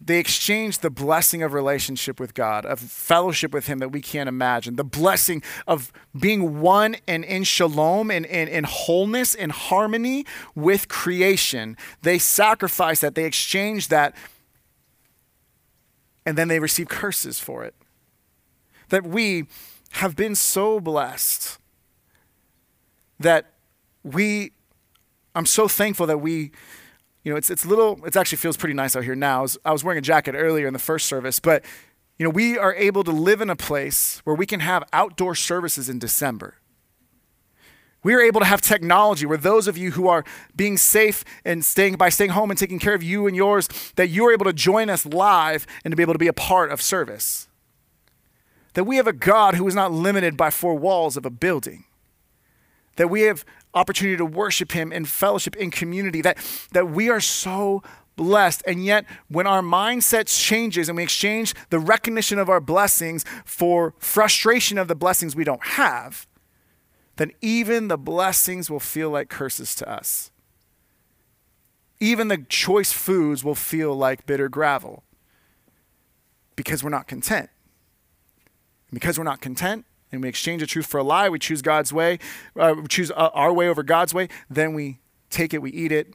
they 0.02 0.18
exchanged 0.18 0.82
the 0.82 0.90
blessing 0.90 1.44
of 1.44 1.54
relationship 1.54 2.20
with 2.20 2.34
God, 2.34 2.66
of 2.66 2.80
fellowship 2.80 3.54
with 3.54 3.68
Him 3.68 3.78
that 3.80 3.92
we 3.92 4.02
can't 4.02 4.30
imagine, 4.30 4.76
the 4.76 4.84
blessing 4.84 5.44
of 5.68 5.92
being 6.18 6.62
one 6.62 6.96
and 7.08 7.26
in 7.26 7.44
shalom 7.44 8.10
and 8.10 8.26
in 8.26 8.64
wholeness 8.64 9.36
and 9.36 9.52
harmony 9.52 10.26
with 10.56 10.88
creation. 10.88 11.78
They 12.02 12.18
sacrifice 12.18 13.02
that, 13.02 13.14
they 13.14 13.26
exchange 13.26 13.90
that, 13.90 14.16
and 16.26 16.38
then 16.38 16.48
they 16.48 16.60
receive 16.60 16.88
curses 16.88 17.40
for 17.40 17.64
it. 17.64 17.76
That 18.88 19.06
we 19.06 19.46
have 19.92 20.16
been 20.16 20.34
so 20.34 20.80
blessed 20.80 21.59
that 23.20 23.54
we, 24.04 24.52
I'm 25.36 25.46
so 25.46 25.68
thankful 25.68 26.08
that 26.08 26.20
we 26.20 26.52
you 27.24 27.34
know, 27.34 27.38
it's 27.38 27.50
it's 27.50 27.66
little. 27.66 28.04
It 28.06 28.16
actually 28.16 28.38
feels 28.38 28.56
pretty 28.56 28.74
nice 28.74 28.96
out 28.96 29.04
here 29.04 29.16
now. 29.16 29.40
I 29.40 29.42
was, 29.42 29.58
I 29.66 29.72
was 29.72 29.84
wearing 29.84 29.98
a 29.98 30.02
jacket 30.02 30.36
earlier 30.36 30.68
in 30.68 30.74
the 30.74 30.80
first 30.80 31.06
service, 31.06 31.40
but 31.40 31.66
you 32.18 32.24
know, 32.24 32.30
we 32.30 32.58
are 32.58 32.74
able 32.74 33.04
to 33.04 33.12
live 33.12 33.42
in 33.42 33.50
a 33.50 33.56
place 33.56 34.22
where 34.24 34.36
we 34.36 34.46
can 34.46 34.60
have 34.60 34.84
outdoor 34.92 35.36
services 35.36 35.90
in 35.90 36.00
December. 36.00 36.56
We 38.04 38.14
are 38.14 38.22
able 38.22 38.40
to 38.40 38.46
have 38.46 38.62
technology 38.62 39.26
where 39.26 39.38
those 39.38 39.68
of 39.68 39.78
you 39.78 39.92
who 39.92 40.08
are 40.08 40.24
being 40.56 40.78
safe 40.78 41.26
and 41.44 41.64
staying 41.64 41.96
by 41.96 42.10
staying 42.10 42.32
home 42.32 42.50
and 42.50 42.58
taking 42.58 42.80
care 42.80 42.94
of 42.94 43.04
you 43.04 43.28
and 43.28 43.36
yours, 43.36 43.68
that 43.96 44.08
you 44.08 44.26
are 44.26 44.32
able 44.32 44.46
to 44.46 44.54
join 44.54 44.90
us 44.90 45.06
live 45.06 45.68
and 45.84 45.92
to 45.92 45.96
be 45.96 46.04
able 46.04 46.14
to 46.14 46.20
be 46.20 46.28
a 46.28 46.34
part 46.34 46.72
of 46.72 46.82
service. 46.82 47.48
That 48.74 48.86
we 48.86 48.96
have 48.96 49.08
a 49.08 49.14
God 49.14 49.56
who 49.56 49.68
is 49.68 49.76
not 49.76 49.92
limited 49.92 50.38
by 50.38 50.50
four 50.50 50.76
walls 50.76 51.18
of 51.18 51.26
a 51.26 51.30
building. 51.30 51.84
That 53.00 53.10
we 53.10 53.22
have 53.22 53.44
opportunity 53.74 54.18
to 54.18 54.26
worship 54.26 54.74
him 54.74 54.92
in 54.92 55.06
fellowship 55.06 55.56
in 55.56 55.72
community 55.72 56.22
that 56.22 56.38
that 56.74 56.90
we 56.92 57.10
are 57.10 57.22
so 57.22 57.82
blessed. 58.16 58.62
And 58.68 58.86
yet 58.86 59.06
when 59.30 59.48
our 59.48 59.62
mindset 59.62 60.28
changes 60.28 60.90
and 60.90 60.98
we 60.98 61.04
exchange 61.04 61.56
the 61.70 61.80
recognition 61.80 62.38
of 62.38 62.50
our 62.50 62.60
blessings 62.60 63.24
for 63.46 63.94
frustration 63.98 64.78
of 64.78 64.88
the 64.88 64.96
blessings 64.96 65.36
we 65.36 65.44
don't 65.44 65.64
have 65.64 66.28
then 67.20 67.34
even 67.42 67.90
the 67.90 67.98
blessings 67.98 68.70
will 68.70 68.80
feel 68.80 69.10
like 69.10 69.28
curses 69.28 69.76
to 69.76 69.90
us. 69.90 70.32
Even 72.00 72.30
the 72.30 72.38
choice 72.38 72.94
foods 72.94 73.44
will 73.44 73.56
feel 73.56 73.94
like 73.94 74.26
bitter 74.26 74.48
gravel 74.48 75.04
because 76.56 76.82
we're 76.82 76.90
not 76.90 77.08
content. 77.08 77.50
And 78.90 78.98
because 79.02 79.18
we're 79.18 79.26
not 79.26 79.42
content 79.42 79.86
and 80.12 80.22
we 80.22 80.30
exchange 80.30 80.62
the 80.62 80.68
truth 80.68 80.86
for 80.86 81.00
a 81.00 81.04
lie, 81.04 81.30
we 81.30 81.40
choose 81.40 81.62
God's 81.62 81.94
way, 81.94 82.20
uh, 82.58 82.76
choose 82.88 83.12
uh, 83.12 83.30
our 83.34 83.54
way 83.54 83.68
over 83.68 83.84
God's 83.84 84.14
way, 84.14 84.28
then 84.50 84.74
we 84.74 85.00
take 85.30 85.54
it, 85.54 85.62
we 85.62 85.72
eat 85.72 85.92
it, 85.92 86.14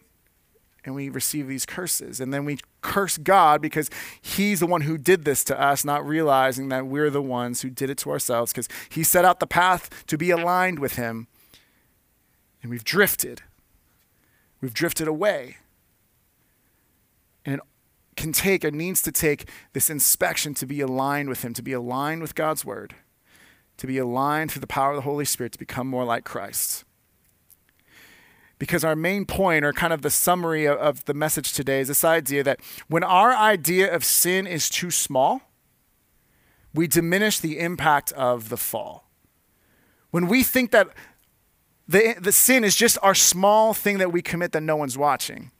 and 0.84 0.94
we 0.94 1.08
receive 1.08 1.48
these 1.48 1.64
curses. 1.64 2.20
And 2.20 2.32
then 2.32 2.44
we 2.44 2.58
curse 2.82 3.16
God 3.16 3.62
because 3.62 3.88
He's 4.20 4.60
the 4.60 4.66
one 4.66 4.82
who 4.82 4.98
did 4.98 5.24
this 5.24 5.42
to 5.44 5.60
us, 5.60 5.84
not 5.84 6.06
realizing 6.06 6.68
that 6.68 6.86
we're 6.86 7.10
the 7.10 7.22
ones 7.22 7.62
who 7.62 7.70
did 7.70 7.90
it 7.90 7.98
to 7.98 8.10
ourselves 8.10 8.52
because 8.52 8.68
He 8.88 9.02
set 9.02 9.24
out 9.24 9.40
the 9.40 9.46
path 9.46 10.06
to 10.06 10.18
be 10.18 10.30
aligned 10.30 10.78
with 10.78 10.96
Him. 10.96 11.26
And 12.62 12.70
we've 12.70 12.84
drifted. 12.84 13.42
We've 14.60 14.74
drifted 14.74 15.08
away. 15.08 15.58
And 17.44 17.56
it 17.56 17.62
can 18.16 18.32
take 18.32 18.64
and 18.64 18.76
needs 18.76 19.02
to 19.02 19.12
take 19.12 19.48
this 19.72 19.90
inspection 19.90 20.54
to 20.54 20.66
be 20.66 20.80
aligned 20.80 21.28
with 21.28 21.44
Him, 21.44 21.54
to 21.54 21.62
be 21.62 21.72
aligned 21.72 22.22
with 22.22 22.34
God's 22.34 22.64
Word, 22.64 22.94
to 23.76 23.86
be 23.86 23.98
aligned 23.98 24.52
through 24.52 24.60
the 24.60 24.66
power 24.66 24.90
of 24.90 24.96
the 24.96 25.02
Holy 25.02 25.24
Spirit 25.24 25.52
to 25.52 25.58
become 25.58 25.86
more 25.86 26.04
like 26.04 26.24
Christ. 26.24 26.84
Because 28.58 28.84
our 28.84 28.96
main 28.96 29.26
point, 29.26 29.64
or 29.64 29.72
kind 29.72 29.92
of 29.92 30.02
the 30.02 30.10
summary 30.10 30.64
of, 30.64 30.78
of 30.78 31.04
the 31.06 31.14
message 31.14 31.52
today, 31.52 31.80
is 31.80 31.88
this 31.88 32.04
idea 32.04 32.42
that 32.44 32.60
when 32.88 33.02
our 33.02 33.34
idea 33.34 33.92
of 33.92 34.04
sin 34.04 34.46
is 34.46 34.68
too 34.68 34.90
small, 34.90 35.42
we 36.72 36.86
diminish 36.86 37.38
the 37.38 37.58
impact 37.58 38.12
of 38.12 38.48
the 38.48 38.56
fall. 38.56 39.10
When 40.10 40.28
we 40.28 40.42
think 40.42 40.70
that 40.70 40.88
the, 41.88 42.14
the 42.20 42.32
sin 42.32 42.64
is 42.64 42.76
just 42.76 42.96
our 43.02 43.14
small 43.14 43.74
thing 43.74 43.98
that 43.98 44.12
we 44.12 44.22
commit 44.22 44.52
that 44.52 44.62
no 44.62 44.76
one's 44.76 44.96
watching, 44.96 45.50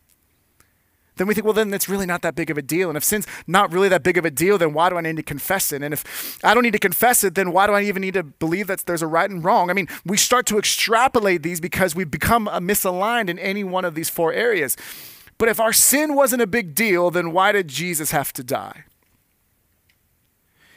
then 1.17 1.27
we 1.27 1.35
think, 1.35 1.45
well, 1.45 1.55
then 1.55 1.73
it's 1.73 1.89
really 1.89 2.07
not 2.07 2.23
that 2.23 2.35
big 2.35 2.51
of 2.51 2.59
a 2.59 2.63
deal. 2.63 2.89
And 2.89 2.97
if 2.97 3.05
sin's 3.05 3.27
not 3.47 3.73
really 3.73 3.89
that 3.89 4.03
big 4.03 4.19
of 4.19 4.25
a 4.25 4.31
deal, 4.31 4.59
then 4.59 4.73
why 4.73 4.91
do 4.91 4.97
I 4.97 5.01
need 5.01 5.17
to 5.17 5.23
confess 5.23 5.73
it? 5.73 5.83
And 5.83 5.95
if 5.95 6.39
I 6.43 6.55
don't 6.55 6.65
need 6.65 6.73
to 6.73 6.79
confess 6.79 7.23
it, 7.23 7.35
then 7.35 7.53
why 7.53 7.67
do 7.67 7.73
I 7.73 7.83
even 7.83 8.03
need 8.03 8.15
to 8.15 8.25
believe 8.25 8.67
that 8.67 8.81
there's 8.81 9.03
a 9.03 9.07
right 9.07 9.31
and 9.31 9.45
wrong? 9.45 9.71
I 9.71 9.75
mean, 9.75 9.89
we 10.05 10.17
start 10.17 10.47
to 10.47 10.59
extrapolate 10.59 11.43
these 11.43 11.61
because 11.61 11.95
we've 11.95 12.11
become 12.11 12.47
misaligned 12.47 13.29
in 13.29 13.39
any 13.39 13.63
one 13.63 13.85
of 13.85 13.95
these 13.95 14.11
four 14.11 14.33
areas. 14.33 14.77
But 15.39 15.49
if 15.49 15.61
our 15.61 15.73
sin 15.73 16.15
wasn't 16.15 16.43
a 16.43 16.47
big 16.47 16.75
deal, 16.75 17.11
then 17.11 17.33
why 17.33 17.53
did 17.53 17.69
Jesus 17.69 18.11
have 18.11 18.33
to 18.35 18.45
die? 18.45 18.85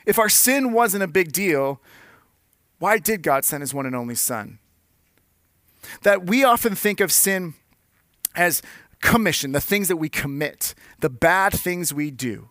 If 0.06 0.18
our 0.20 0.30
sin 0.30 0.72
wasn't 0.72 1.04
a 1.04 1.08
big 1.08 1.32
deal, 1.32 1.82
why 2.80 2.98
did 2.98 3.24
God 3.24 3.44
send 3.44 3.62
his 3.62 3.74
one 3.74 3.86
and 3.86 3.96
only 3.96 4.16
Son? 4.16 4.60
That 6.04 6.26
we 6.26 6.44
often 6.44 6.76
think 6.76 7.00
of 7.00 7.12
sin 7.12 7.56
as 8.36 8.62
commission, 9.02 9.52
the 9.52 9.62
things 9.62 9.88
that 9.88 9.98
we 9.98 10.10
commit, 10.10 10.74
the 11.00 11.10
bad 11.10 11.54
things 11.54 11.94
we 11.94 12.12
do. 12.12 12.50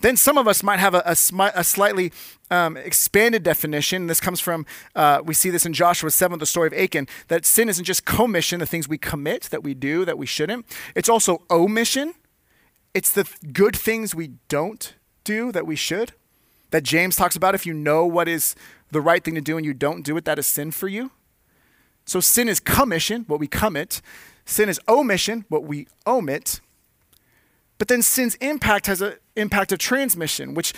Then 0.00 0.16
some 0.16 0.36
of 0.36 0.46
us 0.46 0.62
might 0.62 0.78
have 0.78 0.94
a, 0.94 1.02
a, 1.06 1.52
a 1.54 1.64
slightly 1.64 2.12
um, 2.50 2.76
expanded 2.76 3.42
definition. 3.42 4.06
This 4.06 4.20
comes 4.20 4.40
from, 4.40 4.66
uh, 4.94 5.22
we 5.24 5.34
see 5.34 5.50
this 5.50 5.64
in 5.64 5.72
Joshua 5.72 6.10
7, 6.10 6.38
the 6.38 6.46
story 6.46 6.66
of 6.66 6.74
Achan, 6.74 7.08
that 7.28 7.46
sin 7.46 7.68
isn't 7.68 7.84
just 7.84 8.04
commission, 8.04 8.60
the 8.60 8.66
things 8.66 8.88
we 8.88 8.98
commit, 8.98 9.44
that 9.44 9.62
we 9.62 9.74
do, 9.74 10.04
that 10.04 10.18
we 10.18 10.26
shouldn't. 10.26 10.66
It's 10.94 11.08
also 11.08 11.42
omission. 11.50 12.14
It's 12.94 13.12
the 13.12 13.28
good 13.52 13.76
things 13.76 14.14
we 14.14 14.32
don't 14.48 14.94
do 15.24 15.52
that 15.52 15.66
we 15.66 15.76
should. 15.76 16.12
That 16.70 16.82
James 16.82 17.16
talks 17.16 17.36
about 17.36 17.54
if 17.54 17.64
you 17.64 17.72
know 17.72 18.06
what 18.06 18.28
is 18.28 18.54
the 18.90 19.00
right 19.00 19.22
thing 19.22 19.34
to 19.34 19.40
do 19.40 19.56
and 19.56 19.64
you 19.64 19.74
don't 19.74 20.02
do 20.02 20.16
it, 20.16 20.24
that 20.24 20.38
is 20.38 20.46
sin 20.46 20.70
for 20.70 20.88
you. 20.88 21.10
So 22.04 22.20
sin 22.20 22.48
is 22.48 22.60
commission, 22.60 23.24
what 23.26 23.40
we 23.40 23.48
commit. 23.48 24.00
Sin 24.46 24.68
is 24.68 24.80
omission, 24.88 25.44
what 25.48 25.64
we 25.64 25.88
omit. 26.06 26.60
But 27.78 27.88
then 27.88 28.00
sin's 28.00 28.36
impact 28.36 28.86
has 28.86 29.02
an 29.02 29.16
impact 29.34 29.72
of 29.72 29.78
transmission, 29.78 30.54
which 30.54 30.72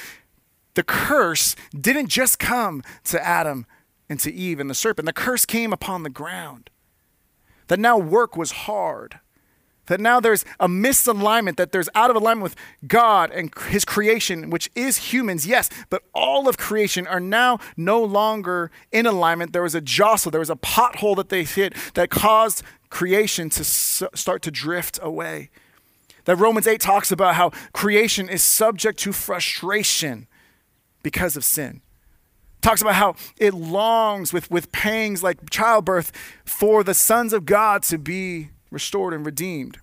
the 0.74 0.82
curse 0.82 1.54
didn't 1.78 2.08
just 2.08 2.38
come 2.38 2.82
to 3.04 3.24
Adam 3.24 3.66
and 4.08 4.18
to 4.20 4.32
Eve 4.32 4.58
and 4.58 4.70
the 4.70 4.74
serpent. 4.74 5.06
The 5.06 5.12
curse 5.12 5.44
came 5.44 5.72
upon 5.72 6.02
the 6.02 6.10
ground. 6.10 6.70
That 7.68 7.78
now 7.78 7.98
work 7.98 8.36
was 8.36 8.52
hard. 8.52 9.20
That 9.86 10.00
now 10.00 10.20
there's 10.20 10.44
a 10.60 10.68
misalignment, 10.68 11.56
that 11.56 11.72
there's 11.72 11.88
out 11.94 12.10
of 12.10 12.16
alignment 12.16 12.42
with 12.42 12.56
God 12.86 13.30
and 13.30 13.50
His 13.68 13.84
creation, 13.84 14.50
which 14.50 14.70
is 14.74 15.12
humans, 15.12 15.46
yes, 15.46 15.70
but 15.88 16.02
all 16.14 16.46
of 16.46 16.58
creation 16.58 17.06
are 17.06 17.20
now 17.20 17.58
no 17.76 18.02
longer 18.02 18.70
in 18.92 19.06
alignment. 19.06 19.52
There 19.52 19.62
was 19.62 19.74
a 19.74 19.80
jostle, 19.80 20.30
there 20.30 20.40
was 20.40 20.50
a 20.50 20.56
pothole 20.56 21.16
that 21.16 21.30
they 21.30 21.42
hit 21.44 21.74
that 21.94 22.10
caused 22.10 22.62
creation 22.90 23.50
to 23.50 23.64
start 23.64 24.42
to 24.42 24.50
drift 24.50 24.98
away. 25.02 25.50
That 26.24 26.36
Romans 26.36 26.66
8 26.66 26.80
talks 26.80 27.10
about 27.10 27.36
how 27.36 27.50
creation 27.72 28.28
is 28.28 28.42
subject 28.42 28.98
to 29.00 29.12
frustration 29.12 30.26
because 31.02 31.36
of 31.36 31.44
sin. 31.44 31.80
Talks 32.60 32.82
about 32.82 32.94
how 32.94 33.14
it 33.36 33.54
longs 33.54 34.32
with, 34.32 34.50
with 34.50 34.72
pangs 34.72 35.22
like 35.22 35.48
childbirth 35.48 36.12
for 36.44 36.82
the 36.82 36.94
sons 36.94 37.32
of 37.32 37.46
God 37.46 37.82
to 37.84 37.98
be 37.98 38.50
restored 38.70 39.14
and 39.14 39.24
redeemed. 39.24 39.78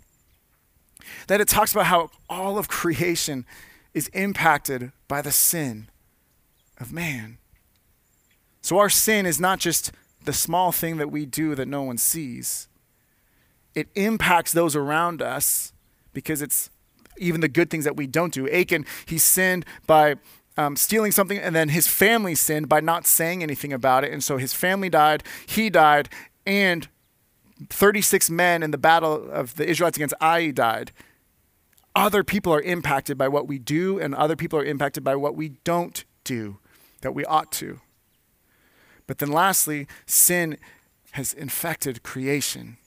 That 1.28 1.42
it 1.42 1.48
talks 1.48 1.72
about 1.72 1.86
how 1.86 2.12
all 2.30 2.58
of 2.58 2.68
creation 2.68 3.46
is 3.94 4.10
impacted 4.10 4.92
by 5.08 5.22
the 5.22 5.32
sin 5.32 5.88
of 6.80 6.92
man. 6.92 7.38
So 8.62 8.78
our 8.78 8.90
sin 8.90 9.26
is 9.26 9.40
not 9.40 9.60
just 9.60 9.92
the 10.26 10.34
small 10.34 10.72
thing 10.72 10.98
that 10.98 11.12
we 11.12 11.26
do 11.26 11.56
that 11.56 11.68
no 11.68 11.84
one 11.84 11.98
sees, 11.98 12.68
it 13.76 13.90
impacts 13.96 14.54
those 14.54 14.76
around 14.76 15.22
us 15.22 15.74
because 16.14 16.42
it's 16.42 16.70
even 17.18 17.42
the 17.42 17.48
good 17.48 17.70
things 17.70 17.84
that 17.86 17.96
we 17.96 18.08
don't 18.08 18.34
do. 18.34 18.50
Achan, 18.50 18.86
he 19.06 19.18
sinned 19.18 19.66
by 19.86 20.16
um, 20.58 20.76
stealing 20.76 21.12
something, 21.12 21.38
and 21.38 21.56
then 21.56 21.70
his 21.70 21.88
family 21.88 22.36
sinned 22.36 22.70
by 22.70 22.80
not 22.80 23.06
saying 23.06 23.44
anything 23.44 23.74
about 23.74 24.04
it. 24.04 24.12
And 24.12 24.24
so 24.24 24.38
his 24.38 24.54
family 24.54 24.90
died, 24.90 25.24
he 25.46 25.70
died, 25.70 26.10
and 26.46 26.88
36 27.70 28.30
men 28.30 28.64
in 28.64 28.72
the 28.72 28.78
battle 28.78 29.30
of 29.32 29.56
the 29.56 29.68
Israelites 29.68 29.98
against 29.98 30.16
Ai 30.22 30.52
died. 30.52 30.92
Other 31.96 32.24
people 32.24 32.54
are 32.54 32.62
impacted 32.62 33.18
by 33.18 33.28
what 33.28 33.48
we 33.48 33.58
do, 33.58 34.00
and 34.00 34.14
other 34.16 34.36
people 34.36 34.60
are 34.60 34.66
impacted 34.66 35.04
by 35.04 35.16
what 35.16 35.36
we 35.36 35.50
don't 35.64 36.04
do 36.24 36.58
that 37.02 37.14
we 37.14 37.24
ought 37.26 37.52
to. 37.54 37.80
But 39.08 39.20
then, 39.20 39.32
lastly, 39.32 39.88
sin 40.06 40.58
has 41.12 41.32
infected 41.32 42.04
creation. 42.04 42.78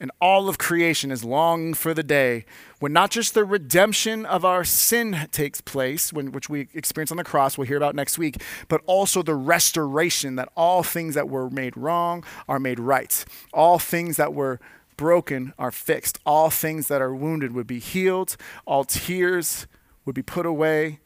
And 0.00 0.10
all 0.18 0.48
of 0.48 0.56
creation 0.56 1.10
is 1.10 1.24
longing 1.24 1.74
for 1.74 1.92
the 1.92 2.02
day 2.02 2.46
when 2.78 2.94
not 2.94 3.10
just 3.10 3.34
the 3.34 3.44
redemption 3.44 4.24
of 4.24 4.46
our 4.46 4.64
sin 4.64 5.28
takes 5.30 5.60
place, 5.60 6.10
when, 6.10 6.32
which 6.32 6.48
we 6.48 6.68
experience 6.72 7.10
on 7.10 7.18
the 7.18 7.24
cross, 7.24 7.58
we'll 7.58 7.66
hear 7.66 7.76
about 7.76 7.94
next 7.94 8.16
week, 8.16 8.42
but 8.68 8.80
also 8.86 9.22
the 9.22 9.34
restoration 9.34 10.36
that 10.36 10.48
all 10.56 10.82
things 10.82 11.14
that 11.14 11.28
were 11.28 11.50
made 11.50 11.76
wrong 11.76 12.24
are 12.48 12.58
made 12.58 12.80
right. 12.80 13.24
All 13.52 13.78
things 13.78 14.16
that 14.16 14.32
were 14.32 14.58
broken 14.96 15.52
are 15.58 15.70
fixed. 15.70 16.18
All 16.24 16.48
things 16.48 16.88
that 16.88 17.02
are 17.02 17.14
wounded 17.14 17.54
would 17.54 17.66
be 17.66 17.78
healed. 17.78 18.38
All 18.66 18.84
tears 18.84 19.66
would 20.06 20.14
be 20.14 20.22
put 20.22 20.46
away. 20.46 21.00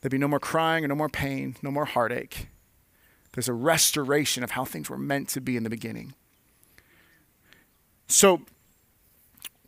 There'd 0.00 0.12
be 0.12 0.18
no 0.18 0.28
more 0.28 0.38
crying 0.38 0.84
or 0.84 0.88
no 0.88 0.94
more 0.94 1.08
pain, 1.08 1.56
no 1.62 1.72
more 1.72 1.84
heartache. 1.84 2.48
There's 3.32 3.48
a 3.48 3.52
restoration 3.52 4.44
of 4.44 4.52
how 4.52 4.64
things 4.64 4.88
were 4.88 4.98
meant 4.98 5.28
to 5.30 5.40
be 5.40 5.56
in 5.56 5.64
the 5.64 5.70
beginning. 5.70 6.14
So, 8.08 8.42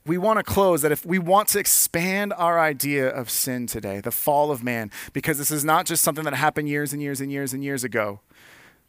we 0.07 0.16
want 0.18 0.38
to 0.38 0.42
close 0.42 0.83
that 0.83 0.92
if 0.92 1.05
we 1.05 1.18
want 1.18 1.48
to 1.48 1.59
expand 1.59 2.33
our 2.33 2.59
idea 2.59 3.09
of 3.09 3.31
sin 3.31 3.66
today, 3.66 4.00
the 4.00 4.11
fall 4.11 4.50
of 4.50 4.64
man, 4.64 4.90
because 5.12 5.38
this 5.38 5.50
is 5.50 5.64
not 5.64 5.87
just 5.87 6.03
something 6.03 6.24
that 6.24 6.35
happened 6.35 6.68
years 6.68 6.92
and 6.92 7.03
years 7.03 7.20
and 7.20 7.31
years 7.31 7.53
and 7.53 7.62
years 7.62 7.85
ago. 7.85 8.20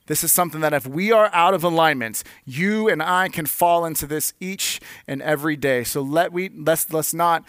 This 0.08 0.24
is 0.24 0.32
something 0.32 0.62
that 0.62 0.74
if 0.74 0.88
we 0.88 1.12
are 1.12 1.30
out 1.34 1.54
of 1.54 1.64
alignment, 1.64 2.24
you 2.46 2.90
and 2.90 3.04
I 3.04 3.30
can 3.30 3.46
fall 3.46 3.86
into 3.86 4.08
this 4.08 4.34
each 4.40 4.82
and 5.08 5.22
every 5.22 5.56
day. 5.56 5.84
So 5.84 6.02
let 6.02 6.34
we 6.34 6.50
let's 6.50 6.92
let's 6.92 7.14
not 7.14 7.44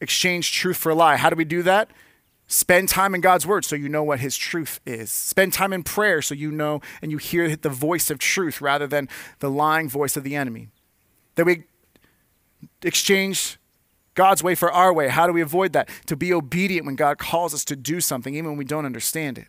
exchange 0.00 0.52
truth 0.52 0.76
for 0.76 0.90
a 0.90 0.94
lie. 0.94 1.16
How 1.16 1.30
do 1.30 1.36
we 1.36 1.44
do 1.44 1.62
that? 1.64 1.90
Spend 2.46 2.88
time 2.88 3.14
in 3.14 3.20
God's 3.20 3.46
word 3.46 3.64
so 3.64 3.76
you 3.76 3.88
know 3.88 4.02
what 4.02 4.20
his 4.20 4.36
truth 4.36 4.80
is. 4.86 5.10
Spend 5.10 5.52
time 5.52 5.72
in 5.72 5.82
prayer 5.82 6.22
so 6.22 6.34
you 6.34 6.50
know 6.50 6.80
and 7.02 7.10
you 7.10 7.18
hear 7.18 7.54
the 7.56 7.68
voice 7.68 8.10
of 8.10 8.18
truth 8.18 8.60
rather 8.60 8.86
than 8.86 9.08
the 9.40 9.50
lying 9.50 9.88
voice 9.88 10.16
of 10.16 10.22
the 10.22 10.36
enemy 10.36 10.68
that 11.40 11.46
we 11.46 11.64
exchange 12.82 13.56
God's 14.14 14.42
way 14.42 14.54
for 14.54 14.70
our 14.70 14.92
way. 14.92 15.08
How 15.08 15.26
do 15.26 15.32
we 15.32 15.40
avoid 15.40 15.72
that? 15.72 15.88
To 16.04 16.14
be 16.14 16.34
obedient 16.34 16.84
when 16.84 16.96
God 16.96 17.16
calls 17.16 17.54
us 17.54 17.64
to 17.64 17.76
do 17.76 18.02
something, 18.02 18.34
even 18.34 18.50
when 18.50 18.58
we 18.58 18.64
don't 18.66 18.84
understand 18.84 19.38
it. 19.38 19.46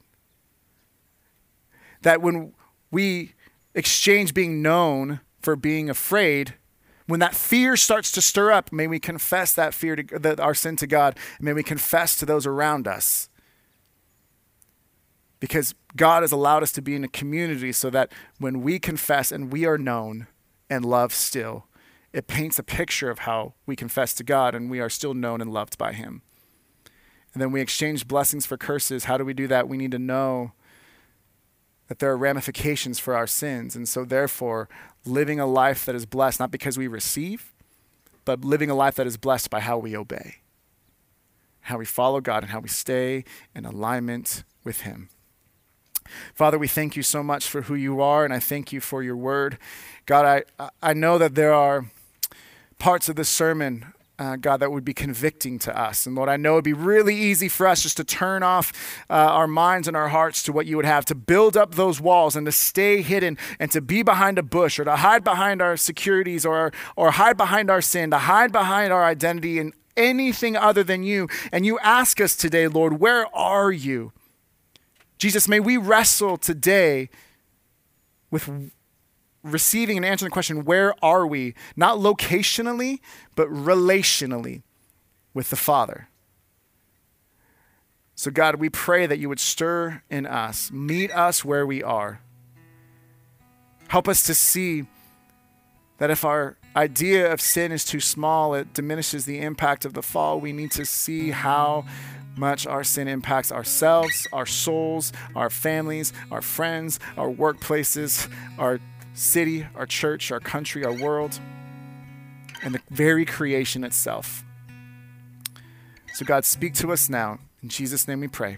That 2.03 2.21
when 2.21 2.53
we 2.91 3.33
exchange 3.75 4.33
being 4.33 4.61
known 4.61 5.19
for 5.41 5.57
being 5.57 5.89
afraid, 5.89 6.53
when 7.07 7.19
that 7.19 7.35
fear 7.35 7.75
starts 7.75 8.09
to 8.13 8.21
stir 8.21 8.53
up, 8.53 8.71
may 8.71 8.87
we 8.87 8.97
confess 8.97 9.51
that 9.51 9.73
fear, 9.73 9.97
to, 9.97 10.19
that 10.19 10.39
our 10.39 10.53
sin 10.53 10.77
to 10.77 10.87
God, 10.87 11.17
and 11.39 11.45
may 11.45 11.51
we 11.51 11.63
confess 11.63 12.15
to 12.19 12.25
those 12.25 12.47
around 12.47 12.87
us. 12.87 13.27
Because 15.41 15.75
God 15.97 16.23
has 16.23 16.31
allowed 16.31 16.63
us 16.63 16.71
to 16.71 16.81
be 16.81 16.95
in 16.95 17.03
a 17.03 17.09
community 17.09 17.73
so 17.73 17.89
that 17.89 18.13
when 18.39 18.61
we 18.61 18.79
confess 18.79 19.29
and 19.29 19.51
we 19.51 19.65
are 19.65 19.77
known 19.77 20.27
and 20.69 20.85
loved 20.85 21.11
still, 21.11 21.65
it 22.13 22.27
paints 22.27 22.59
a 22.59 22.63
picture 22.63 23.09
of 23.09 23.19
how 23.19 23.53
we 23.65 23.75
confess 23.75 24.13
to 24.15 24.23
God 24.23 24.53
and 24.53 24.69
we 24.69 24.79
are 24.79 24.89
still 24.89 25.13
known 25.13 25.41
and 25.41 25.51
loved 25.51 25.77
by 25.77 25.93
Him. 25.93 26.21
And 27.33 27.41
then 27.41 27.51
we 27.51 27.61
exchange 27.61 28.07
blessings 28.07 28.45
for 28.45 28.57
curses. 28.57 29.05
How 29.05 29.17
do 29.17 29.23
we 29.23 29.33
do 29.33 29.47
that? 29.47 29.69
We 29.69 29.77
need 29.77 29.91
to 29.91 29.99
know 29.99 30.51
that 31.87 31.99
there 31.99 32.11
are 32.11 32.17
ramifications 32.17 32.99
for 32.99 33.15
our 33.15 33.27
sins. 33.27 33.75
And 33.75 33.87
so, 33.87 34.03
therefore, 34.03 34.67
living 35.05 35.39
a 35.39 35.45
life 35.45 35.85
that 35.85 35.95
is 35.95 36.05
blessed, 36.05 36.39
not 36.39 36.51
because 36.51 36.77
we 36.77 36.87
receive, 36.87 37.53
but 38.25 38.43
living 38.43 38.69
a 38.69 38.75
life 38.75 38.95
that 38.95 39.07
is 39.07 39.17
blessed 39.17 39.49
by 39.49 39.61
how 39.61 39.77
we 39.77 39.95
obey, 39.95 40.37
how 41.61 41.77
we 41.77 41.85
follow 41.85 42.19
God, 42.21 42.43
and 42.43 42.51
how 42.51 42.59
we 42.59 42.69
stay 42.69 43.23
in 43.55 43.65
alignment 43.65 44.43
with 44.63 44.81
Him. 44.81 45.09
Father, 46.33 46.57
we 46.59 46.67
thank 46.67 46.95
you 46.95 47.03
so 47.03 47.23
much 47.23 47.47
for 47.47 47.63
who 47.63 47.75
you 47.75 48.01
are, 48.01 48.25
and 48.25 48.33
I 48.33 48.39
thank 48.39 48.73
you 48.73 48.81
for 48.81 49.01
your 49.01 49.15
word. 49.15 49.57
God, 50.05 50.43
I, 50.59 50.69
I 50.81 50.93
know 50.93 51.17
that 51.17 51.35
there 51.35 51.53
are 51.53 51.85
parts 52.81 53.07
of 53.09 53.15
this 53.15 53.29
sermon 53.29 53.93
uh, 54.17 54.35
God, 54.35 54.57
that 54.57 54.71
would 54.71 54.85
be 54.85 54.93
convicting 54.93 55.57
to 55.59 55.75
us. 55.75 56.05
And 56.05 56.15
Lord, 56.15 56.29
I 56.29 56.37
know 56.37 56.53
it'd 56.53 56.63
be 56.63 56.73
really 56.73 57.15
easy 57.15 57.47
for 57.47 57.65
us 57.65 57.81
just 57.81 57.97
to 57.97 58.03
turn 58.03 58.43
off 58.43 58.71
uh, 59.09 59.13
our 59.13 59.47
minds 59.47 59.87
and 59.87 59.97
our 59.97 60.09
hearts 60.09 60.43
to 60.43 60.51
what 60.51 60.67
you 60.67 60.75
would 60.75 60.85
have, 60.85 61.05
to 61.05 61.15
build 61.15 61.57
up 61.57 61.73
those 61.73 61.99
walls 61.99 62.35
and 62.35 62.45
to 62.45 62.51
stay 62.51 63.01
hidden 63.01 63.35
and 63.59 63.71
to 63.71 63.81
be 63.81 64.03
behind 64.03 64.37
a 64.37 64.43
bush 64.43 64.77
or 64.77 64.83
to 64.83 64.95
hide 64.97 65.23
behind 65.23 65.59
our 65.59 65.75
securities 65.75 66.45
or, 66.45 66.71
or 66.95 67.11
hide 67.11 67.35
behind 67.35 67.71
our 67.71 67.81
sin, 67.81 68.11
to 68.11 68.19
hide 68.19 68.51
behind 68.51 68.93
our 68.93 69.03
identity 69.03 69.57
and 69.57 69.73
anything 69.97 70.55
other 70.55 70.83
than 70.83 71.01
you. 71.01 71.27
And 71.51 71.65
you 71.65 71.79
ask 71.79 72.21
us 72.21 72.35
today, 72.35 72.67
Lord, 72.67 72.99
where 72.99 73.25
are 73.35 73.71
you? 73.71 74.11
Jesus, 75.17 75.47
may 75.47 75.59
we 75.59 75.77
wrestle 75.77 76.37
today 76.37 77.09
with 78.29 78.71
receiving 79.43 79.97
and 79.97 80.05
answering 80.05 80.29
the 80.29 80.33
question, 80.33 80.65
where 80.65 80.93
are 81.03 81.25
we? 81.25 81.53
Not 81.75 81.97
locationally, 81.97 82.99
but 83.35 83.47
relationally 83.49 84.63
with 85.33 85.49
the 85.49 85.55
Father. 85.55 86.09
So, 88.15 88.29
God, 88.29 88.55
we 88.55 88.69
pray 88.69 89.07
that 89.07 89.17
you 89.17 89.29
would 89.29 89.39
stir 89.39 90.03
in 90.09 90.25
us, 90.27 90.71
meet 90.71 91.11
us 91.11 91.43
where 91.43 91.65
we 91.65 91.81
are. 91.81 92.21
Help 93.87 94.07
us 94.07 94.23
to 94.23 94.35
see 94.35 94.85
that 95.97 96.11
if 96.11 96.23
our 96.23 96.57
idea 96.75 97.31
of 97.31 97.41
sin 97.41 97.71
is 97.71 97.83
too 97.83 97.99
small, 97.99 98.53
it 98.53 98.73
diminishes 98.73 99.25
the 99.25 99.39
impact 99.39 99.85
of 99.85 99.93
the 99.93 100.01
fall. 100.01 100.39
We 100.39 100.53
need 100.53 100.71
to 100.71 100.85
see 100.85 101.31
how 101.31 101.85
much 102.37 102.65
our 102.65 102.83
sin 102.83 103.07
impacts 103.07 103.51
ourselves, 103.51 104.27
our 104.31 104.45
souls, 104.45 105.11
our 105.35 105.49
families, 105.49 106.13
our 106.31 106.41
friends, 106.41 106.99
our 107.17 107.29
workplaces, 107.29 108.31
our 108.57 108.79
city, 109.13 109.65
our 109.75 109.85
church, 109.85 110.31
our 110.31 110.39
country, 110.39 110.85
our 110.85 110.93
world, 110.93 111.39
and 112.63 112.73
the 112.73 112.81
very 112.89 113.25
creation 113.25 113.83
itself. 113.83 114.43
So, 116.13 116.25
God, 116.25 116.45
speak 116.45 116.73
to 116.75 116.91
us 116.91 117.09
now. 117.09 117.39
In 117.63 117.69
Jesus' 117.69 118.07
name 118.07 118.19
we 118.19 118.27
pray. 118.27 118.57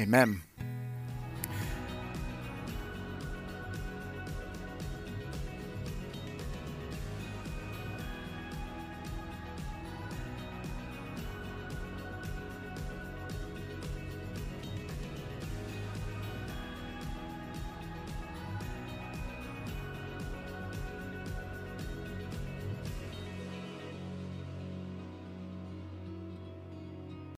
Amen. 0.00 0.42